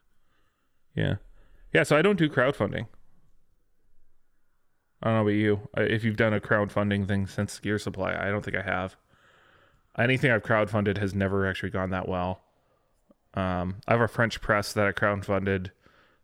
yeah, 0.95 1.15
yeah. 1.73 1.83
So 1.83 1.95
I 1.95 2.01
don't 2.01 2.17
do 2.17 2.27
crowdfunding. 2.29 2.87
I 5.03 5.05
don't 5.09 5.13
know 5.15 5.21
about 5.21 5.29
you. 5.29 5.59
If 5.77 6.03
you've 6.03 6.17
done 6.17 6.33
a 6.33 6.39
crowdfunding 6.39 7.07
thing 7.07 7.27
since 7.27 7.59
Gear 7.59 7.77
Supply, 7.77 8.15
I 8.19 8.29
don't 8.31 8.43
think 8.43 8.57
I 8.57 8.63
have. 8.63 8.95
Anything 9.97 10.31
I've 10.31 10.43
crowdfunded 10.43 10.97
has 10.97 11.13
never 11.13 11.45
actually 11.47 11.69
gone 11.69 11.91
that 11.91 12.07
well. 12.07 12.41
Um, 13.35 13.75
I 13.87 13.91
have 13.93 14.01
a 14.01 14.07
French 14.07 14.41
press 14.41 14.73
that 14.73 14.87
I 14.87 14.91
crowdfunded, 14.91 15.69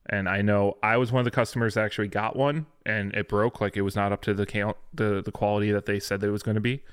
and 0.09 0.27
I 0.27 0.41
know 0.41 0.77
I 0.83 0.97
was 0.97 1.11
one 1.11 1.19
of 1.19 1.25
the 1.25 1.31
customers 1.31 1.75
that 1.75 1.85
actually 1.85 2.09
got 2.09 2.35
one, 2.35 2.65
and 2.85 3.13
it 3.13 3.29
broke. 3.29 3.61
Like 3.61 3.77
it 3.77 3.81
was 3.81 3.95
not 3.95 4.11
up 4.11 4.21
to 4.23 4.33
the 4.33 4.45
count, 4.45 4.77
the 4.93 5.21
the 5.23 5.31
quality 5.31 5.71
that 5.71 5.85
they 5.85 5.99
said 5.99 6.19
that 6.21 6.27
it 6.27 6.31
was 6.31 6.43
going 6.43 6.55
to 6.55 6.61
be. 6.61 6.83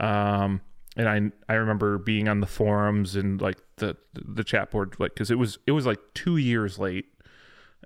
Um, 0.00 0.60
and 0.96 1.08
I 1.08 1.52
I 1.52 1.56
remember 1.56 1.98
being 1.98 2.28
on 2.28 2.40
the 2.40 2.46
forums 2.46 3.16
and 3.16 3.40
like 3.40 3.58
the 3.76 3.96
the 4.14 4.44
chat 4.44 4.70
board, 4.70 4.94
like 4.98 5.14
because 5.14 5.30
it 5.30 5.38
was 5.38 5.58
it 5.66 5.72
was 5.72 5.86
like 5.86 5.98
two 6.14 6.36
years 6.36 6.78
late, 6.78 7.06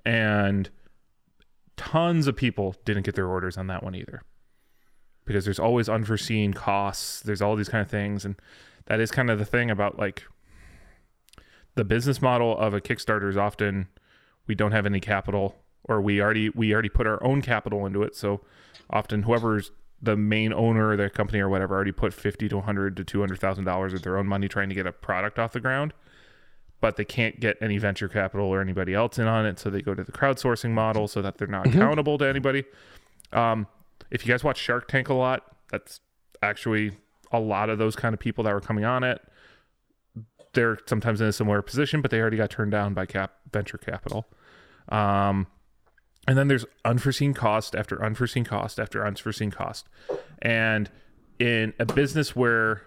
and 0.05 0.69
tons 1.75 2.27
of 2.27 2.35
people 2.35 2.75
didn't 2.85 3.03
get 3.03 3.15
their 3.15 3.27
orders 3.27 3.57
on 3.57 3.67
that 3.67 3.83
one 3.83 3.95
either 3.95 4.21
because 5.25 5.45
there's 5.45 5.59
always 5.59 5.87
unforeseen 5.87 6.53
costs 6.53 7.21
there's 7.21 7.41
all 7.41 7.55
these 7.55 7.69
kind 7.69 7.83
of 7.83 7.89
things 7.89 8.25
and 8.25 8.35
that 8.87 8.99
is 8.99 9.11
kind 9.11 9.29
of 9.29 9.37
the 9.37 9.45
thing 9.45 9.69
about 9.69 9.99
like 9.99 10.23
the 11.75 11.83
business 11.83 12.21
model 12.21 12.57
of 12.57 12.73
a 12.73 12.81
kickstarter 12.81 13.29
is 13.29 13.37
often 13.37 13.87
we 14.47 14.55
don't 14.55 14.71
have 14.71 14.85
any 14.85 14.99
capital 14.99 15.55
or 15.83 16.01
we 16.01 16.21
already 16.21 16.49
we 16.49 16.73
already 16.73 16.89
put 16.89 17.07
our 17.07 17.23
own 17.23 17.41
capital 17.41 17.85
into 17.85 18.03
it 18.03 18.15
so 18.15 18.41
often 18.89 19.23
whoever's 19.23 19.71
the 20.01 20.15
main 20.15 20.53
owner 20.53 20.91
of 20.91 20.97
the 20.97 21.09
company 21.09 21.39
or 21.39 21.49
whatever 21.49 21.75
already 21.75 21.91
put 21.91 22.13
50 22.13 22.49
to 22.49 22.55
100 22.57 22.95
to 22.97 23.03
200 23.03 23.39
thousand 23.39 23.65
dollars 23.65 23.93
of 23.93 24.03
their 24.03 24.17
own 24.17 24.27
money 24.27 24.47
trying 24.47 24.69
to 24.69 24.75
get 24.75 24.85
a 24.87 24.91
product 24.91 25.39
off 25.39 25.51
the 25.53 25.59
ground 25.59 25.93
but 26.79 26.95
they 26.95 27.05
can't 27.05 27.39
get 27.39 27.57
any 27.59 27.79
venture 27.79 28.07
capital 28.07 28.45
or 28.45 28.61
anybody 28.61 28.93
else 28.93 29.17
in 29.17 29.27
on 29.27 29.45
it 29.45 29.57
so 29.59 29.69
they 29.69 29.81
go 29.81 29.93
to 29.95 30.03
the 30.03 30.11
crowdsourcing 30.11 30.71
model 30.71 31.07
so 31.07 31.21
that 31.21 31.37
they're 31.37 31.47
not 31.47 31.65
accountable 31.67 32.17
to 32.17 32.25
anybody 32.25 32.63
um, 33.33 33.67
if 34.11 34.25
you 34.25 34.33
guys 34.33 34.43
watch 34.43 34.57
Shark 34.57 34.87
Tank 34.87 35.09
a 35.09 35.13
lot, 35.13 35.43
that's 35.69 35.99
actually 36.41 36.93
a 37.31 37.39
lot 37.39 37.69
of 37.69 37.77
those 37.77 37.95
kind 37.95 38.13
of 38.13 38.19
people 38.19 38.43
that 38.45 38.53
were 38.53 38.61
coming 38.61 38.85
on 38.85 39.03
it. 39.03 39.21
They're 40.53 40.77
sometimes 40.85 41.21
in 41.21 41.27
a 41.27 41.33
similar 41.33 41.61
position, 41.61 42.01
but 42.01 42.09
they 42.09 42.19
already 42.19 42.37
got 42.37 42.49
turned 42.49 42.71
down 42.71 42.93
by 42.93 43.05
cap 43.05 43.33
venture 43.51 43.77
capital. 43.77 44.25
Um, 44.89 45.47
and 46.27 46.37
then 46.37 46.47
there's 46.47 46.65
unforeseen 46.83 47.33
cost 47.33 47.75
after 47.75 48.03
unforeseen 48.03 48.43
cost 48.43 48.79
after 48.79 49.05
unforeseen 49.05 49.51
cost. 49.51 49.87
And 50.41 50.89
in 51.39 51.73
a 51.79 51.85
business 51.85 52.35
where, 52.35 52.81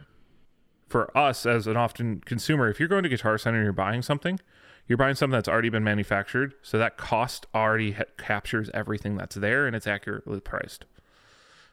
for 0.89 1.17
us 1.17 1.47
as 1.47 1.67
an 1.67 1.77
often 1.77 2.21
consumer, 2.21 2.69
if 2.69 2.79
you're 2.79 2.89
going 2.89 3.03
to 3.03 3.09
Guitar 3.09 3.39
Center 3.39 3.59
and 3.59 3.65
you're 3.65 3.73
buying 3.73 4.03
something, 4.03 4.39
you're 4.87 4.99
buying 4.99 5.15
something 5.15 5.33
that's 5.33 5.49
already 5.49 5.69
been 5.69 5.85
manufactured. 5.85 6.55
So 6.63 6.77
that 6.79 6.97
cost 6.97 7.47
already 7.55 7.93
ha- 7.93 8.05
captures 8.19 8.71
everything 8.75 9.17
that's 9.17 9.37
there 9.37 9.67
and 9.67 9.75
it's 9.75 9.87
accurately 9.87 10.41
priced 10.41 10.85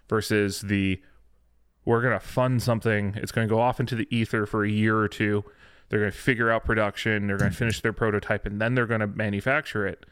versus 0.07 0.61
the 0.61 1.01
we're 1.85 2.01
going 2.01 2.13
to 2.13 2.25
fund 2.25 2.61
something 2.61 3.13
it's 3.15 3.31
going 3.31 3.47
to 3.47 3.53
go 3.53 3.59
off 3.59 3.79
into 3.79 3.95
the 3.95 4.07
ether 4.15 4.45
for 4.45 4.63
a 4.63 4.69
year 4.69 4.97
or 4.97 5.07
two 5.07 5.43
They're 5.89 5.99
going 5.99 6.11
to 6.11 6.17
figure 6.17 6.51
out 6.51 6.65
production. 6.65 7.27
They're 7.27 7.37
going 7.37 7.51
to 7.51 7.57
finish 7.57 7.81
their 7.81 7.93
prototype, 7.93 8.45
and 8.45 8.59
then 8.59 8.75
they're 8.75 8.85
going 8.87 8.99
to 8.99 9.07
manufacture 9.07 9.87
it. 9.87 10.05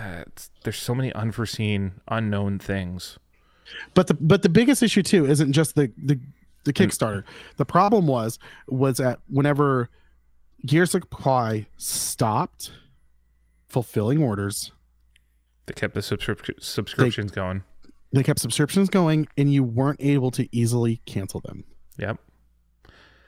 It's, 0.00 0.50
there's 0.64 0.76
so 0.76 0.94
many 0.94 1.12
unforeseen, 1.14 1.92
unknown 2.08 2.58
things. 2.58 3.18
But 3.94 4.08
the 4.08 4.14
but 4.14 4.42
the 4.42 4.48
biggest 4.48 4.82
issue 4.82 5.02
too 5.02 5.24
isn't 5.26 5.52
just 5.52 5.76
the 5.76 5.90
the, 5.96 6.20
the 6.64 6.72
Kickstarter. 6.72 7.24
The 7.56 7.64
problem 7.64 8.06
was 8.06 8.38
was 8.68 8.98
that 8.98 9.20
whenever 9.28 9.88
Gear 10.66 10.84
Supply 10.86 11.66
stopped 11.78 12.72
fulfilling 13.68 14.22
orders, 14.22 14.72
They 15.66 15.72
kept 15.72 15.94
the 15.94 16.00
subscrip- 16.02 16.60
subscriptions 16.60 17.30
going. 17.30 17.62
they 18.12 18.22
kept 18.24 18.40
subscriptions 18.40 18.90
going, 18.90 19.28
and 19.38 19.50
you 19.52 19.62
weren't 19.64 20.00
able 20.02 20.30
to 20.32 20.48
easily 20.54 21.00
cancel 21.06 21.40
them. 21.40 21.64
Yep. 21.96 22.18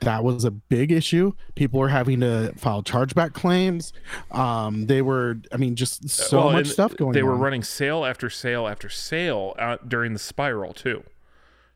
That 0.05 0.23
was 0.23 0.43
a 0.45 0.51
big 0.51 0.91
issue. 0.91 1.33
People 1.55 1.79
were 1.79 1.89
having 1.89 2.19
to 2.21 2.53
file 2.55 2.83
chargeback 2.83 3.33
claims. 3.33 3.93
Um, 4.31 4.87
they 4.87 5.01
were, 5.01 5.37
I 5.51 5.57
mean, 5.57 5.75
just 5.75 6.09
so 6.09 6.37
Well, 6.45 6.51
much 6.51 6.67
stuff 6.67 6.95
going 6.95 7.13
They 7.13 7.21
on. 7.21 7.27
were 7.27 7.35
running 7.35 7.63
sale 7.63 8.05
after 8.05 8.29
sale 8.29 8.67
after 8.67 8.89
sale 8.89 9.55
out 9.59 9.89
during 9.89 10.13
the 10.13 10.19
spiral 10.19 10.73
too, 10.73 11.03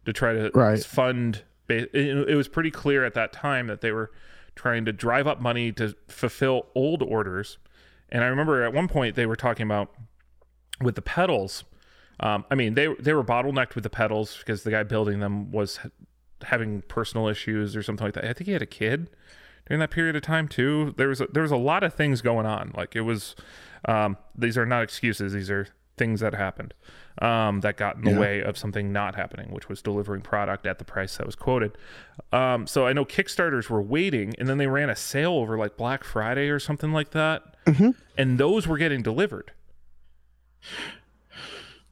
to 0.06 0.14
try 0.14 0.34
to 0.34 0.52
Right. 0.54 0.84
fund. 0.84 1.44
It, 1.70 2.36
was 2.36 2.48
pretty 2.48 2.72
clear 2.72 3.04
at 3.04 3.14
that 3.16 3.34
time 3.34 3.68
that 3.68 3.82
they 3.82 3.92
were 3.92 4.12
trying 4.56 4.86
to 4.86 4.94
drive 4.94 5.28
up 5.28 5.42
money 5.42 5.72
to 5.74 5.96
fulfill 6.08 6.68
old 6.76 7.04
orders. 7.04 7.58
And 8.10 8.24
I 8.24 8.28
remember 8.28 8.64
at 8.64 8.74
one 8.74 8.88
point 8.88 9.16
they 9.16 9.26
were 9.26 9.36
talking 9.36 9.66
about 9.66 9.92
with 10.82 10.96
the 10.96 11.02
pedals. 11.02 11.66
Um, 12.20 12.46
I 12.50 12.56
mean, 12.56 12.74
they 12.74 12.88
they 13.00 13.14
were 13.14 13.24
bottlenecked 13.24 13.76
with 13.76 13.84
the 13.84 13.90
pedals 13.90 14.38
because 14.38 14.64
the 14.64 14.72
guy 14.72 14.84
building 14.84 15.20
them 15.20 15.52
was 15.52 15.80
having 16.44 16.82
personal 16.84 17.28
issues 17.28 17.76
or 17.76 17.84
something 17.84 18.06
like 18.06 18.14
that. 18.16 18.26
I 18.26 18.34
think 18.34 18.48
he 18.48 18.54
had 18.54 18.62
a 18.62 18.66
kid 18.68 19.10
during 19.68 19.80
that 19.80 19.92
period 19.92 20.16
of 20.16 20.22
time 20.22 20.48
too. 20.48 20.94
There 20.98 21.08
was 21.10 21.22
a, 21.22 21.28
there 21.28 21.44
was 21.44 21.52
a 21.52 21.58
lot 21.58 21.84
of 21.84 21.94
things 21.94 22.22
going 22.22 22.46
on. 22.46 22.72
Like 22.76 22.96
it 22.96 23.02
was, 23.02 23.36
um, 23.86 24.18
these 24.36 24.58
are 24.58 24.66
not 24.66 24.84
excuses. 24.84 25.34
These 25.34 25.50
are 25.50 25.68
things 25.98 26.20
that 26.20 26.36
happened 26.36 26.76
um, 27.24 27.62
that 27.62 27.76
got 27.76 27.96
in 27.96 28.04
the 28.04 28.12
Yeah. 28.12 28.20
way 28.20 28.42
of 28.44 28.56
something 28.56 28.94
not 28.94 29.16
happening, 29.16 29.50
which 29.52 29.68
was 29.68 29.82
delivering 29.82 30.22
product 30.22 30.68
at 30.68 30.78
the 30.78 30.86
price 30.86 31.18
that 31.18 31.26
was 31.26 31.36
quoted. 31.36 31.76
Um, 32.32 32.68
so 32.68 32.86
I 32.86 32.94
know 32.94 33.04
Kickstarters 33.04 33.68
were 33.68 33.82
waiting, 33.82 34.36
and 34.38 34.48
then 34.48 34.60
they 34.60 34.68
ran 34.68 34.92
a 34.92 34.96
sale 34.96 35.34
over 35.34 35.58
like 35.58 35.76
Black 35.76 36.04
Friday 36.04 36.50
or 36.50 36.60
something 36.60 36.94
like 36.94 37.12
that, 37.12 37.42
and 38.16 38.38
those 38.38 38.68
were 38.68 38.78
getting 38.78 39.02
delivered. 39.02 39.52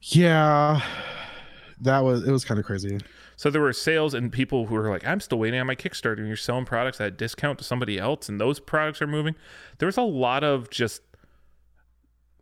yeah, 0.02 0.80
that 1.80 2.00
was 2.04 2.26
it 2.26 2.30
was 2.30 2.44
kind 2.44 2.60
of 2.60 2.66
crazy. 2.66 2.98
So 3.36 3.50
there 3.50 3.60
were 3.60 3.74
sales 3.74 4.14
and 4.14 4.32
people 4.32 4.66
who 4.66 4.74
were 4.74 4.88
like, 4.88 5.06
I'm 5.06 5.20
still 5.20 5.38
waiting 5.38 5.60
on 5.60 5.66
my 5.66 5.76
Kickstarter, 5.76 6.18
and 6.18 6.26
you're 6.26 6.36
selling 6.36 6.64
products 6.64 7.00
at 7.02 7.08
a 7.08 7.10
discount 7.10 7.58
to 7.58 7.64
somebody 7.64 7.98
else, 7.98 8.30
and 8.30 8.40
those 8.40 8.58
products 8.58 9.02
are 9.02 9.06
moving. 9.06 9.36
There 9.78 9.86
was 9.86 9.98
a 9.98 10.02
lot 10.02 10.42
of 10.42 10.70
just 10.70 11.02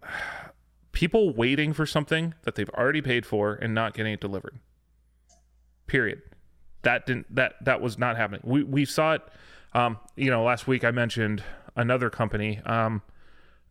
people 0.92 1.34
waiting 1.34 1.72
for 1.72 1.84
something 1.84 2.34
that 2.44 2.54
they've 2.54 2.70
already 2.70 3.02
paid 3.02 3.26
for 3.26 3.54
and 3.54 3.74
not 3.74 3.94
getting 3.94 4.12
it 4.12 4.20
delivered. 4.20 4.60
Period. 5.88 6.22
That 6.82 7.06
didn't 7.06 7.34
that 7.34 7.54
that 7.64 7.80
was 7.80 7.98
not 7.98 8.16
happening. 8.16 8.42
We 8.44 8.62
we 8.62 8.84
saw 8.84 9.14
it 9.14 9.22
um, 9.72 9.98
you 10.14 10.30
know, 10.30 10.44
last 10.44 10.68
week 10.68 10.84
I 10.84 10.92
mentioned 10.92 11.42
another 11.74 12.08
company 12.08 12.60
um 12.64 13.02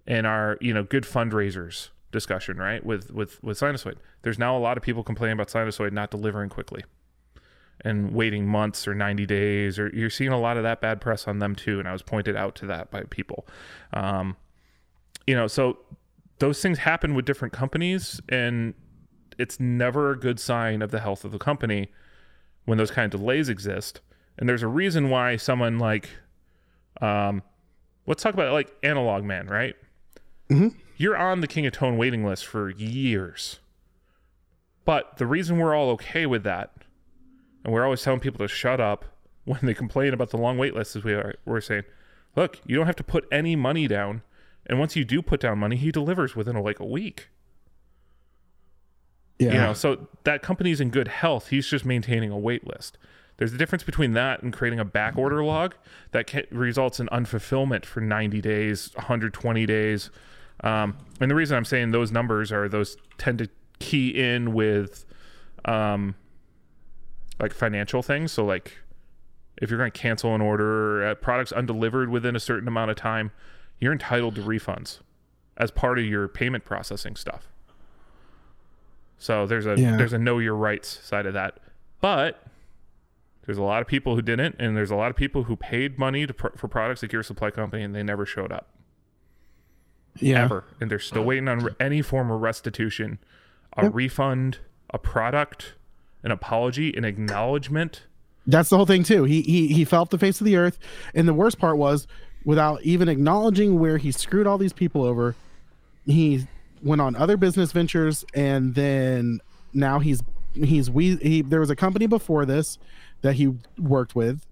in 0.06 0.26
our, 0.26 0.58
you 0.60 0.74
know, 0.74 0.84
good 0.84 1.04
fundraisers 1.04 1.90
discussion, 2.12 2.58
right? 2.58 2.86
With 2.86 3.12
with 3.12 3.42
with 3.44 3.60
Sinasoid. 3.60 3.96
There's 4.24 4.38
now 4.38 4.58
a 4.58 4.60
lot 4.60 4.78
of 4.78 4.84
people 4.84 5.04
complaining 5.04 5.34
about 5.34 5.48
Sinasoid 5.48 5.94
not 5.94 6.12
delivering 6.12 6.50
quickly 6.50 6.84
and 7.84 8.14
waiting 8.14 8.48
months 8.48 8.88
or 8.88 8.96
90 8.96 9.26
days 9.26 9.78
or 9.78 9.90
you're 9.94 10.10
seeing 10.10 10.32
a 10.32 10.40
lot 10.40 10.58
of 10.58 10.64
that 10.64 10.80
bad 10.80 11.02
press 11.02 11.28
on 11.28 11.40
them 11.40 11.56
too 11.56 11.80
and 11.80 11.88
i 11.88 11.92
was 11.92 12.02
pointed 12.02 12.36
out 12.36 12.56
to 12.56 12.66
that 12.66 12.90
by 12.92 13.04
people. 13.10 13.46
Um, 13.94 14.38
you 15.28 15.36
know 15.36 15.48
so 15.48 15.78
those 16.40 16.62
things 16.62 16.80
happen 16.80 17.14
with 17.14 17.26
different 17.26 17.54
companies 17.54 18.20
and 18.30 18.74
it's 19.38 19.60
never 19.60 20.12
a 20.12 20.20
good 20.20 20.40
sign 20.40 20.82
of 20.82 20.92
the 20.92 21.00
health 21.00 21.24
of 21.26 21.32
the 21.32 21.38
company 21.40 21.90
when 22.66 22.78
those 22.78 22.92
kind 22.92 23.12
of 23.14 23.20
delays 23.20 23.50
exist. 23.50 24.00
And 24.38 24.48
there's 24.48 24.64
a 24.64 24.68
reason 24.68 25.10
why 25.10 25.38
someone 25.38 25.80
like 25.80 26.10
um, 27.02 27.42
let's 28.06 28.22
talk 28.24 28.34
about 28.34 28.52
like 28.54 28.76
analog 28.84 29.24
man 29.24 29.48
right? 29.48 29.76
Mhm. 30.50 30.76
you're 30.98 31.18
on 31.18 31.42
the 31.42 31.48
king 31.48 31.66
of 31.66 31.74
tone 31.74 31.98
waiting 31.98 32.24
list 32.26 32.46
for 32.46 32.70
years. 32.70 33.60
But 34.86 35.18
the 35.18 35.26
reason 35.26 35.58
we're 35.58 35.74
all 35.74 35.90
okay 35.92 36.26
with 36.26 36.44
that 36.44 36.72
and 37.64 37.74
we're 37.74 37.84
always 37.84 38.02
telling 38.02 38.20
people 38.20 38.40
to 38.40 38.48
shut 38.48 38.80
up 38.80 39.06
when 39.46 39.60
they 39.64 39.74
complain 39.74 40.14
about 40.14 40.30
the 40.30 40.38
long 40.38 40.58
wait 40.58 40.74
list 40.74 40.96
is 40.96 41.04
we 41.04 41.14
are 41.14 41.36
we're 41.46 41.62
saying. 41.62 41.84
Look 42.36 42.60
you 42.66 42.76
don't 42.76 42.86
have 42.86 42.96
to 42.98 43.04
put 43.04 43.28
any 43.32 43.56
money 43.56 43.88
down. 43.88 44.24
And 44.66 44.80
once 44.80 44.96
you 44.96 45.04
do 45.04 45.22
put 45.22 45.40
down 45.40 45.60
money 45.60 45.76
he 45.76 45.92
delivers 45.92 46.36
within 46.36 46.56
like 46.56 46.80
a 46.80 46.86
week. 46.86 47.30
Yeah, 49.40 49.52
you 49.52 49.58
know 49.58 49.74
so 49.74 50.08
that 50.24 50.42
company's 50.42 50.80
in 50.80 50.90
good 50.90 51.08
health. 51.08 51.50
He's 51.50 51.68
just 51.68 51.86
maintaining 51.86 52.32
a 52.32 52.38
wait 52.38 52.66
list. 52.66 52.98
There's 53.38 53.54
a 53.54 53.58
difference 53.58 53.84
between 53.84 54.14
that 54.14 54.44
and 54.44 54.54
creating 54.54 54.80
a 54.80 54.86
back 54.86 55.18
order 55.18 55.44
log 55.44 55.74
that 56.12 56.30
ca- 56.30 56.46
results 56.52 57.00
in 57.00 57.08
unfulfillment 57.08 57.84
for 57.84 58.00
90 58.00 58.42
days 58.42 58.92
120 58.96 59.66
days. 59.66 60.12
Um, 60.64 60.98
and 61.20 61.30
the 61.30 61.36
reason 61.36 61.58
i'm 61.58 61.66
saying 61.66 61.92
those 61.92 62.12
numbers 62.12 62.52
are 62.52 62.70
those 62.70 62.96
tend 63.18 63.40
to 63.40 63.50
key 63.80 64.10
in 64.10 64.54
with 64.54 65.04
um, 65.66 66.16
like 67.40 67.54
financial 67.54 68.02
things 68.02 68.32
so 68.32 68.46
like 68.46 68.78
if 69.58 69.70
you're 69.70 69.80
going 69.80 69.92
to 69.92 70.00
cancel 70.00 70.34
an 70.34 70.42
order 70.42 71.06
uh, 71.06 71.16
products 71.16 71.52
undelivered 71.52 72.10
within 72.10 72.36
a 72.36 72.40
certain 72.40 72.68
amount 72.68 72.92
of 72.92 72.98
time 72.98 73.32
you're 73.80 73.94
entitled 73.94 74.36
to 74.36 74.42
refunds 74.42 75.00
as 75.58 75.72
part 75.72 76.00
of 76.00 76.06
your 76.06 76.28
payment 76.28 76.64
processing 76.64 77.16
stuff 77.16 77.48
so 79.18 79.46
there's 79.46 79.66
a 79.66 79.80
Yeah. 79.80 79.96
there's 79.96 80.12
a 80.12 80.18
know 80.18 80.40
your 80.40 80.56
rights 80.56 81.00
side 81.02 81.26
of 81.26 81.34
that. 81.34 81.60
But 82.02 82.46
there's 83.46 83.58
a 83.58 83.64
lot 83.64 83.82
of 83.82 83.88
people 83.88 84.16
who 84.16 84.22
didn't, 84.22 84.58
and 84.60 84.76
there's 84.76 84.92
a 84.92 84.98
lot 84.98 85.10
of 85.12 85.16
people 85.16 85.44
who 85.44 85.56
paid 85.56 85.98
money 85.98 86.28
to, 86.28 86.34
for 86.34 86.68
products 86.68 87.04
at 87.06 87.10
Gear 87.10 87.24
Supply 87.24 87.50
Company, 87.50 87.84
and 87.84 87.96
they 87.96 88.04
never 88.04 88.26
showed 88.26 88.52
up 88.52 88.68
yeah. 90.20 90.44
ever, 90.44 90.66
and 90.82 90.92
they're 90.92 91.00
still 91.00 91.24
waiting 91.24 91.48
on 91.48 91.70
any 91.80 92.02
form 92.02 92.30
of 92.32 92.42
restitution, 92.42 93.18
a 93.78 93.90
refund, 93.90 94.58
a 94.90 95.00
product, 95.00 95.76
an 96.24 96.32
apology, 96.32 96.94
an 96.96 97.06
acknowledgement. 97.06 98.04
That's 98.46 98.70
the 98.70 98.78
whole 98.78 98.86
thing 98.86 99.04
too. 99.04 99.24
He 99.24 99.42
he 99.42 99.68
he 99.68 99.86
fell 99.86 100.02
off 100.02 100.10
the 100.10 100.18
face 100.18 100.42
of 100.42 100.46
the 100.46 100.58
earth, 100.58 100.78
and 101.14 101.28
the 101.28 101.34
worst 101.34 101.60
part 101.60 101.78
was, 101.78 102.08
without 102.46 102.82
even 102.84 103.08
acknowledging 103.08 103.80
where 103.80 103.98
he 103.98 104.12
screwed 104.12 104.48
all 104.48 104.58
these 104.58 104.74
people 104.74 105.04
over, 105.04 105.36
he 106.06 106.46
went 106.82 107.02
on 107.02 107.16
other 107.16 107.38
business 107.38 107.72
ventures, 107.72 108.26
and 108.34 108.76
then 108.76 109.40
now 109.74 110.00
he's 110.00 110.22
he's 110.54 110.90
we 110.90 111.16
he 111.18 111.42
there 111.42 111.62
was 111.62 111.70
a 111.70 111.76
company 111.76 112.06
before 112.06 112.46
this 112.46 112.78
that 113.22 113.36
he 113.36 113.54
worked 113.78 114.16
with, 114.16 114.46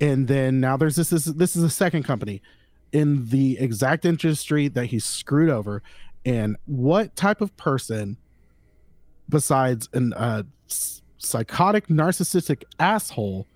and 0.00 0.28
then 0.28 0.60
now 0.60 0.76
there's 0.76 0.96
this 0.96 1.10
this 1.10 1.24
this 1.24 1.56
is 1.56 1.62
a 1.62 1.70
second 1.70 2.04
company 2.04 2.40
in 2.92 3.28
the 3.28 3.58
exact 3.58 4.06
industry 4.06 4.68
that 4.68 4.86
he 4.86 4.98
screwed 4.98 5.50
over, 5.50 5.82
and 6.24 6.56
what 6.64 7.14
type 7.14 7.42
of 7.42 7.54
person 7.58 8.16
besides 9.28 9.88
an 9.92 10.12
uh, 10.14 10.42
psychotic 11.18 11.88
narcissistic 11.88 12.64
asshole 12.78 13.46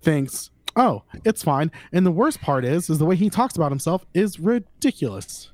thinks 0.00 0.50
oh 0.76 1.02
it's 1.24 1.42
fine. 1.42 1.70
And 1.92 2.06
the 2.06 2.12
worst 2.12 2.40
part 2.40 2.64
is 2.64 2.88
is 2.88 2.98
the 2.98 3.06
way 3.06 3.16
he 3.16 3.30
talks 3.30 3.56
about 3.56 3.72
himself 3.72 4.06
is 4.14 4.38
ridiculous. 4.38 5.50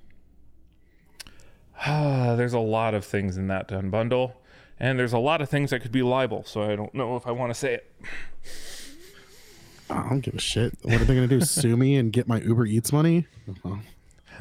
There's 1.86 2.52
a 2.52 2.60
lot 2.60 2.94
of 2.94 3.04
things 3.04 3.36
in 3.36 3.48
that 3.48 3.68
done 3.68 3.90
bundle, 3.90 4.36
and 4.78 4.98
there's 4.98 5.12
a 5.12 5.18
lot 5.18 5.40
of 5.40 5.48
things 5.48 5.70
that 5.70 5.80
could 5.80 5.90
be 5.90 6.02
libel. 6.02 6.44
So 6.44 6.62
I 6.62 6.76
don't 6.76 6.94
know 6.94 7.16
if 7.16 7.26
I 7.26 7.32
want 7.32 7.50
to 7.50 7.58
say 7.58 7.74
it. 7.74 7.92
i 9.90 10.08
don't 10.08 10.20
give 10.20 10.34
a 10.34 10.40
shit. 10.40 10.78
What 10.82 11.00
are 11.00 11.04
they 11.04 11.14
gonna 11.14 11.26
do 11.26 11.40
sue 11.44 11.76
me 11.76 11.96
and 11.96 12.12
get 12.12 12.28
my 12.28 12.40
uber 12.40 12.66
eats 12.66 12.92
money? 12.92 13.26
Well, 13.64 13.80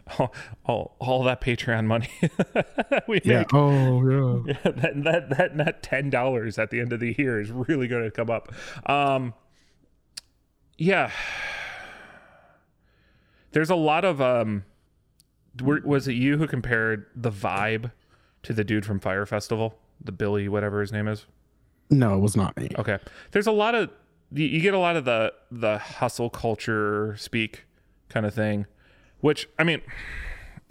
All, 0.17 0.33
all, 0.65 0.95
all 0.99 1.23
that 1.23 1.41
Patreon 1.41 1.85
money 1.85 2.09
we 3.07 3.21
yeah 3.23 3.39
make. 3.39 3.53
oh 3.53 4.43
yeah 4.47 4.53
that 4.63 5.03
that 5.03 5.29
that 5.29 5.57
that 5.57 5.83
ten 5.83 6.09
dollars 6.09 6.57
at 6.59 6.69
the 6.69 6.79
end 6.79 6.91
of 6.91 6.99
the 6.99 7.15
year 7.17 7.39
is 7.39 7.51
really 7.51 7.87
going 7.87 8.03
to 8.03 8.11
come 8.11 8.29
up. 8.29 8.51
Um, 8.87 9.33
yeah, 10.77 11.11
there's 13.51 13.69
a 13.69 13.75
lot 13.75 14.03
of 14.05 14.21
um. 14.21 14.63
Were, 15.61 15.81
was 15.83 16.07
it 16.07 16.13
you 16.13 16.37
who 16.37 16.47
compared 16.47 17.05
the 17.15 17.31
vibe 17.31 17.91
to 18.43 18.53
the 18.53 18.63
dude 18.63 18.85
from 18.85 18.99
Fire 18.99 19.25
Festival, 19.25 19.77
the 20.03 20.11
Billy, 20.13 20.47
whatever 20.47 20.81
his 20.81 20.91
name 20.91 21.07
is? 21.07 21.25
no 21.89 22.15
it 22.15 22.19
was 22.19 22.35
not 22.37 22.55
me 22.57 22.69
Okay, 22.79 22.97
there's 23.31 23.47
a 23.47 23.51
lot 23.51 23.75
of 23.75 23.89
you, 24.31 24.45
you 24.45 24.61
get 24.61 24.73
a 24.73 24.79
lot 24.79 24.95
of 24.95 25.05
the 25.05 25.33
the 25.51 25.77
hustle 25.77 26.29
culture 26.29 27.15
speak 27.17 27.65
kind 28.09 28.25
of 28.25 28.33
thing, 28.33 28.65
which 29.21 29.47
I 29.57 29.63
mean, 29.63 29.81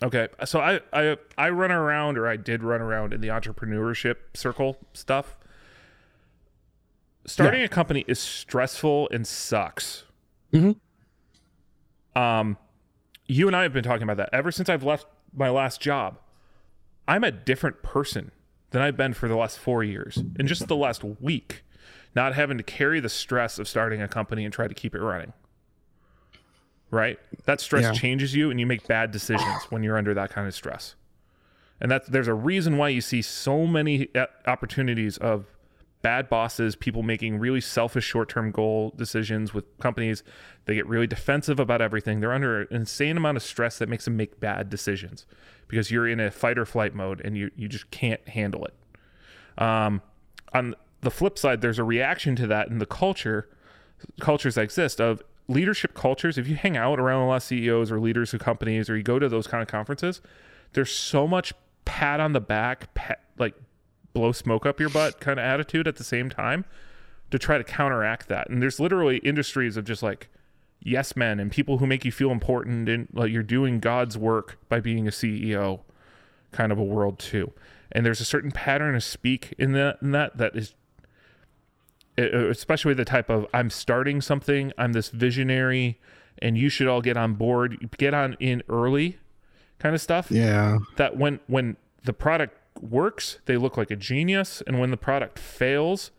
okay, 0.03 0.29
so 0.45 0.61
I 0.61 0.81
I 0.93 1.17
I 1.39 1.51
run 1.51 1.71
around 1.71 2.19
or 2.19 2.29
I 2.29 2.37
did 2.37 2.63
run 2.63 2.81
around 2.81 3.13
in 3.13 3.21
the 3.21 3.29
entrepreneurship 3.29 4.17
circle 4.35 4.77
stuff. 4.93 5.37
Starting 7.27 7.63
a 7.63 7.69
company 7.69 8.05
is 8.09 8.19
stressful 8.19 9.09
and 9.13 9.27
sucks. 9.27 10.05
Mhm. 10.53 10.77
Um, 12.17 12.57
you 13.27 13.47
and 13.47 13.55
I 13.55 13.63
have 13.63 13.73
been 13.73 13.85
talking 13.85 14.03
about 14.03 14.17
that 14.17 14.31
ever 14.33 14.51
since 14.51 14.69
I've 14.69 14.83
left 14.83 15.07
my 15.33 15.49
last 15.49 15.81
job. 15.81 16.19
I'm 17.07 17.23
a 17.23 17.31
different 17.31 17.83
person 17.83 18.33
than 18.71 18.83
I've 18.83 18.97
been 18.97 19.15
for 19.15 19.29
the 19.29 19.37
last 19.37 19.59
four 19.59 19.85
years. 19.85 20.23
In 20.39 20.47
just 20.47 20.67
the 20.67 20.77
last 20.77 21.05
week, 21.05 21.65
not 22.15 22.35
having 22.35 22.57
to 22.57 22.65
carry 22.65 23.01
the 23.01 23.09
stress 23.09 23.59
of 23.59 23.69
starting 23.69 24.03
a 24.03 24.09
company 24.09 24.45
and 24.45 24.53
try 24.53 24.67
to 24.67 24.75
keep 24.75 24.95
it 24.95 25.01
running. 25.01 25.33
Right? 26.91 27.19
That 27.45 27.61
stress 27.61 27.85
Yeah. 27.85 27.93
changes 27.93 28.35
you 28.35 28.51
and 28.51 28.59
you 28.59 28.67
make 28.67 28.87
bad 28.89 29.11
decisions 29.13 29.65
when 29.71 29.83
you're 29.83 29.97
under 29.97 30.13
that 30.15 30.31
kind 30.31 30.47
of 30.49 30.55
stress. 30.55 30.97
And 31.81 31.91
that 31.91 32.11
there's 32.11 32.29
a 32.29 32.35
reason 32.35 32.77
why 32.77 32.89
you 32.89 33.01
see 33.01 33.23
so 33.23 33.67
many 33.67 34.09
uh, 34.15 34.27
opportunities 34.47 35.17
of 35.17 35.47
bad 36.03 36.29
bosses, 36.29 36.77
people 36.77 37.03
making 37.03 37.39
really 37.39 37.61
selfish 37.61 38.05
short-term 38.05 38.51
goal 38.51 38.93
decisions 38.97 39.53
with 39.55 39.65
companies. 39.79 40.23
They 40.65 40.75
get 40.75 40.87
really 40.87 41.07
defensive 41.07 41.61
about 41.61 41.81
everything. 41.81 42.21
They're 42.21 42.33
under 42.33 42.63
an 42.63 42.69
insane 42.71 43.17
amount 43.17 43.37
of 43.37 43.43
stress 43.43 43.79
that 43.79 43.89
makes 43.89 44.07
them 44.07 44.17
make 44.17 44.41
bad 44.41 44.69
decisions 44.71 45.27
because 45.69 45.91
you're 45.91 46.09
in 46.09 46.19
a 46.19 46.31
fight 46.31 46.59
or 46.59 46.65
flight 46.65 46.95
mode 46.95 47.21
and 47.25 47.37
you 47.37 47.51
you 47.55 47.69
just 47.69 47.91
can't 47.91 48.27
handle 48.31 48.65
it. 48.67 48.75
Um, 49.63 50.03
on 50.53 50.75
the 51.03 51.11
flip 51.11 51.39
side, 51.39 51.61
there's 51.61 51.79
a 51.79 51.85
reaction 51.85 52.35
to 52.37 52.47
that 52.47 52.69
in 52.69 52.79
the 52.79 52.87
culture, 52.87 53.49
cultures 54.21 54.55
that 54.57 54.63
exist 54.63 55.01
of 55.01 55.23
leadership 55.51 55.95
cultures. 55.95 56.39
If 56.39 56.49
you 56.49 56.55
hang 56.55 56.77
out 56.77 56.99
around 57.01 57.23
a 57.23 57.29
lot 57.29 57.37
of 57.37 57.43
CEOs 57.43 57.91
or 57.91 58.01
leaders 58.01 58.33
of 58.33 58.41
companies, 58.41 58.89
or 58.89 58.97
you 58.97 59.03
go 59.03 59.19
to 59.19 59.29
those 59.29 59.47
kind 59.47 59.63
of 59.63 59.69
conferences, 59.69 60.21
there's 60.73 60.93
so 60.93 61.27
much 61.27 61.53
pat 61.85 62.21
on 62.21 62.33
the 62.33 62.41
back, 62.41 62.95
pat, 62.95 63.25
like 63.39 63.55
blow 64.13 64.33
smoke 64.33 64.65
up 64.65 64.81
your 64.81 64.89
butt 64.89 65.21
kind 65.21 65.39
of 65.39 65.45
attitude 65.45 65.87
at 65.89 65.97
the 65.97 66.05
same 66.05 66.31
time 66.31 66.65
to 67.31 67.39
try 67.39 67.59
to 67.59 67.65
counteract 67.65 68.29
that. 68.29 68.49
And 68.49 68.63
there's 68.63 68.81
literally 68.81 69.19
industries 69.19 69.77
of 69.77 69.85
just 69.85 70.03
like 70.03 70.29
yes 70.83 71.15
men 71.17 71.39
and 71.39 71.51
people 71.51 71.79
who 71.79 71.87
make 71.87 72.05
you 72.05 72.13
feel 72.13 72.31
important 72.31 72.89
and 72.89 73.09
like 73.13 73.31
you're 73.31 73.43
doing 73.43 73.81
God's 73.81 74.17
work 74.17 74.59
by 74.69 74.81
being 74.81 75.07
a 75.07 75.11
CEO 75.11 75.81
kind 76.53 76.73
of 76.73 76.79
a 76.79 76.85
world 76.85 77.19
too. 77.19 77.53
And 77.93 78.07
there's 78.07 78.21
a 78.21 78.25
certain 78.25 78.53
pattern 78.53 78.95
of 78.95 79.03
speak 79.03 79.55
in 79.59 79.73
that 79.73 79.99
in 80.01 80.13
that 80.13 80.37
that 80.37 80.57
is 80.57 80.75
especially 82.23 82.95
the 82.95 83.05
type 83.05 83.29
of 83.31 83.47
I'm 83.55 83.71
starting 83.71 84.21
something, 84.21 84.73
I'm 84.79 84.93
this 84.93 85.09
visionary 85.09 85.99
and 86.39 86.57
you 86.57 86.69
should 86.69 86.87
all 86.89 87.03
get 87.03 87.17
on 87.17 87.35
board, 87.35 87.91
get 87.99 88.15
on 88.15 88.35
in 88.41 88.63
early 88.69 89.19
kind 89.79 89.95
of 89.95 90.01
stuff 90.01 90.31
Yeah. 90.31 90.79
that 90.97 91.17
when 91.17 91.41
when 91.47 91.77
the 92.05 92.13
product 92.13 92.57
works, 92.81 93.39
they 93.47 93.57
look 93.57 93.77
like 93.77 93.91
a 93.91 93.97
genius, 93.97 94.63
and 94.67 94.79
when 94.81 94.91
the 94.91 94.97
product 94.97 95.39
fails, 95.39 96.11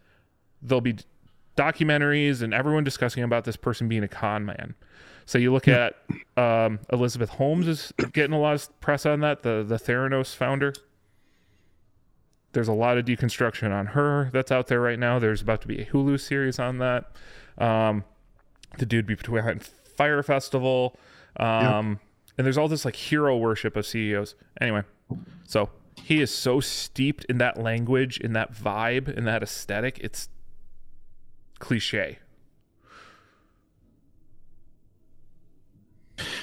there'll 0.62 0.82
be 0.82 0.98
documentaries 1.58 2.42
and 2.42 2.54
everyone 2.54 2.84
discussing 2.84 3.24
about 3.24 3.46
this 3.46 3.56
person 3.56 3.88
being 3.88 4.04
a 4.04 4.08
con 4.08 4.46
man. 4.46 4.76
So 5.26 5.38
you 5.38 5.52
look 5.54 5.68
at 5.68 5.96
um, 6.38 6.80
Elizabeth 6.92 7.30
Holmes 7.32 7.68
is 7.68 7.94
getting 8.14 8.34
a 8.34 8.40
lot 8.40 8.56
of 8.56 8.80
press 8.82 9.06
on 9.06 9.22
that, 9.22 9.44
the 9.44 9.64
the 9.68 9.78
Theranos 9.78 10.36
founder. 10.36 10.74
There's 12.54 12.68
a 12.68 12.74
lot 12.74 12.98
of 12.98 13.06
deconstruction 13.06 13.72
on 13.72 13.88
her 13.88 14.30
that's 14.34 14.52
out 14.52 14.68
there 14.68 14.82
right 14.82 15.00
now. 15.00 15.20
There's 15.20 15.42
about 15.42 15.62
to 15.62 15.68
be 15.68 15.82
a 15.82 15.86
Hulu 15.86 16.20
series 16.20 16.60
on 16.60 16.80
that. 16.80 17.12
Um, 17.58 18.04
the 18.78 18.86
dude 18.86 19.06
behind 19.08 19.64
Fire 19.64 20.22
Festival. 20.24 20.98
Um, 21.38 22.00
And 22.38 22.46
there's 22.46 22.58
all 22.58 22.68
this 22.68 22.86
like 22.86 22.96
hero 22.96 23.38
worship 23.38 23.76
of 23.76 23.86
CEOs. 23.86 24.36
Anyway, 24.60 24.84
so 25.46 25.70
he 26.02 26.22
is 26.22 26.32
so 26.34 26.60
steeped 26.60 27.26
in 27.26 27.38
that 27.38 27.58
language, 27.62 28.18
in 28.20 28.34
that 28.34 28.54
vibe, 28.54 29.08
in 29.16 29.26
that 29.26 29.44
aesthetic. 29.44 30.00
It's 30.00 30.28
cliche. 31.60 32.20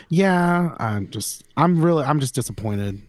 Yeah, 0.08 0.74
I'm 0.78 1.08
just 1.10 1.44
I'm 1.56 1.82
really 1.84 2.04
I'm 2.04 2.20
just 2.20 2.34
disappointed. 2.34 3.02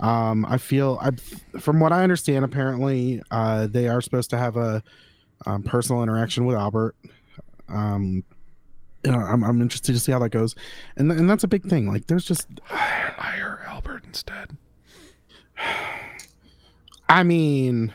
Um 0.00 0.44
I 0.46 0.58
feel 0.58 0.98
I 1.00 1.10
from 1.58 1.80
what 1.80 1.92
I 1.92 2.02
understand 2.02 2.44
apparently 2.44 3.22
uh 3.30 3.66
they 3.66 3.88
are 3.88 4.00
supposed 4.00 4.30
to 4.30 4.38
have 4.38 4.56
a 4.56 4.82
um, 5.46 5.62
personal 5.62 6.02
interaction 6.02 6.44
with 6.46 6.56
Albert. 6.56 6.96
Um 7.68 8.24
you 9.04 9.12
know, 9.12 9.18
I'm 9.18 9.42
I'm 9.44 9.60
interested 9.62 9.92
to 9.92 10.00
see 10.00 10.12
how 10.12 10.18
that 10.20 10.30
goes. 10.30 10.54
And 10.96 11.10
and 11.12 11.28
that's 11.30 11.44
a 11.44 11.48
big 11.48 11.64
thing. 11.64 11.86
Like 11.86 12.06
there's 12.08 12.24
just 12.24 12.48
Hire, 12.64 13.14
hire 13.18 13.64
Albert 13.68 14.04
instead. 14.06 14.56
I 17.08 17.22
mean 17.22 17.92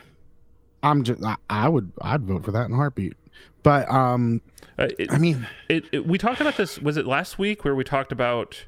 I'm 0.82 1.04
just 1.04 1.22
I, 1.22 1.36
I 1.50 1.68
would 1.68 1.92
I'd 2.00 2.22
vote 2.22 2.44
for 2.44 2.52
that 2.52 2.66
in 2.66 2.72
a 2.72 2.76
heartbeat. 2.76 3.14
But 3.62 3.88
um 3.90 4.40
Uh, 4.78 4.88
it, 4.98 5.12
I 5.12 5.18
mean 5.18 5.46
it, 5.68 5.84
it- 5.92 6.06
we 6.06 6.18
talked 6.18 6.40
about 6.40 6.56
this. 6.56 6.78
Was 6.78 6.96
it 6.96 7.06
last 7.06 7.38
week 7.38 7.64
where 7.64 7.74
we 7.74 7.84
talked 7.84 8.10
about 8.12 8.64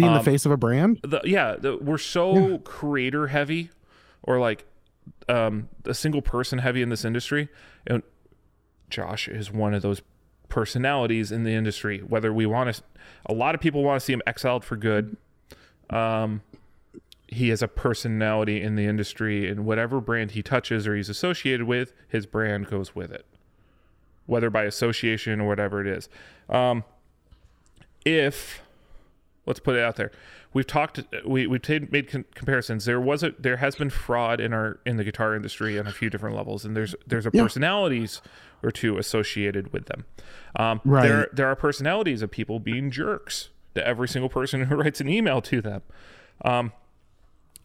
being 0.00 0.12
the 0.12 0.18
Um, 0.18 0.24
face 0.24 0.46
of 0.46 0.52
a 0.52 0.56
brand? 0.56 1.00
the 1.02 1.20
yeah 1.24 1.56
the, 1.56 1.76
we're 1.76 1.98
so 1.98 2.58
creator 2.58 3.26
heavy 3.28 3.70
or 4.22 4.38
like 4.38 4.64
um 5.28 5.68
a 5.84 5.94
single 5.94 6.22
person 6.22 6.58
heavy 6.58 6.82
in 6.82 6.88
this 6.88 7.04
industry 7.04 7.48
and 7.86 8.02
josh 8.88 9.28
is 9.28 9.50
one 9.52 9.74
of 9.74 9.82
those 9.82 10.02
personalities 10.48 11.30
in 11.30 11.44
the 11.44 11.52
industry 11.52 11.98
whether 12.00 12.32
we 12.32 12.44
want 12.46 12.74
to 12.74 12.82
a 13.26 13.32
lot 13.32 13.54
of 13.54 13.60
people 13.60 13.82
want 13.82 14.00
to 14.00 14.04
see 14.04 14.12
him 14.12 14.22
exiled 14.26 14.64
for 14.64 14.76
good. 14.76 15.16
Um 15.90 16.42
he 17.28 17.50
has 17.50 17.62
a 17.62 17.68
personality 17.68 18.60
in 18.60 18.74
the 18.74 18.84
industry 18.86 19.48
and 19.48 19.64
whatever 19.64 20.00
brand 20.00 20.32
he 20.32 20.42
touches 20.42 20.86
or 20.88 20.96
he's 20.96 21.08
associated 21.08 21.64
with 21.64 21.92
his 22.08 22.26
brand 22.26 22.66
goes 22.68 22.94
with 22.96 23.12
it 23.12 23.24
whether 24.26 24.50
by 24.50 24.64
association 24.64 25.40
or 25.40 25.46
whatever 25.46 25.80
it 25.80 25.86
is. 25.86 26.08
Um 26.48 26.82
if 28.04 28.62
let's 29.50 29.60
put 29.60 29.74
it 29.76 29.82
out 29.82 29.96
there. 29.96 30.12
We've 30.52 30.66
talked. 30.66 31.00
We 31.26 31.46
we've 31.46 31.60
ta- 31.62 31.86
made 31.90 32.08
con- 32.08 32.24
comparisons. 32.34 32.84
There 32.84 33.00
was 33.00 33.22
a 33.22 33.32
there 33.38 33.56
has 33.58 33.74
been 33.76 33.90
fraud 33.90 34.40
in 34.40 34.52
our 34.52 34.78
in 34.86 34.96
the 34.96 35.04
guitar 35.04 35.34
industry 35.34 35.78
on 35.78 35.86
a 35.86 35.92
few 35.92 36.08
different 36.10 36.36
levels, 36.36 36.64
and 36.64 36.76
there's 36.76 36.94
there's 37.06 37.26
a 37.26 37.30
Yeah. 37.32 37.42
personalities 37.42 38.22
or 38.62 38.70
two 38.70 38.98
associated 38.98 39.72
with 39.72 39.86
them. 39.86 40.04
Um, 40.56 40.80
Right. 40.84 41.06
There 41.08 41.28
there 41.32 41.46
are 41.48 41.56
personalities 41.56 42.22
of 42.22 42.30
people 42.30 42.60
being 42.60 42.90
jerks 42.90 43.50
to 43.74 43.86
every 43.86 44.08
single 44.08 44.28
person 44.28 44.64
who 44.66 44.76
writes 44.76 45.00
an 45.00 45.08
email 45.08 45.40
to 45.42 45.60
them. 45.60 45.82
Um, 46.44 46.72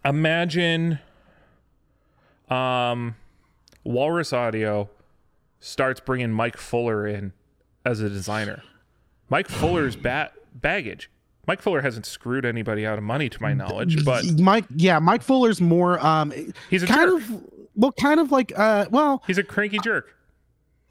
imagine, 0.03 0.99
um, 2.49 3.15
Walrus 3.83 4.33
Audio 4.33 4.89
starts 5.59 5.99
bringing 5.99 6.31
Mike 6.31 6.57
Fuller 6.57 7.07
in 7.07 7.33
as 7.83 7.99
a 8.01 8.09
designer. 8.09 8.61
Mike 9.29 9.47
Fuller's 9.47 9.95
bat 9.95 10.33
baggage. 10.53 11.09
Mike 11.47 11.61
Fuller 11.61 11.81
hasn't 11.81 12.05
screwed 12.05 12.45
anybody 12.45 12.85
out 12.85 12.97
of 12.97 13.03
money, 13.03 13.29
to 13.29 13.41
my 13.41 13.53
knowledge, 13.53 14.03
but 14.05 14.23
Mike 14.39 14.65
yeah, 14.75 14.99
Mike 14.99 15.21
Fuller's 15.21 15.61
more 15.61 16.03
um 16.05 16.31
he's 16.69 16.83
a 16.83 16.87
kind 16.87 17.09
jerk. 17.09 17.29
of 17.29 17.43
well 17.75 17.91
kind 17.93 18.19
of 18.19 18.31
like 18.31 18.57
uh 18.57 18.85
well 18.91 19.23
He's 19.27 19.37
a 19.37 19.43
cranky 19.43 19.79
jerk. 19.79 20.15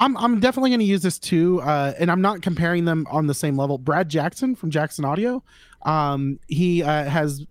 I'm 0.01 0.17
I'm 0.17 0.41
definitely 0.41 0.71
going 0.71 0.81
to 0.81 0.87
use 0.87 1.03
this 1.03 1.19
too, 1.19 1.61
uh, 1.63 1.95
and 1.99 2.11
I'm 2.11 2.21
not 2.21 2.43
comparing 2.43 2.85
them 2.85 3.07
on 3.11 3.27
the 3.29 3.35
same 3.35 3.57
level. 3.57 3.79
Brad 3.79 4.09
Jackson 4.09 4.57
from 4.57 4.71
Jackson 4.71 5.05
Audio, 5.05 5.43
um, 5.83 6.41
he 6.49 6.83
uh, 6.83 7.05
has 7.05 7.47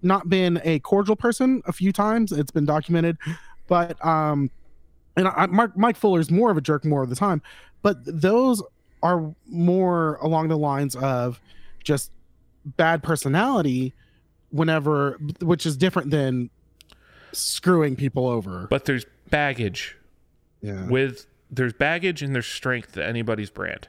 not 0.00 0.28
been 0.30 0.60
a 0.64 0.78
cordial 0.80 1.16
person 1.16 1.62
a 1.66 1.72
few 1.72 1.92
times. 1.92 2.32
It's 2.32 2.50
been 2.50 2.64
documented, 2.64 3.18
but 3.68 4.02
um, 4.04 4.50
and 5.16 5.28
I, 5.28 5.46
Mark 5.46 5.76
Mike 5.76 5.96
Fuller's 5.96 6.30
more 6.30 6.50
of 6.50 6.56
a 6.56 6.62
jerk 6.62 6.84
more 6.84 7.02
of 7.02 7.10
the 7.10 7.16
time. 7.16 7.42
But 7.82 7.98
those 8.06 8.62
are 9.02 9.34
more 9.46 10.16
along 10.22 10.48
the 10.48 10.56
lines 10.56 10.96
of 10.96 11.40
just 11.84 12.10
bad 12.64 13.02
personality, 13.02 13.94
whenever, 14.50 15.18
which 15.40 15.66
is 15.66 15.76
different 15.76 16.10
than 16.10 16.50
screwing 17.32 17.96
people 17.96 18.28
over. 18.28 18.66
But 18.68 18.84
there's 18.84 19.06
baggage 19.30 19.96
yeah, 20.60 20.86
with 20.88 21.26
there's 21.50 21.72
baggage 21.72 22.22
and 22.22 22.34
there's 22.34 22.46
strength 22.46 22.92
to 22.92 23.04
anybody's 23.04 23.50
brand. 23.50 23.88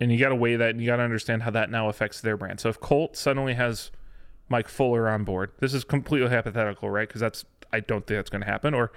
And 0.00 0.10
you 0.10 0.18
got 0.18 0.30
to 0.30 0.34
weigh 0.34 0.56
that 0.56 0.70
and 0.70 0.80
you 0.80 0.86
got 0.86 0.96
to 0.96 1.02
understand 1.02 1.42
how 1.42 1.50
that 1.50 1.70
now 1.70 1.88
affects 1.88 2.20
their 2.20 2.36
brand. 2.36 2.58
So 2.58 2.68
if 2.68 2.80
Colt 2.80 3.16
suddenly 3.16 3.54
has 3.54 3.92
Mike 4.48 4.68
Fuller 4.68 5.08
on 5.08 5.22
board, 5.24 5.52
this 5.60 5.74
is 5.74 5.84
completely 5.84 6.28
hypothetical, 6.28 6.90
right? 6.90 7.08
Because 7.08 7.20
that's 7.20 7.44
I 7.72 7.80
don't 7.80 8.06
think 8.06 8.18
that's 8.18 8.30
going 8.30 8.42
to 8.42 8.46
happen. 8.46 8.74
Or 8.74 8.92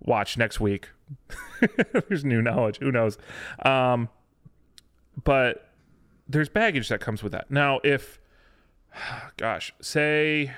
watch 0.00 0.36
next 0.36 0.60
week. 0.60 0.88
there's 2.08 2.24
new 2.24 2.40
knowledge. 2.40 2.78
Who 2.78 2.92
knows? 2.92 3.18
Um, 3.64 4.08
but 5.24 5.71
there's 6.28 6.48
baggage 6.48 6.88
that 6.88 7.00
comes 7.00 7.22
with 7.22 7.32
that. 7.32 7.50
Now, 7.50 7.80
if 7.84 8.20
gosh, 9.36 9.72
say 9.80 10.52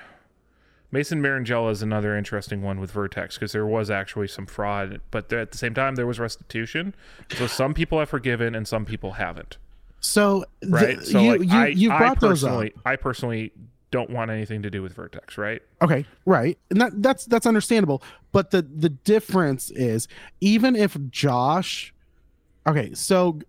Mason 0.91 1.21
Marangella 1.21 1.71
is 1.71 1.81
another 1.81 2.17
interesting 2.17 2.61
one 2.61 2.79
with 2.79 2.91
Vertex 2.91 3.35
because 3.35 3.51
there 3.51 3.65
was 3.65 3.89
actually 3.89 4.27
some 4.27 4.45
fraud, 4.45 5.01
but 5.11 5.31
at 5.33 5.51
the 5.51 5.57
same 5.57 5.73
time 5.73 5.95
there 5.95 6.07
was 6.07 6.19
restitution. 6.19 6.95
So 7.35 7.47
some 7.47 7.73
people 7.73 7.99
have 7.99 8.09
forgiven 8.09 8.55
and 8.55 8.67
some 8.67 8.85
people 8.85 9.13
haven't. 9.13 9.57
so 9.99 10.45
Right. 10.67 11.01
so 11.01 11.19
you, 11.19 11.31
like 11.31 11.41
you, 11.41 11.57
I, 11.57 11.67
you 11.67 11.91
I 11.91 11.97
brought 11.97 12.19
those 12.19 12.43
up. 12.43 12.49
personally, 12.49 12.73
I 12.85 12.95
personally 12.95 13.51
don't 13.91 14.09
want 14.09 14.31
anything 14.31 14.61
to 14.61 14.69
do 14.69 14.81
with 14.81 14.93
Vertex. 14.93 15.37
Right. 15.37 15.61
Okay, 15.81 16.05
right. 16.25 16.57
And 16.69 16.81
that 16.81 17.01
that's 17.01 17.25
that's 17.25 17.45
understandable. 17.45 18.01
But 18.31 18.51
the 18.51 18.61
the 18.61 18.89
difference 18.89 19.71
is 19.71 20.07
even 20.41 20.75
if 20.75 20.97
Josh 21.09 21.93
Okay, 22.67 22.93
so 22.93 23.39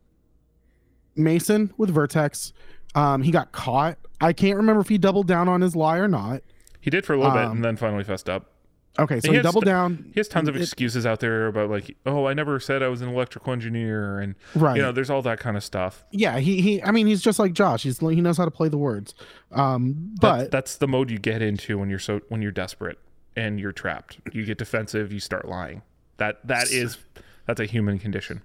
Mason 1.17 1.73
with 1.77 1.91
Vertex. 1.91 2.53
Um, 2.95 3.23
he 3.23 3.31
got 3.31 3.53
caught. 3.53 3.99
I 4.21 4.33
can't 4.33 4.57
remember 4.57 4.81
if 4.81 4.89
he 4.89 4.99
doubled 4.99 5.27
down 5.27 5.49
on 5.49 5.61
his 5.61 5.77
lie 5.77 5.99
or 5.99 6.09
not. 6.09 6.43
He 6.81 6.91
did 6.91 7.05
for 7.05 7.13
a 7.15 7.17
little 7.19 7.33
bit 7.33 7.45
Um, 7.45 7.57
and 7.57 7.65
then 7.65 7.77
finally 7.77 8.05
fessed 8.05 8.29
up. 8.29 8.53
Okay, 8.99 9.21
so 9.21 9.31
He 9.31 9.37
he, 9.37 9.43
doubled 9.43 9.67
down. 9.67 10.11
He 10.15 10.21
has 10.21 10.27
tons 10.27 10.49
of 10.49 10.57
It- 10.57 10.63
excuses 10.63 11.05
out 11.05 11.21
there 11.21 11.49
about 11.49 11.69
like, 11.69 11.95
oh, 12.07 12.25
I 12.27 12.33
never 12.33 12.59
said 12.59 12.83
I 12.83 12.89
was 12.89 13.03
an 13.03 13.11
electrical 13.11 13.53
engineer, 13.53 14.19
and 14.21 14.35
Right. 14.55 14.77
you 14.77 14.81
know, 14.83 14.91
there's 14.91 15.11
all 15.11 15.21
that 15.21 15.39
kind 15.39 15.55
of 15.55 15.63
stuff. 15.63 16.07
yeah, 16.13 16.39
he 16.39 16.63
he. 16.63 16.83
I 16.83 16.93
mean, 16.93 17.07
he's 17.07 17.21
just 17.21 17.39
like 17.39 17.53
Josh. 17.53 17.83
He's 17.83 17.99
he 17.99 18.23
knows 18.23 18.39
how 18.39 18.47
to 18.47 18.51
play 18.51 18.71
the 18.71 18.79
words. 18.79 19.15
Um, 19.53 20.13
That's, 20.21 20.45
but 20.45 20.51
that's 20.51 20.77
the 20.77 20.89
mode 20.89 21.11
you 21.11 21.19
get 21.19 21.43
into 21.43 21.77
when 21.77 21.91
you're 21.91 21.99
so 21.99 22.21
when 22.31 22.41
you're 22.41 22.53
desperate 22.53 22.99
and 23.37 23.61
you're 23.61 23.73
trapped. 23.73 24.19
You 24.33 24.47
get 24.47 24.57
defensive. 24.57 25.13
You 25.13 25.21
start 25.21 25.47
lying. 25.47 25.83
That 26.17 26.39
that 26.47 26.71
is 26.73 26.97
that's 27.45 27.61
a 27.61 27.67
human 27.67 27.99
condition. 27.99 28.41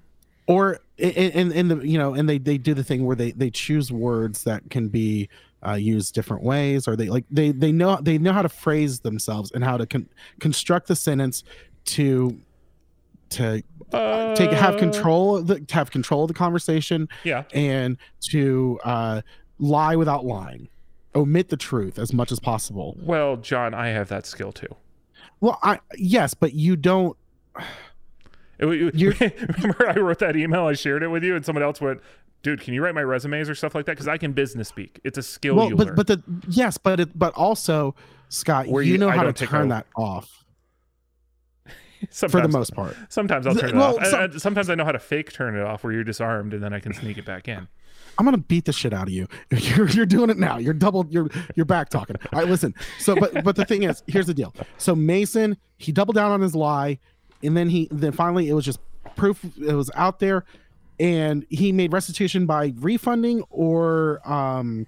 Or 0.48 0.80
in, 0.98 1.10
in 1.12 1.52
in 1.52 1.68
the 1.68 1.78
you 1.88 1.98
know 1.98 2.14
and 2.14 2.28
they 2.30 2.38
they 2.38 2.58
do 2.58 2.74
the 2.74 2.84
thing 2.84 3.06
where 3.06 3.16
they 3.16 3.32
they 3.32 3.50
choose 3.50 3.92
words 3.92 4.44
that 4.44 4.70
can 4.70 4.88
be 4.90 5.30
uh, 5.68 5.74
used 5.74 6.14
different 6.16 6.44
ways 6.44 6.88
or 6.88 6.96
they 6.96 7.08
like 7.10 7.26
they 7.30 7.52
they 7.52 7.72
know 7.72 7.98
they 8.02 8.18
know 8.18 8.34
how 8.34 8.42
to 8.42 8.50
phrase 8.50 9.00
themselves 9.02 9.52
and 9.52 9.64
how 9.64 9.78
to 9.78 9.86
con- 9.86 10.10
construct 10.40 10.88
the 10.88 10.96
sentence 10.96 11.44
to 11.86 12.38
to 13.30 13.62
Uh, 13.94 14.34
take 14.36 14.52
have 14.52 14.78
control 14.78 15.38
of 15.38 15.48
the 15.48 15.60
to 15.60 15.74
have 15.76 15.92
control 15.92 16.24
of 16.24 16.28
the 16.30 16.34
conversation 16.34 17.08
Yeah, 17.24 17.44
and 17.54 17.98
to 18.32 18.80
uh 18.84 19.22
lie 19.60 19.96
without 19.98 20.24
lying 20.26 20.70
omit 21.14 21.50
the 21.50 21.58
truth 21.58 22.00
as 22.00 22.14
much 22.14 22.32
as 22.32 22.40
possible. 22.40 22.96
Well, 23.02 23.36
John, 23.38 23.74
I 23.74 23.90
have 23.90 24.08
that 24.10 24.26
skill 24.26 24.52
too. 24.54 24.74
well 25.42 25.60
i 25.62 25.80
yes 25.98 26.34
but 26.34 26.54
you 26.54 26.76
don't 26.76 27.16
You're- 28.62 29.18
remember, 29.58 29.90
I 29.90 29.96
wrote 30.00 30.20
that 30.20 30.36
email. 30.36 30.66
I 30.68 30.74
shared 30.74 31.04
it 31.04 31.08
with 31.08 31.24
you, 31.24 31.36
and 31.36 31.46
someone 31.46 31.64
else 31.64 31.82
went, 31.82 32.00
"Dude, 32.44 32.62
can 32.62 32.74
you 32.74 32.84
write 32.84 32.94
my 32.96 33.02
resumes 33.04 33.50
or 33.50 33.56
stuff 33.56 33.74
like 33.76 33.86
that? 33.86 33.94
Because 33.94 34.08
I 34.08 34.18
can 34.18 34.34
business 34.34 34.68
speak. 34.70 35.00
It's 35.04 35.18
a 35.18 35.24
skill 35.24 35.56
well 35.56 35.70
you 35.70 35.76
but 35.76 35.88
learn." 35.88 35.96
but 35.96 36.08
the 36.08 36.24
yes 36.48 36.78
but 36.78 37.00
it 37.00 37.18
but 37.18 37.34
also 37.36 37.96
scott 38.30 38.68
Where 38.68 38.84
you 38.84 38.94
you- 38.94 38.98
know 38.98 39.10
I 39.10 39.16
how 39.16 39.24
to 39.24 39.34
turn 39.34 39.70
that 39.70 39.88
off 39.96 40.44
sometimes, 42.10 42.32
for 42.32 42.42
the 42.42 42.48
most 42.58 42.74
part 42.74 42.96
sometimes 43.10 43.46
I'll 43.48 43.56
turn 43.56 43.70
it 43.72 43.76
Well, 43.76 43.98
off. 44.00 44.06
some- 44.08 44.22
And- 44.24 44.34
and 44.34 44.42
sometimes 44.42 44.70
I 44.70 44.76
know 44.76 44.86
how 44.86 44.92
to 44.92 45.00
fake 45.00 45.32
turn 45.34 45.56
it 45.56 45.62
off, 45.64 45.84
where 45.84 45.94
you're 45.94 46.04
disarmed, 46.04 46.54
and 46.54 46.64
then 46.64 46.74
I 46.74 46.80
can 46.80 46.94
sneak 46.94 47.18
it 47.18 47.26
back 47.26 47.48
in. 47.48 47.68
I'm 48.18 48.26
gonna 48.26 48.38
beat 48.38 48.66
the 48.66 48.74
shit 48.74 48.94
out 48.94 49.04
of 49.08 49.14
you. 49.14 49.28
You're, 49.52 49.88
you're 49.90 50.06
doing 50.06 50.30
it 50.30 50.38
now. 50.38 50.58
You're 50.58 50.74
double. 50.74 51.06
You're 51.10 51.30
you're 51.56 51.66
back 51.66 51.90
talking. 51.90 52.18
All 52.34 52.40
right, 52.42 52.48
listen. 52.48 52.76
So, 53.00 53.16
but 53.16 53.42
but 53.44 53.56
the 53.56 53.64
thing 53.64 53.84
is, 53.84 54.04
here's 54.06 54.28
the 54.28 54.34
deal. 54.34 54.54
So 54.78 54.94
Mason, 54.96 55.56
he 55.78 55.94
doubled 55.94 56.16
down 56.16 56.30
on 56.30 56.42
his 56.42 56.54
lie, 56.54 57.00
and 57.44 57.56
then 57.56 57.70
he 57.70 57.88
then 57.92 58.12
finally 58.12 58.50
it 58.50 58.54
was 58.54 58.66
just 58.66 58.80
proof. 59.16 59.44
It 59.60 59.74
was 59.74 59.92
out 59.96 60.20
there, 60.20 60.46
and 61.00 61.46
he 61.50 61.72
made 61.72 61.94
restitution 61.94 62.46
by 62.46 62.74
refunding 62.78 63.44
or 63.50 64.22
um. 64.30 64.88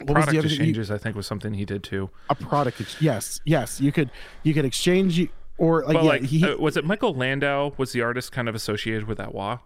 What 0.00 0.16
was 0.16 0.24
Product 0.24 0.32
the 0.32 0.38
other 0.38 0.48
thing? 0.48 0.56
You- 0.56 0.62
exchanges, 0.62 0.90
I 0.90 0.96
think, 0.98 1.14
was 1.14 1.26
something 1.26 1.52
he 1.52 1.66
did 1.66 1.84
too. 1.84 2.08
a 2.30 2.34
product. 2.34 2.80
ex- 2.80 3.00
Yes, 3.00 3.40
yes. 3.44 3.80
You 3.80 3.92
could 3.92 4.10
you 4.42 4.54
could 4.54 4.64
exchange 4.64 5.18
you 5.18 5.28
or 5.58 5.84
like 5.84 5.96
yeah. 5.96 6.02
like, 6.02 6.22
he, 6.22 6.44
uh, 6.44 6.56
was 6.56 6.76
it 6.78 6.84
Michael 6.84 7.14
Landau? 7.14 7.72
Was 7.76 7.92
the 7.92 8.00
artist 8.00 8.32
kind 8.32 8.48
of 8.48 8.54
associated 8.54 9.04
with 9.04 9.18
that 9.18 9.34
wah? 9.34 9.58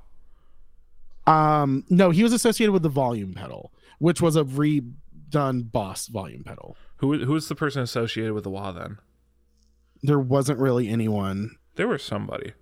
um 1.27 1.85
no, 1.89 2.11
he 2.11 2.23
was 2.23 2.33
associated 2.33 2.73
with 2.73 2.83
the 2.83 2.89
volume 2.89 3.35
pedal, 3.35 3.73
which 3.99 4.21
was 4.21 4.37
a 4.37 4.45
redone 4.45 5.71
Boss 5.71 6.09
volume 6.09 6.45
pedal. 6.45 6.77
Who 6.99 7.25
who 7.25 7.33
was 7.33 7.49
the 7.49 7.55
person 7.55 7.83
associated 7.83 8.33
with 8.33 8.45
the 8.45 8.51
wah 8.51 8.73
then? 8.73 8.99
There 10.03 10.19
wasn't 10.21 10.59
really 10.59 10.89
anyone 10.89 11.57
There 11.77 11.89
was 11.89 12.03
somebody. 12.03 12.53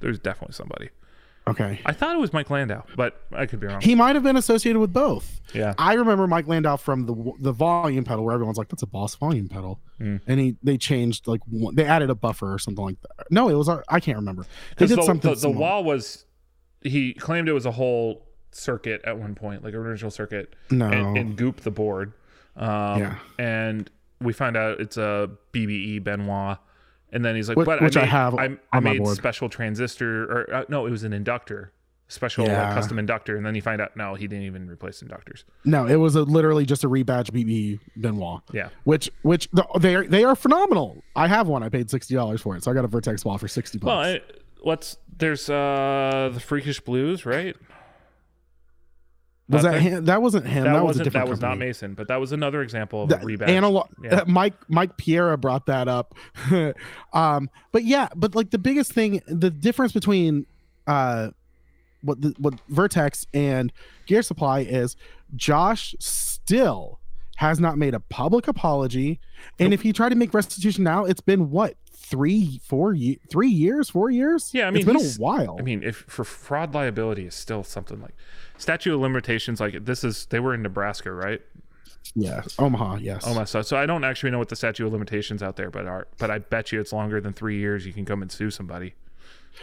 There's 0.00 0.18
definitely 0.18 0.54
somebody. 0.54 0.90
Okay. 1.46 1.80
I 1.84 1.92
thought 1.92 2.14
it 2.16 2.18
was 2.18 2.32
Mike 2.32 2.48
Landau, 2.48 2.84
but 2.96 3.20
I 3.30 3.44
could 3.44 3.60
be 3.60 3.66
wrong. 3.66 3.80
He 3.82 3.94
might 3.94 4.14
have 4.16 4.22
been 4.22 4.36
associated 4.36 4.78
with 4.80 4.92
both. 4.94 5.42
yeah. 5.54 5.74
I 5.76 5.92
remember 5.94 6.26
Mike 6.26 6.46
Landau 6.48 6.76
from 6.76 7.04
the 7.06 7.32
the 7.38 7.52
volume 7.52 8.02
pedal, 8.04 8.24
where 8.24 8.32
everyone's 8.34 8.56
like, 8.56 8.68
"That's 8.68 8.82
a 8.82 8.86
Boss 8.86 9.14
volume 9.14 9.48
pedal," 9.48 9.78
Mm. 10.00 10.20
and 10.26 10.40
he 10.40 10.56
they 10.62 10.78
changed 10.78 11.26
like 11.28 11.40
one, 11.46 11.74
they 11.74 11.84
added 11.84 12.08
a 12.08 12.14
buffer 12.14 12.52
or 12.52 12.58
something 12.58 12.82
like 12.84 12.96
that. 13.02 13.30
No, 13.30 13.50
it 13.50 13.54
was 13.54 13.68
I 13.68 14.00
can't 14.00 14.16
remember. 14.16 14.46
They 14.78 14.86
did 14.86 14.98
the, 14.98 15.02
something. 15.02 15.34
the, 15.34 15.40
the 15.40 15.50
wah 15.50 15.80
was, 15.80 16.24
he 16.80 17.12
claimed 17.12 17.46
it 17.48 17.52
was 17.52 17.66
a 17.66 17.72
whole 17.72 18.26
circuit 18.50 19.02
at 19.04 19.18
one 19.18 19.34
point, 19.34 19.62
like 19.62 19.74
original 19.74 20.10
circuit, 20.10 20.54
No. 20.70 20.86
and, 20.86 21.16
and 21.18 21.36
goop 21.36 21.60
the 21.60 21.70
board. 21.70 22.14
Um, 22.56 23.00
Yeah. 23.00 23.18
And 23.38 23.90
we 24.20 24.32
find 24.32 24.56
out 24.56 24.80
it's 24.80 24.96
a 24.96 25.30
BBE 25.52 26.02
Benoit. 26.04 26.58
And 27.12 27.24
then 27.24 27.36
he's 27.36 27.48
like, 27.48 27.56
Which- 27.56 27.66
but 27.66 27.80
which 27.82 27.96
I, 27.96 28.00
I 28.00 28.04
made, 28.04 28.10
have 28.10 28.34
I, 28.34 28.56
I 28.72 28.80
made 28.80 28.98
board." 28.98 29.16
special 29.16 29.48
transistor, 29.48 30.24
or 30.24 30.52
uh, 30.54 30.64
no, 30.68 30.84
it 30.86 30.90
was 30.90 31.04
an 31.04 31.12
inductor, 31.12 31.70
special 32.08 32.44
Yeah. 32.46 32.74
custom 32.74 32.98
inductor. 32.98 33.36
And 33.36 33.46
then 33.46 33.54
you 33.54 33.62
find 33.62 33.80
out, 33.80 33.96
no, 33.96 34.14
he 34.16 34.26
didn't 34.26 34.46
even 34.46 34.68
replace 34.68 35.00
inductors. 35.00 35.44
No, 35.64 35.86
it 35.86 35.94
was 35.96 36.16
a, 36.16 36.22
literally 36.22 36.66
just 36.66 36.82
a 36.82 36.88
rebadge 36.88 37.30
BB 37.30 37.78
Benoit. 37.96 38.40
Yeah. 38.52 38.70
Which 38.82 39.10
which 39.22 39.48
the, 39.52 39.64
they 39.78 39.94
are 39.94 40.04
they 40.04 40.24
are 40.24 40.34
phenomenal. 40.34 41.04
I 41.14 41.28
have 41.28 41.46
one. 41.46 41.62
I 41.62 41.68
paid 41.68 41.88
sixty 41.88 42.14
dollars 42.16 42.40
for 42.40 42.56
it, 42.56 42.64
so 42.64 42.70
I 42.72 42.74
got 42.74 42.84
a 42.84 42.88
Vertex 42.88 43.24
wah 43.24 43.36
for 43.36 43.46
sixty 43.46 43.78
bucks. 43.78 43.86
Well, 43.86 44.00
I, 44.00 44.20
let's, 44.64 44.96
there's 45.16 45.48
uh 45.48 46.30
the 46.34 46.40
Freakish 46.40 46.80
Blues, 46.80 47.24
right? 47.24 47.54
Was 49.48 49.62
that 49.62 49.72
that 49.72 49.80
him? 49.80 50.04
That 50.06 50.22
wasn't 50.22 50.46
him. 50.46 50.64
That, 50.64 50.72
That, 50.72 50.72
was 50.72 50.80
a 50.80 50.84
wasn't, 50.84 51.04
different 51.04 51.26
that 51.26 51.30
was 51.30 51.40
not. 51.40 51.58
Mason, 51.58 51.94
but 51.94 52.08
that 52.08 52.18
was 52.18 52.32
another 52.32 52.62
example 52.62 53.02
of 53.02 53.08
the 53.10 53.44
a 53.44 53.46
analog 53.46 53.88
Yeah. 54.02 54.16
uh, 54.20 54.24
mike 54.26 54.54
mike 54.68 54.96
piera 54.96 55.38
brought 55.38 55.66
that 55.66 55.86
up 55.86 56.14
um 57.12 57.50
but 57.72 57.84
yeah 57.84 58.08
but 58.16 58.34
like 58.34 58.50
the 58.50 58.58
biggest 58.58 58.92
thing 58.92 59.20
the 59.26 59.50
difference 59.50 59.92
between 59.92 60.46
uh 60.86 61.30
what 62.00 62.20
the 62.20 62.34
what 62.38 62.54
vertex 62.68 63.26
and 63.34 63.72
gear 64.06 64.22
supply 64.22 64.60
is 64.60 64.96
josh 65.36 65.94
still 65.98 67.00
has 67.36 67.58
not 67.60 67.76
made 67.76 67.94
a 67.94 68.00
public 68.00 68.46
apology 68.48 69.20
and 69.58 69.74
if 69.74 69.82
he 69.82 69.92
tried 69.92 70.10
to 70.10 70.14
make 70.16 70.32
restitution 70.32 70.84
now 70.84 71.04
it's 71.04 71.20
been 71.20 71.50
what 71.50 71.76
three 71.92 72.60
four 72.64 72.94
three 73.30 73.48
years 73.48 73.90
four 73.90 74.10
years 74.10 74.50
Yeah, 74.52 74.68
I 74.68 74.70
mean, 74.70 74.76
it's 74.76 74.86
been 74.86 74.96
a 74.96 75.22
while 75.22 75.56
I 75.58 75.62
mean, 75.62 75.82
if 75.82 75.96
for 76.06 76.24
fraud 76.24 76.74
liability 76.74 77.26
is 77.26 77.34
still 77.34 77.64
something 77.64 78.00
like 78.00 78.14
statute 78.56 78.94
of 78.94 79.00
limitations, 79.00 79.60
like 79.60 79.84
this 79.84 80.04
is 80.04 80.26
they 80.26 80.40
were 80.40 80.54
in 80.54 80.62
Nebraska, 80.62 81.12
right? 81.12 81.40
yeah 82.14 82.42
omaha 82.58 82.96
yes 82.96 83.24
my 83.34 83.44
so 83.44 83.62
so 83.62 83.78
I 83.78 83.86
don't 83.86 84.04
actually 84.04 84.30
know 84.30 84.38
what 84.38 84.50
the 84.50 84.56
statute 84.56 84.86
of 84.86 84.92
limitations 84.92 85.42
out 85.42 85.56
there, 85.56 85.70
but 85.70 85.86
are 85.86 86.06
but 86.18 86.30
I 86.30 86.38
bet 86.38 86.70
you 86.70 86.78
it's 86.78 86.92
longer 86.92 87.18
than 87.20 87.32
three 87.32 87.58
years. 87.58 87.86
You 87.86 87.94
can 87.94 88.04
come 88.04 88.20
and 88.20 88.30
sue 88.30 88.50
somebody. 88.50 88.94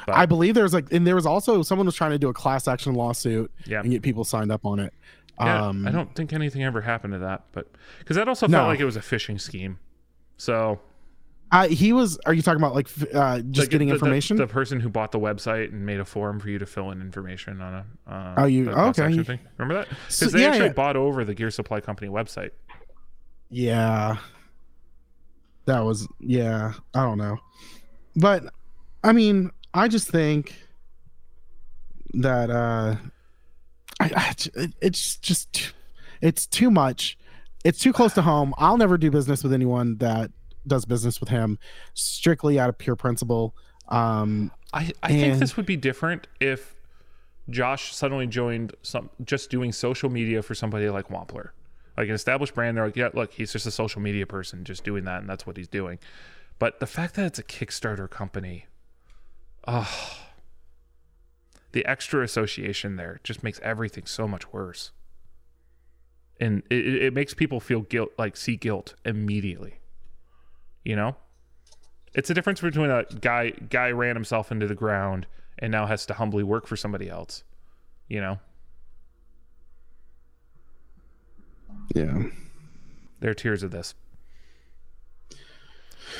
But 0.08 0.16
I 0.16 0.26
believe 0.26 0.56
there's 0.56 0.74
like, 0.74 0.92
and 0.92 1.06
there 1.06 1.14
was 1.16 1.26
also 1.28 1.62
someone 1.62 1.86
was 1.86 1.96
trying 1.96 2.12
to 2.12 2.18
do 2.18 2.30
a 2.30 2.34
class 2.34 2.68
action 2.68 2.96
lawsuit 2.96 3.52
Yeah. 3.66 3.82
and 3.82 3.92
get 3.92 4.02
people 4.02 4.24
signed 4.24 4.52
up 4.52 4.66
on 4.66 4.80
it. 4.80 4.92
yeah, 5.39 5.68
um, 5.68 5.88
I 5.88 5.92
don't 5.92 6.16
think 6.16 6.34
anything 6.34 6.64
ever 6.64 6.82
happened 6.82 7.14
to 7.14 7.20
that, 7.20 7.44
but 7.52 7.68
because 8.00 8.16
that 8.16 8.28
also 8.28 8.48
No. 8.48 8.58
felt 8.58 8.68
like 8.70 8.80
it 8.80 8.86
was 8.86 8.96
a 8.98 9.02
phishing 9.02 9.39
scheme. 9.39 9.78
So 10.38 10.80
Uh, 11.52 11.68
he 11.68 11.91
was. 11.91 12.18
Are 12.26 12.34
you 12.34 12.41
talking 12.41 12.62
about 12.62 12.74
like 12.76 12.88
uh, 13.14 13.39
just 13.39 13.60
like, 13.66 13.70
getting 13.70 13.89
the- 13.89 13.93
the- 13.93 13.99
information? 13.99 14.38
The, 14.38 14.47
person 14.47 14.80
who 14.80 14.88
bought 14.89 15.12
the 15.12 15.20
website 15.20 15.74
and 15.74 15.86
made 15.86 15.99
a 15.99 16.06
form 16.06 16.39
for 16.39 16.49
you 16.49 16.58
to 16.60 16.66
fill 16.66 16.91
in 16.91 17.02
information 17.02 17.60
on 17.62 17.74
a 18.08 18.12
uh, 18.12 18.34
Oh, 18.38 18.45
you- 18.45 18.70
okay. 18.70 19.04
Remember 19.58 19.74
that? 19.74 19.89
Because 19.89 20.16
So- 20.16 20.26
they 20.28 20.41
yeah, 20.43 20.47
actually 20.49 20.68
yeah. 20.68 20.74
bought 20.74 20.95
over 20.95 21.26
the 21.26 21.34
Gear 21.34 21.52
Supply 21.52 21.82
Company 21.82 22.10
website. 22.10 22.52
yeah, 23.49 24.18
that 25.66 25.82
was. 25.82 26.08
Yeah, 26.20 26.74
I 26.93 27.04
don't 27.04 27.18
know, 27.18 27.38
but 28.16 28.43
I 29.04 29.12
mean, 29.12 29.52
I 29.74 29.88
just 29.89 30.08
think 30.10 30.56
that 32.14 32.49
uh, 32.49 32.95
I, 33.99 34.12
I 34.16 34.36
it's 34.82 35.18
just 35.18 35.74
it's 36.22 36.47
too 36.47 36.72
much. 36.72 37.18
It's 37.66 37.80
too 37.80 37.93
close 37.93 38.14
to 38.14 38.22
home. 38.22 38.54
I'll 38.58 38.78
never 38.78 38.97
do 38.97 39.12
business 39.12 39.43
with 39.43 39.54
anyone 39.54 39.97
that 39.97 40.32
does 40.66 40.86
business 40.86 41.20
with 41.20 41.30
him 41.30 41.59
strictly 41.93 42.59
out 42.59 42.70
of 42.70 42.78
pure 42.78 42.95
principle. 42.95 43.55
Um, 43.88 44.51
I, 44.74 44.91
I 45.03 45.09
think 45.09 45.39
this 45.39 45.57
would 45.57 45.66
be 45.66 45.76
different 45.76 46.28
if 46.39 46.76
Josh 47.49 47.93
suddenly 47.93 48.28
joined 48.28 48.74
some 48.82 49.09
just 49.24 49.49
doing 49.49 49.72
social 49.72 50.09
media 50.09 50.41
for 50.41 50.55
somebody 50.55 50.89
like 50.89 51.09
Wampler. 51.09 51.49
Like 51.97 52.07
an 52.07 52.16
established 52.16 52.55
brand, 52.55 52.78
they're 52.78 52.86
like, 52.86 52.95
yeah, 52.95 53.09
look, 53.14 53.34
he's 53.34 53.51
just 53.51 53.66
a 53.66 53.72
social 53.72 54.01
media 54.01 54.26
person 54.26 54.64
just 54.64 54.84
doing 54.84 55.03
that, 55.05 55.20
and 55.20 55.30
that's 55.30 55.45
what 55.45 55.57
he's 55.57 55.68
doing. 55.68 55.99
But 56.57 56.80
the 56.80 56.88
fact 56.88 57.16
that 57.16 57.26
it's 57.26 57.39
a 57.39 57.43
Kickstarter 57.43 58.09
company, 58.09 58.68
oh, 59.68 60.18
the 61.74 61.86
extra 61.86 62.24
association 62.24 62.95
there 62.95 63.20
just 63.24 63.43
makes 63.43 63.59
everything 63.62 64.05
so 64.05 64.28
much 64.28 64.53
worse. 64.53 64.91
And 66.39 66.64
it 66.70 66.86
it 66.86 67.14
makes 67.14 67.34
people 67.34 67.59
feel 67.59 67.82
guilt, 67.82 68.12
like 68.18 68.38
see 68.38 68.55
guilt 68.55 68.95
immediately. 69.03 69.80
You 70.84 70.95
know? 70.95 71.15
It's 72.13 72.29
a 72.29 72.34
difference 72.34 72.59
between 72.61 72.89
a 72.89 73.05
guy 73.21 73.51
guy 73.51 73.91
ran 73.91 74.15
himself 74.15 74.51
into 74.51 74.67
the 74.67 74.75
ground 74.75 75.27
and 75.59 75.71
now 75.71 75.86
has 75.86 76.05
to 76.07 76.13
humbly 76.13 76.43
work 76.43 76.67
for 76.67 76.75
somebody 76.75 77.09
else. 77.09 77.43
You 78.09 78.19
know, 78.19 78.39
yeah. 81.95 82.23
there 83.21 83.32
are 83.32 83.36
tears 83.36 83.63
of 83.63 83.71
this. 83.71 83.95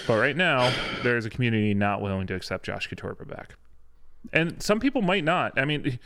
But 0.08 0.20
right 0.20 0.38
now, 0.38 0.74
there 1.04 1.18
is 1.18 1.26
a 1.26 1.30
community 1.30 1.74
not 1.74 2.02
willing 2.02 2.28
to 2.28 2.36
accept 2.36 2.66
Josh 2.66 2.90
Katorba 2.90 3.28
back. 3.28 3.56
and 4.32 4.62
some 4.64 4.80
people 4.80 5.02
might 5.02 5.26
not. 5.26 5.60
I 5.60 5.66
mean, 5.66 6.00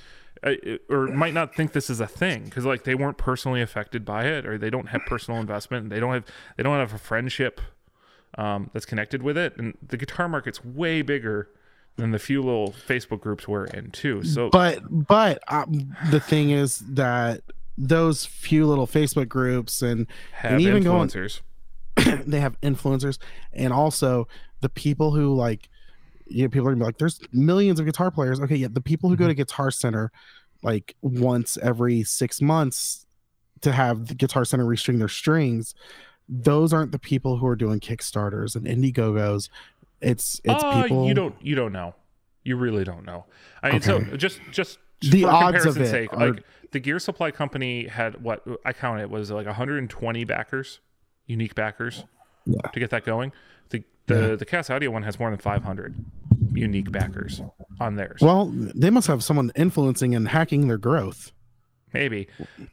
or 0.90 1.08
might 1.08 1.34
not 1.34 1.56
think 1.56 1.74
this 1.74 1.90
is 1.90 2.00
a 2.00 2.08
thing 2.08 2.46
because 2.46 2.66
like 2.66 2.84
they 2.84 2.96
weren't 2.96 3.18
personally 3.18 3.62
affected 3.62 4.04
by 4.04 4.26
it, 4.26 4.46
or 4.46 4.58
they 4.58 4.72
don't 4.72 4.88
have 4.88 5.02
personal 5.06 5.40
investment. 5.40 5.84
and 5.84 5.92
They 5.92 6.00
don't 6.00 6.14
have 6.14 6.26
they 6.58 6.64
don't 6.64 6.80
have 6.80 6.94
a 6.94 6.98
friendship 6.98 7.62
um, 8.38 8.70
that's 8.74 8.86
connected 8.86 9.24
with 9.24 9.38
it. 9.38 9.56
And 9.58 9.78
the 9.86 9.98
guitar 9.98 10.28
market's 10.28 10.64
way 10.64 11.02
bigger 11.02 11.50
than 11.96 12.12
the 12.12 12.20
few 12.20 12.42
little 12.42 12.74
Facebook 12.88 13.22
groups 13.22 13.48
we're 13.48 13.66
in 13.66 13.92
too. 13.92 14.24
So, 14.24 14.50
but 14.50 14.80
but 14.90 15.40
um, 15.48 15.96
the 16.12 16.20
thing 16.20 16.50
is 16.50 16.80
that 16.80 17.42
those 17.78 18.26
few 18.26 18.66
little 18.66 18.88
Facebook 18.88 19.30
groups 19.30 19.82
and 19.82 20.08
have 20.34 20.54
and 20.54 20.62
even 20.62 20.84
going- 20.84 21.08
influencers. 21.08 21.42
they 22.26 22.42
have 22.42 22.60
influencers 22.60 23.18
and 23.54 23.72
also 23.72 24.28
the 24.60 24.68
people 24.68 25.12
who 25.12 25.34
like 25.34 25.70
you 26.28 26.44
know, 26.44 26.50
people 26.50 26.68
are 26.68 26.72
gonna 26.72 26.82
be 26.82 26.86
like 26.86 26.98
there's 26.98 27.22
millions 27.32 27.80
of 27.80 27.86
guitar 27.86 28.12
players 28.12 28.40
okay 28.42 28.56
yeah 28.56 28.68
the 28.70 28.82
people 28.82 29.10
who 29.10 29.16
go 29.16 29.28
to 29.28 29.34
guitar 29.34 29.72
center 29.72 30.12
like 30.62 30.96
once 31.02 31.58
every 31.62 32.04
six 32.04 32.42
months 32.42 33.06
to 33.62 33.72
have 33.72 34.08
the 34.08 34.16
guitar 34.16 34.44
center 34.44 34.66
restring 34.66 34.98
their 34.98 35.08
strings 35.08 35.74
those 36.28 36.74
aren't 36.74 36.92
the 36.92 37.00
people 37.00 37.38
who 37.38 37.48
are 37.48 37.56
doing 37.56 37.80
kickstarters 37.80 38.56
and 38.56 38.66
indiegogos 38.66 39.50
it's 40.02 40.42
it's 40.44 40.64
Uh, 40.64 40.82
people 40.84 41.08
you 41.08 41.14
don't 41.14 41.36
you 41.42 41.56
don't 41.56 41.72
know. 41.72 41.96
You 42.44 42.58
really 42.58 42.84
don't 42.84 43.06
know. 43.06 43.26
I 43.64 43.72
mean, 43.72 43.82
so 43.82 43.96
Okay. 43.96 44.18
just 44.18 44.40
just, 44.52 44.78
just 45.02 45.12
The 45.14 45.24
for 45.24 45.30
odds 45.30 45.66
of 45.66 45.74
comparison's 45.76 45.88
it 45.88 45.92
sake, 45.92 46.14
are- 46.14 46.32
like 46.34 46.44
the 46.72 46.80
Gear 46.80 47.00
Supply 47.00 47.32
Company 47.32 47.88
had 47.88 48.22
what 48.22 48.44
I 48.66 48.74
counted 48.74 49.04
it 49.04 49.10
was 49.10 49.32
like 49.32 49.46
120 49.48 50.24
backers, 50.26 50.80
unique 51.26 51.56
backers, 51.56 52.04
Yeah. 52.46 52.62
to 52.72 52.80
get 52.80 52.90
that 52.92 53.04
going. 53.06 53.32
The 53.70 53.84
the 54.08 54.30
Yeah. 54.30 54.36
the 54.36 54.46
Cass 54.46 54.70
Audio 54.70 54.92
one 54.92 55.04
has 55.04 55.18
more 55.20 55.30
than 55.32 55.40
500 55.40 55.96
unique 56.54 56.92
backers 56.92 57.42
on 57.80 57.96
theirs. 57.96 58.20
well 58.22 58.52
they 58.54 58.90
must 58.90 59.08
have 59.08 59.24
someone 59.24 59.52
influencing 59.56 60.14
and 60.14 60.28
hacking 60.30 60.68
their 60.68 60.78
growth 60.78 61.32
maybe, 61.94 62.28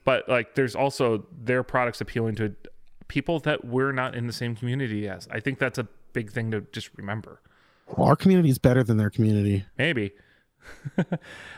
but 0.05 0.29
like 0.29 0.55
there's 0.57 0.75
also 0.75 1.27
their 1.43 1.63
products 1.63 2.01
appealing 2.01 2.35
to 2.35 2.55
people 3.13 3.39
that 3.41 3.63
we're 3.63 3.93
not 3.93 4.15
in 4.15 4.27
the 4.27 4.33
same 4.33 4.57
community 4.57 5.07
as. 5.07 5.29
I 5.31 5.39
think 5.39 5.59
that's 5.59 5.77
a 5.77 5.87
big 6.15 6.33
thing 6.33 6.51
to 6.51 6.63
just 6.73 6.89
remember. 6.97 7.43
well, 7.95 8.09
our 8.09 8.17
community 8.17 8.49
is 8.49 8.59
better 8.59 8.83
than 8.83 8.97
their 8.97 9.11
community 9.11 9.67
maybe 9.77 10.13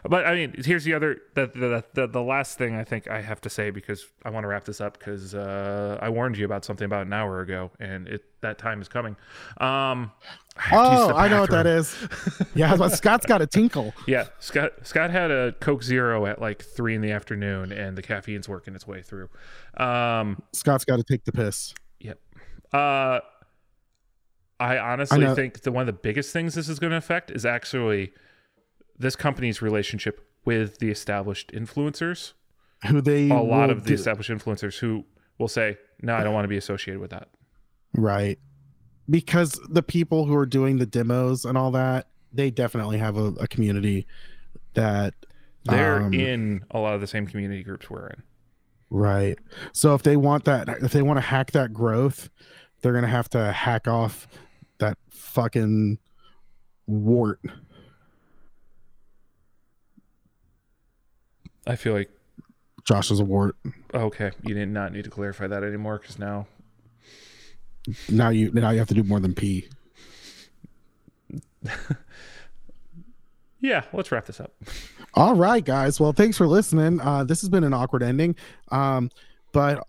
but 0.08 0.26
i 0.26 0.34
mean 0.34 0.54
here's 0.64 0.84
the 0.84 0.92
other 0.94 1.18
the, 1.34 1.46
the 1.46 1.84
the 1.94 2.06
the 2.06 2.22
last 2.22 2.58
thing 2.58 2.74
i 2.74 2.84
think 2.84 3.08
i 3.08 3.20
have 3.20 3.40
to 3.40 3.48
say 3.50 3.70
because 3.70 4.06
i 4.24 4.30
want 4.30 4.44
to 4.44 4.48
wrap 4.48 4.64
this 4.64 4.80
up 4.80 4.98
because 4.98 5.34
uh 5.34 5.98
i 6.00 6.08
warned 6.08 6.36
you 6.36 6.44
about 6.44 6.64
something 6.64 6.84
about 6.84 7.06
an 7.06 7.12
hour 7.12 7.40
ago 7.40 7.70
and 7.80 8.08
it 8.08 8.24
that 8.40 8.58
time 8.58 8.82
is 8.82 8.88
coming. 8.88 9.16
Um 9.56 10.12
I 10.56 10.60
have 10.60 10.70
to 10.70 10.90
use 10.92 11.00
oh 11.00 11.16
i 11.16 11.28
know 11.28 11.40
what 11.40 11.50
that 11.50 11.66
is. 11.66 11.96
yeah 12.54 12.76
but 12.76 12.90
scott's 12.90 13.24
got 13.24 13.40
a 13.40 13.46
tinkle. 13.46 13.94
Yeah 14.06 14.26
scott 14.38 14.72
scott 14.82 15.10
had 15.10 15.30
a 15.30 15.52
coke 15.60 15.82
zero 15.82 16.26
at 16.26 16.40
like 16.42 16.62
three 16.62 16.94
in 16.94 17.00
the 17.00 17.10
afternoon 17.10 17.72
and 17.72 17.96
the 17.96 18.02
caffeine's 18.02 18.46
working 18.48 18.74
its 18.74 18.86
way 18.86 19.00
through. 19.00 19.30
Um 19.78 20.42
scott's 20.52 20.84
got 20.84 20.96
to 20.96 21.02
take 21.04 21.24
the 21.24 21.32
piss. 21.32 21.72
Yep. 22.00 22.20
Uh, 22.72 23.20
I 24.60 24.78
honestly 24.78 25.20
know- 25.20 25.34
think 25.34 25.62
that 25.62 25.72
one 25.72 25.82
of 25.82 25.86
the 25.86 25.92
biggest 25.92 26.32
things 26.32 26.54
this 26.54 26.68
is 26.68 26.78
going 26.78 26.90
to 26.92 26.96
affect 26.96 27.30
is 27.30 27.44
actually 27.46 28.12
this 28.98 29.16
company's 29.16 29.60
relationship 29.62 30.20
with 30.44 30.78
the 30.78 30.90
established 30.90 31.52
influencers. 31.52 32.32
who 32.88 33.00
they 33.00 33.30
A 33.30 33.34
lot 33.40 33.70
of 33.70 33.84
the 33.84 33.88
do- 33.88 33.94
established 33.94 34.30
influencers 34.30 34.78
who 34.78 35.04
will 35.38 35.48
say, 35.48 35.78
"No, 36.02 36.14
I 36.14 36.22
don't 36.22 36.34
want 36.34 36.44
to 36.44 36.48
be 36.48 36.56
associated 36.56 37.00
with 37.00 37.10
that." 37.10 37.28
right 37.96 38.38
because 39.08 39.60
the 39.70 39.82
people 39.82 40.24
who 40.26 40.34
are 40.34 40.46
doing 40.46 40.78
the 40.78 40.86
demos 40.86 41.44
and 41.44 41.56
all 41.56 41.70
that 41.70 42.08
they 42.32 42.50
definitely 42.50 42.98
have 42.98 43.16
a, 43.16 43.26
a 43.38 43.46
community 43.46 44.04
that 44.74 45.14
They're 45.64 46.02
um, 46.02 46.12
in 46.12 46.64
a 46.72 46.78
lot 46.80 46.94
of 46.94 47.00
the 47.00 47.06
same 47.06 47.26
community 47.26 47.62
groups 47.62 47.88
we're 47.88 48.08
in. 48.08 48.22
right 48.90 49.38
so 49.72 49.94
if 49.94 50.02
they 50.02 50.16
want 50.16 50.44
that 50.46 50.68
if 50.82 50.90
they 50.92 51.02
want 51.02 51.18
to 51.18 51.20
hack 51.20 51.52
that 51.52 51.72
growth 51.72 52.28
they're 52.82 52.92
gonna 52.94 53.06
have 53.06 53.28
to 53.30 53.52
hack 53.52 53.86
off 53.86 54.26
that 54.78 54.98
fucking 55.10 55.98
wart 56.88 57.40
I 61.66 61.76
feel 61.76 61.92
like 61.94 62.10
josh 62.84 63.10
is 63.10 63.18
a 63.18 63.24
wart 63.24 63.56
okay, 63.94 64.30
you 64.42 64.54
did 64.54 64.68
not 64.68 64.92
need 64.92 65.04
to 65.04 65.10
clarify 65.10 65.46
that 65.46 65.62
anymore 65.64 65.98
because 65.98 66.18
now 66.18 66.46
now 68.10 68.28
you 68.28 68.50
now 68.52 68.70
you 68.70 68.78
have 68.78 68.88
to 68.88 68.94
do 68.94 69.02
more 69.02 69.20
than 69.20 69.34
pee 69.34 69.68
yeah, 73.60 73.84
let's 73.92 74.12
wrap 74.12 74.26
this 74.26 74.40
up. 74.40 74.52
All 75.14 75.34
right, 75.34 75.64
guys. 75.64 76.00
Well, 76.00 76.12
thanks 76.12 76.36
for 76.36 76.46
listening. 76.46 77.00
Uh, 77.00 77.24
this 77.24 77.40
has 77.40 77.48
been 77.48 77.64
an 77.64 77.72
awkward 77.72 78.02
ending. 78.02 78.36
Um, 78.70 79.10
but 79.52 79.86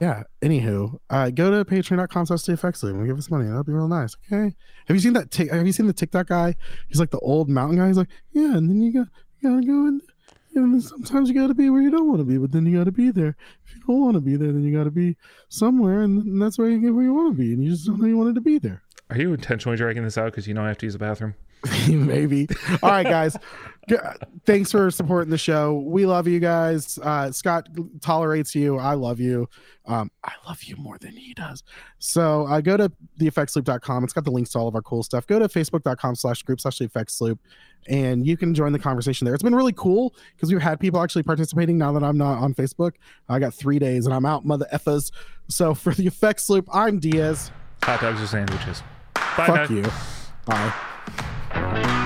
yeah, 0.00 0.22
anywho, 0.42 0.98
uh, 1.10 1.30
go 1.30 1.50
to 1.50 1.64
patreon.com 1.64 2.26
slash 2.26 2.48
effects 2.48 2.82
and 2.82 3.06
give 3.06 3.18
us 3.18 3.30
money. 3.30 3.46
That'd 3.48 3.66
be 3.66 3.72
real 3.72 3.88
nice. 3.88 4.16
Okay. 4.26 4.54
Have 4.86 4.96
you 4.96 5.00
seen 5.00 5.12
that? 5.14 5.30
Tic- 5.30 5.50
have 5.50 5.66
you 5.66 5.72
seen 5.72 5.86
the 5.86 5.92
TikTok 5.92 6.28
guy? 6.28 6.54
He's 6.88 7.00
like 7.00 7.10
the 7.10 7.18
old 7.20 7.48
mountain 7.48 7.78
guy. 7.78 7.88
He's 7.88 7.96
like, 7.96 8.10
yeah, 8.32 8.56
and 8.56 8.68
then 8.68 8.80
you 8.80 8.92
go, 8.92 9.06
you 9.40 9.50
gotta 9.50 9.66
go 9.66 9.86
and 9.86 10.00
and 10.62 10.82
sometimes 10.82 11.28
you 11.28 11.34
gotta 11.34 11.54
be 11.54 11.70
where 11.70 11.82
you 11.82 11.90
don't 11.90 12.06
want 12.06 12.20
to 12.20 12.24
be, 12.24 12.38
but 12.38 12.52
then 12.52 12.66
you 12.66 12.78
gotta 12.78 12.92
be 12.92 13.10
there. 13.10 13.36
If 13.66 13.74
you 13.74 13.82
don't 13.86 14.00
want 14.00 14.14
to 14.14 14.20
be 14.20 14.36
there, 14.36 14.52
then 14.52 14.64
you 14.64 14.76
gotta 14.76 14.90
be 14.90 15.16
somewhere, 15.48 16.02
and, 16.02 16.22
and 16.22 16.42
that's 16.42 16.58
where 16.58 16.68
you 16.68 16.80
get 16.80 16.94
where 16.94 17.04
you 17.04 17.14
want 17.14 17.36
to 17.36 17.42
be, 17.42 17.52
and 17.52 17.62
you 17.62 17.70
just 17.70 17.86
don't 17.86 18.00
know 18.00 18.06
you 18.06 18.16
wanted 18.16 18.34
to 18.36 18.40
be 18.40 18.58
there. 18.58 18.82
Are 19.10 19.18
you 19.18 19.32
intentionally 19.32 19.76
dragging 19.76 20.02
this 20.02 20.16
out 20.16 20.26
because 20.26 20.48
you 20.48 20.54
know 20.54 20.64
I 20.64 20.68
have 20.68 20.78
to 20.78 20.86
use 20.86 20.94
the 20.94 20.98
bathroom? 20.98 21.34
maybe. 21.88 22.48
All 22.82 22.90
right 22.90 23.04
guys. 23.04 23.36
Thanks 24.46 24.70
for 24.70 24.90
supporting 24.90 25.30
the 25.30 25.38
show. 25.38 25.74
We 25.74 26.06
love 26.06 26.26
you 26.26 26.40
guys. 26.40 26.98
Uh 26.98 27.30
scott 27.32 27.68
tolerates 28.00 28.54
you. 28.54 28.78
I 28.78 28.94
love 28.94 29.20
you. 29.20 29.48
Um 29.86 30.10
i 30.22 30.32
love 30.46 30.62
you 30.62 30.76
more 30.76 30.98
than 30.98 31.12
he 31.12 31.34
does. 31.34 31.62
So 31.98 32.46
uh, 32.46 32.60
go 32.60 32.76
to 32.76 32.90
theeffectsloop.com 33.18 34.04
it's 34.04 34.12
got 34.12 34.24
the 34.24 34.30
links 34.30 34.50
to 34.52 34.58
all 34.58 34.68
of 34.68 34.74
our 34.74 34.82
cool 34.82 35.02
stuff. 35.02 35.26
Go 35.26 35.38
to 35.38 35.48
facebook.com 35.48 36.14
slash 36.14 36.42
group 36.42 36.60
slash 36.60 36.78
the 36.78 36.84
effects 36.84 37.20
loop 37.20 37.40
and 37.86 38.26
you 38.26 38.36
can 38.36 38.54
join 38.54 38.72
the 38.72 38.78
conversation 38.78 39.26
there. 39.26 39.34
It's 39.34 39.42
been 39.42 39.54
really 39.54 39.74
cool 39.74 40.14
because 40.34 40.50
we've 40.50 40.62
had 40.62 40.80
people 40.80 41.02
actually 41.02 41.24
participating 41.24 41.76
now 41.76 41.92
that 41.92 42.02
i'm 42.02 42.18
not 42.18 42.38
on 42.38 42.54
facebook. 42.54 42.92
I 43.28 43.38
got 43.38 43.54
three 43.54 43.78
days 43.78 44.06
and 44.06 44.14
i'm 44.14 44.24
out 44.24 44.44
mother 44.44 44.66
effas 44.72 45.10
so 45.48 45.74
for 45.74 45.92
the 45.92 46.06
effects 46.06 46.48
loop 46.48 46.68
i'm 46.72 46.98
diaz. 46.98 47.50
Hot 47.82 48.00
dogs 48.00 48.22
or 48.22 48.26
sandwiches? 48.26 48.82
Bye, 49.36 49.46
fuck 49.46 49.70
you. 49.70 49.82
Bye 50.46 50.74
We 51.54 52.03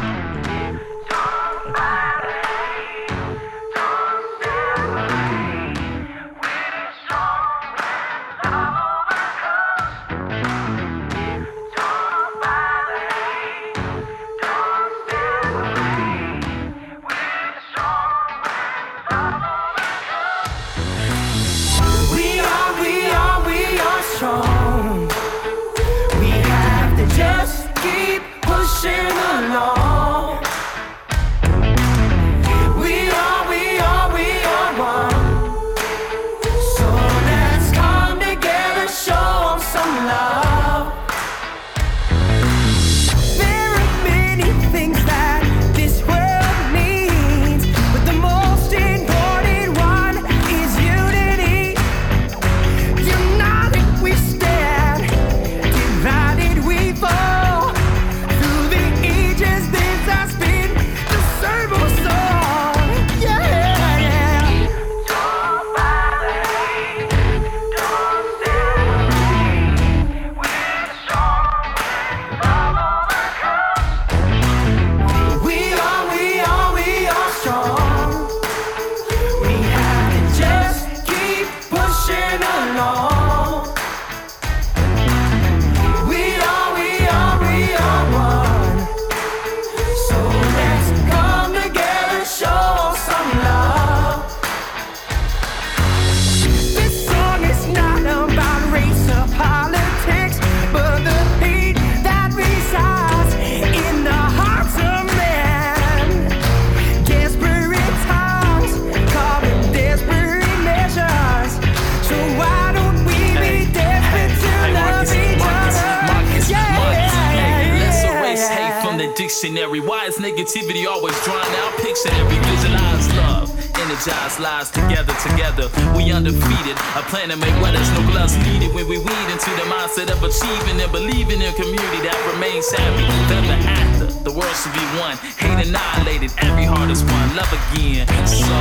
dictionary. 119.40 119.80
Why 119.80 120.06
is 120.06 120.16
negativity 120.16 120.86
always 120.86 121.14
drawn 121.24 121.38
out? 121.38 121.72
Picture 121.78 122.10
every 122.10 122.38
visualize 122.50 123.06
love. 123.14 123.50
Energized 123.78 124.40
lives 124.40 124.70
together, 124.70 125.14
together. 125.22 125.70
We 125.96 126.10
undefeated. 126.10 126.76
A 126.96 127.02
plan 127.06 127.28
to 127.28 127.36
make 127.36 127.54
where 127.62 127.72
there's 127.72 127.90
no 127.92 128.02
gloves 128.10 128.36
needed. 128.38 128.74
When 128.74 128.88
we 128.88 128.98
weed 128.98 129.28
into 129.30 129.50
the 129.54 129.66
mindset 129.70 130.10
of 130.10 130.22
achieving 130.22 130.80
and 130.80 130.90
believing 130.90 131.40
in 131.40 131.48
a 131.48 131.54
community 131.54 132.00
that 132.02 132.18
remains 132.34 132.66
happy. 132.72 133.06
Ever 133.30 133.58
after, 133.62 134.06
the 134.24 134.32
world 134.32 134.56
should 134.56 134.74
be 134.74 134.84
one. 134.98 135.16
Hate 135.38 135.68
annihilated, 135.68 136.32
every 136.38 136.64
heart 136.64 136.90
is 136.90 137.04
one. 137.04 137.36
Love 137.36 137.52
again. 137.52 138.06
So. 138.26 138.58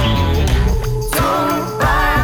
Don't 1.17 1.79
buy 1.79 2.16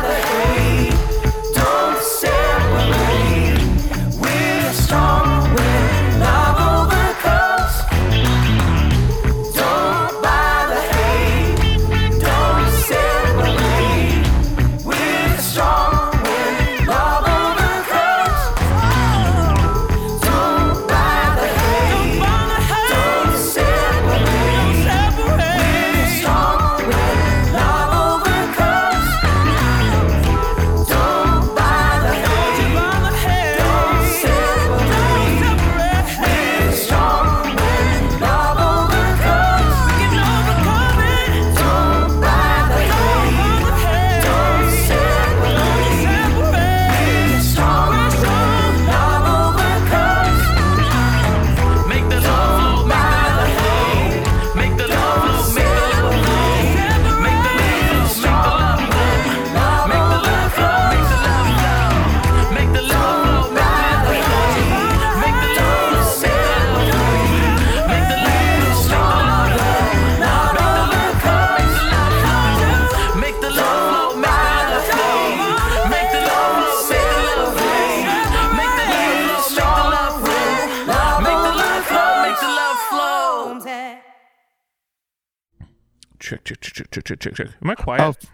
check, 87.04 87.20
check, 87.20 87.20
check, 87.20 87.36
check, 87.36 87.36
check, 87.36 87.36
check, 87.36 87.48
check. 87.48 87.56
Am 87.62 87.70
I 87.70 87.76
quiet? 87.76 88.28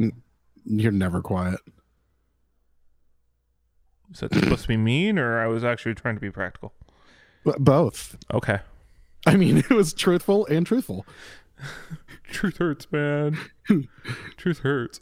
Oh, 0.00 0.10
you're 0.64 0.92
never 0.92 1.22
quiet. 1.22 1.60
Is 4.12 4.20
that 4.20 4.34
supposed 4.34 4.62
to 4.62 4.68
be 4.68 4.76
mean, 4.76 5.18
or 5.18 5.40
I 5.40 5.46
was 5.46 5.64
actually 5.64 5.94
trying 5.94 6.14
to 6.14 6.20
be 6.20 6.30
practical? 6.30 6.72
Both. 7.44 8.16
Okay. 8.32 8.60
I 9.26 9.36
mean, 9.36 9.58
it 9.70 9.70
was 9.70 9.92
truthful 9.92 10.46
and 10.46 10.66
truthful. 10.66 11.06
Truth 12.30 12.58
hurts, 12.58 12.90
man. 12.92 13.38
Truth 14.36 14.58
hurts. 14.58 15.00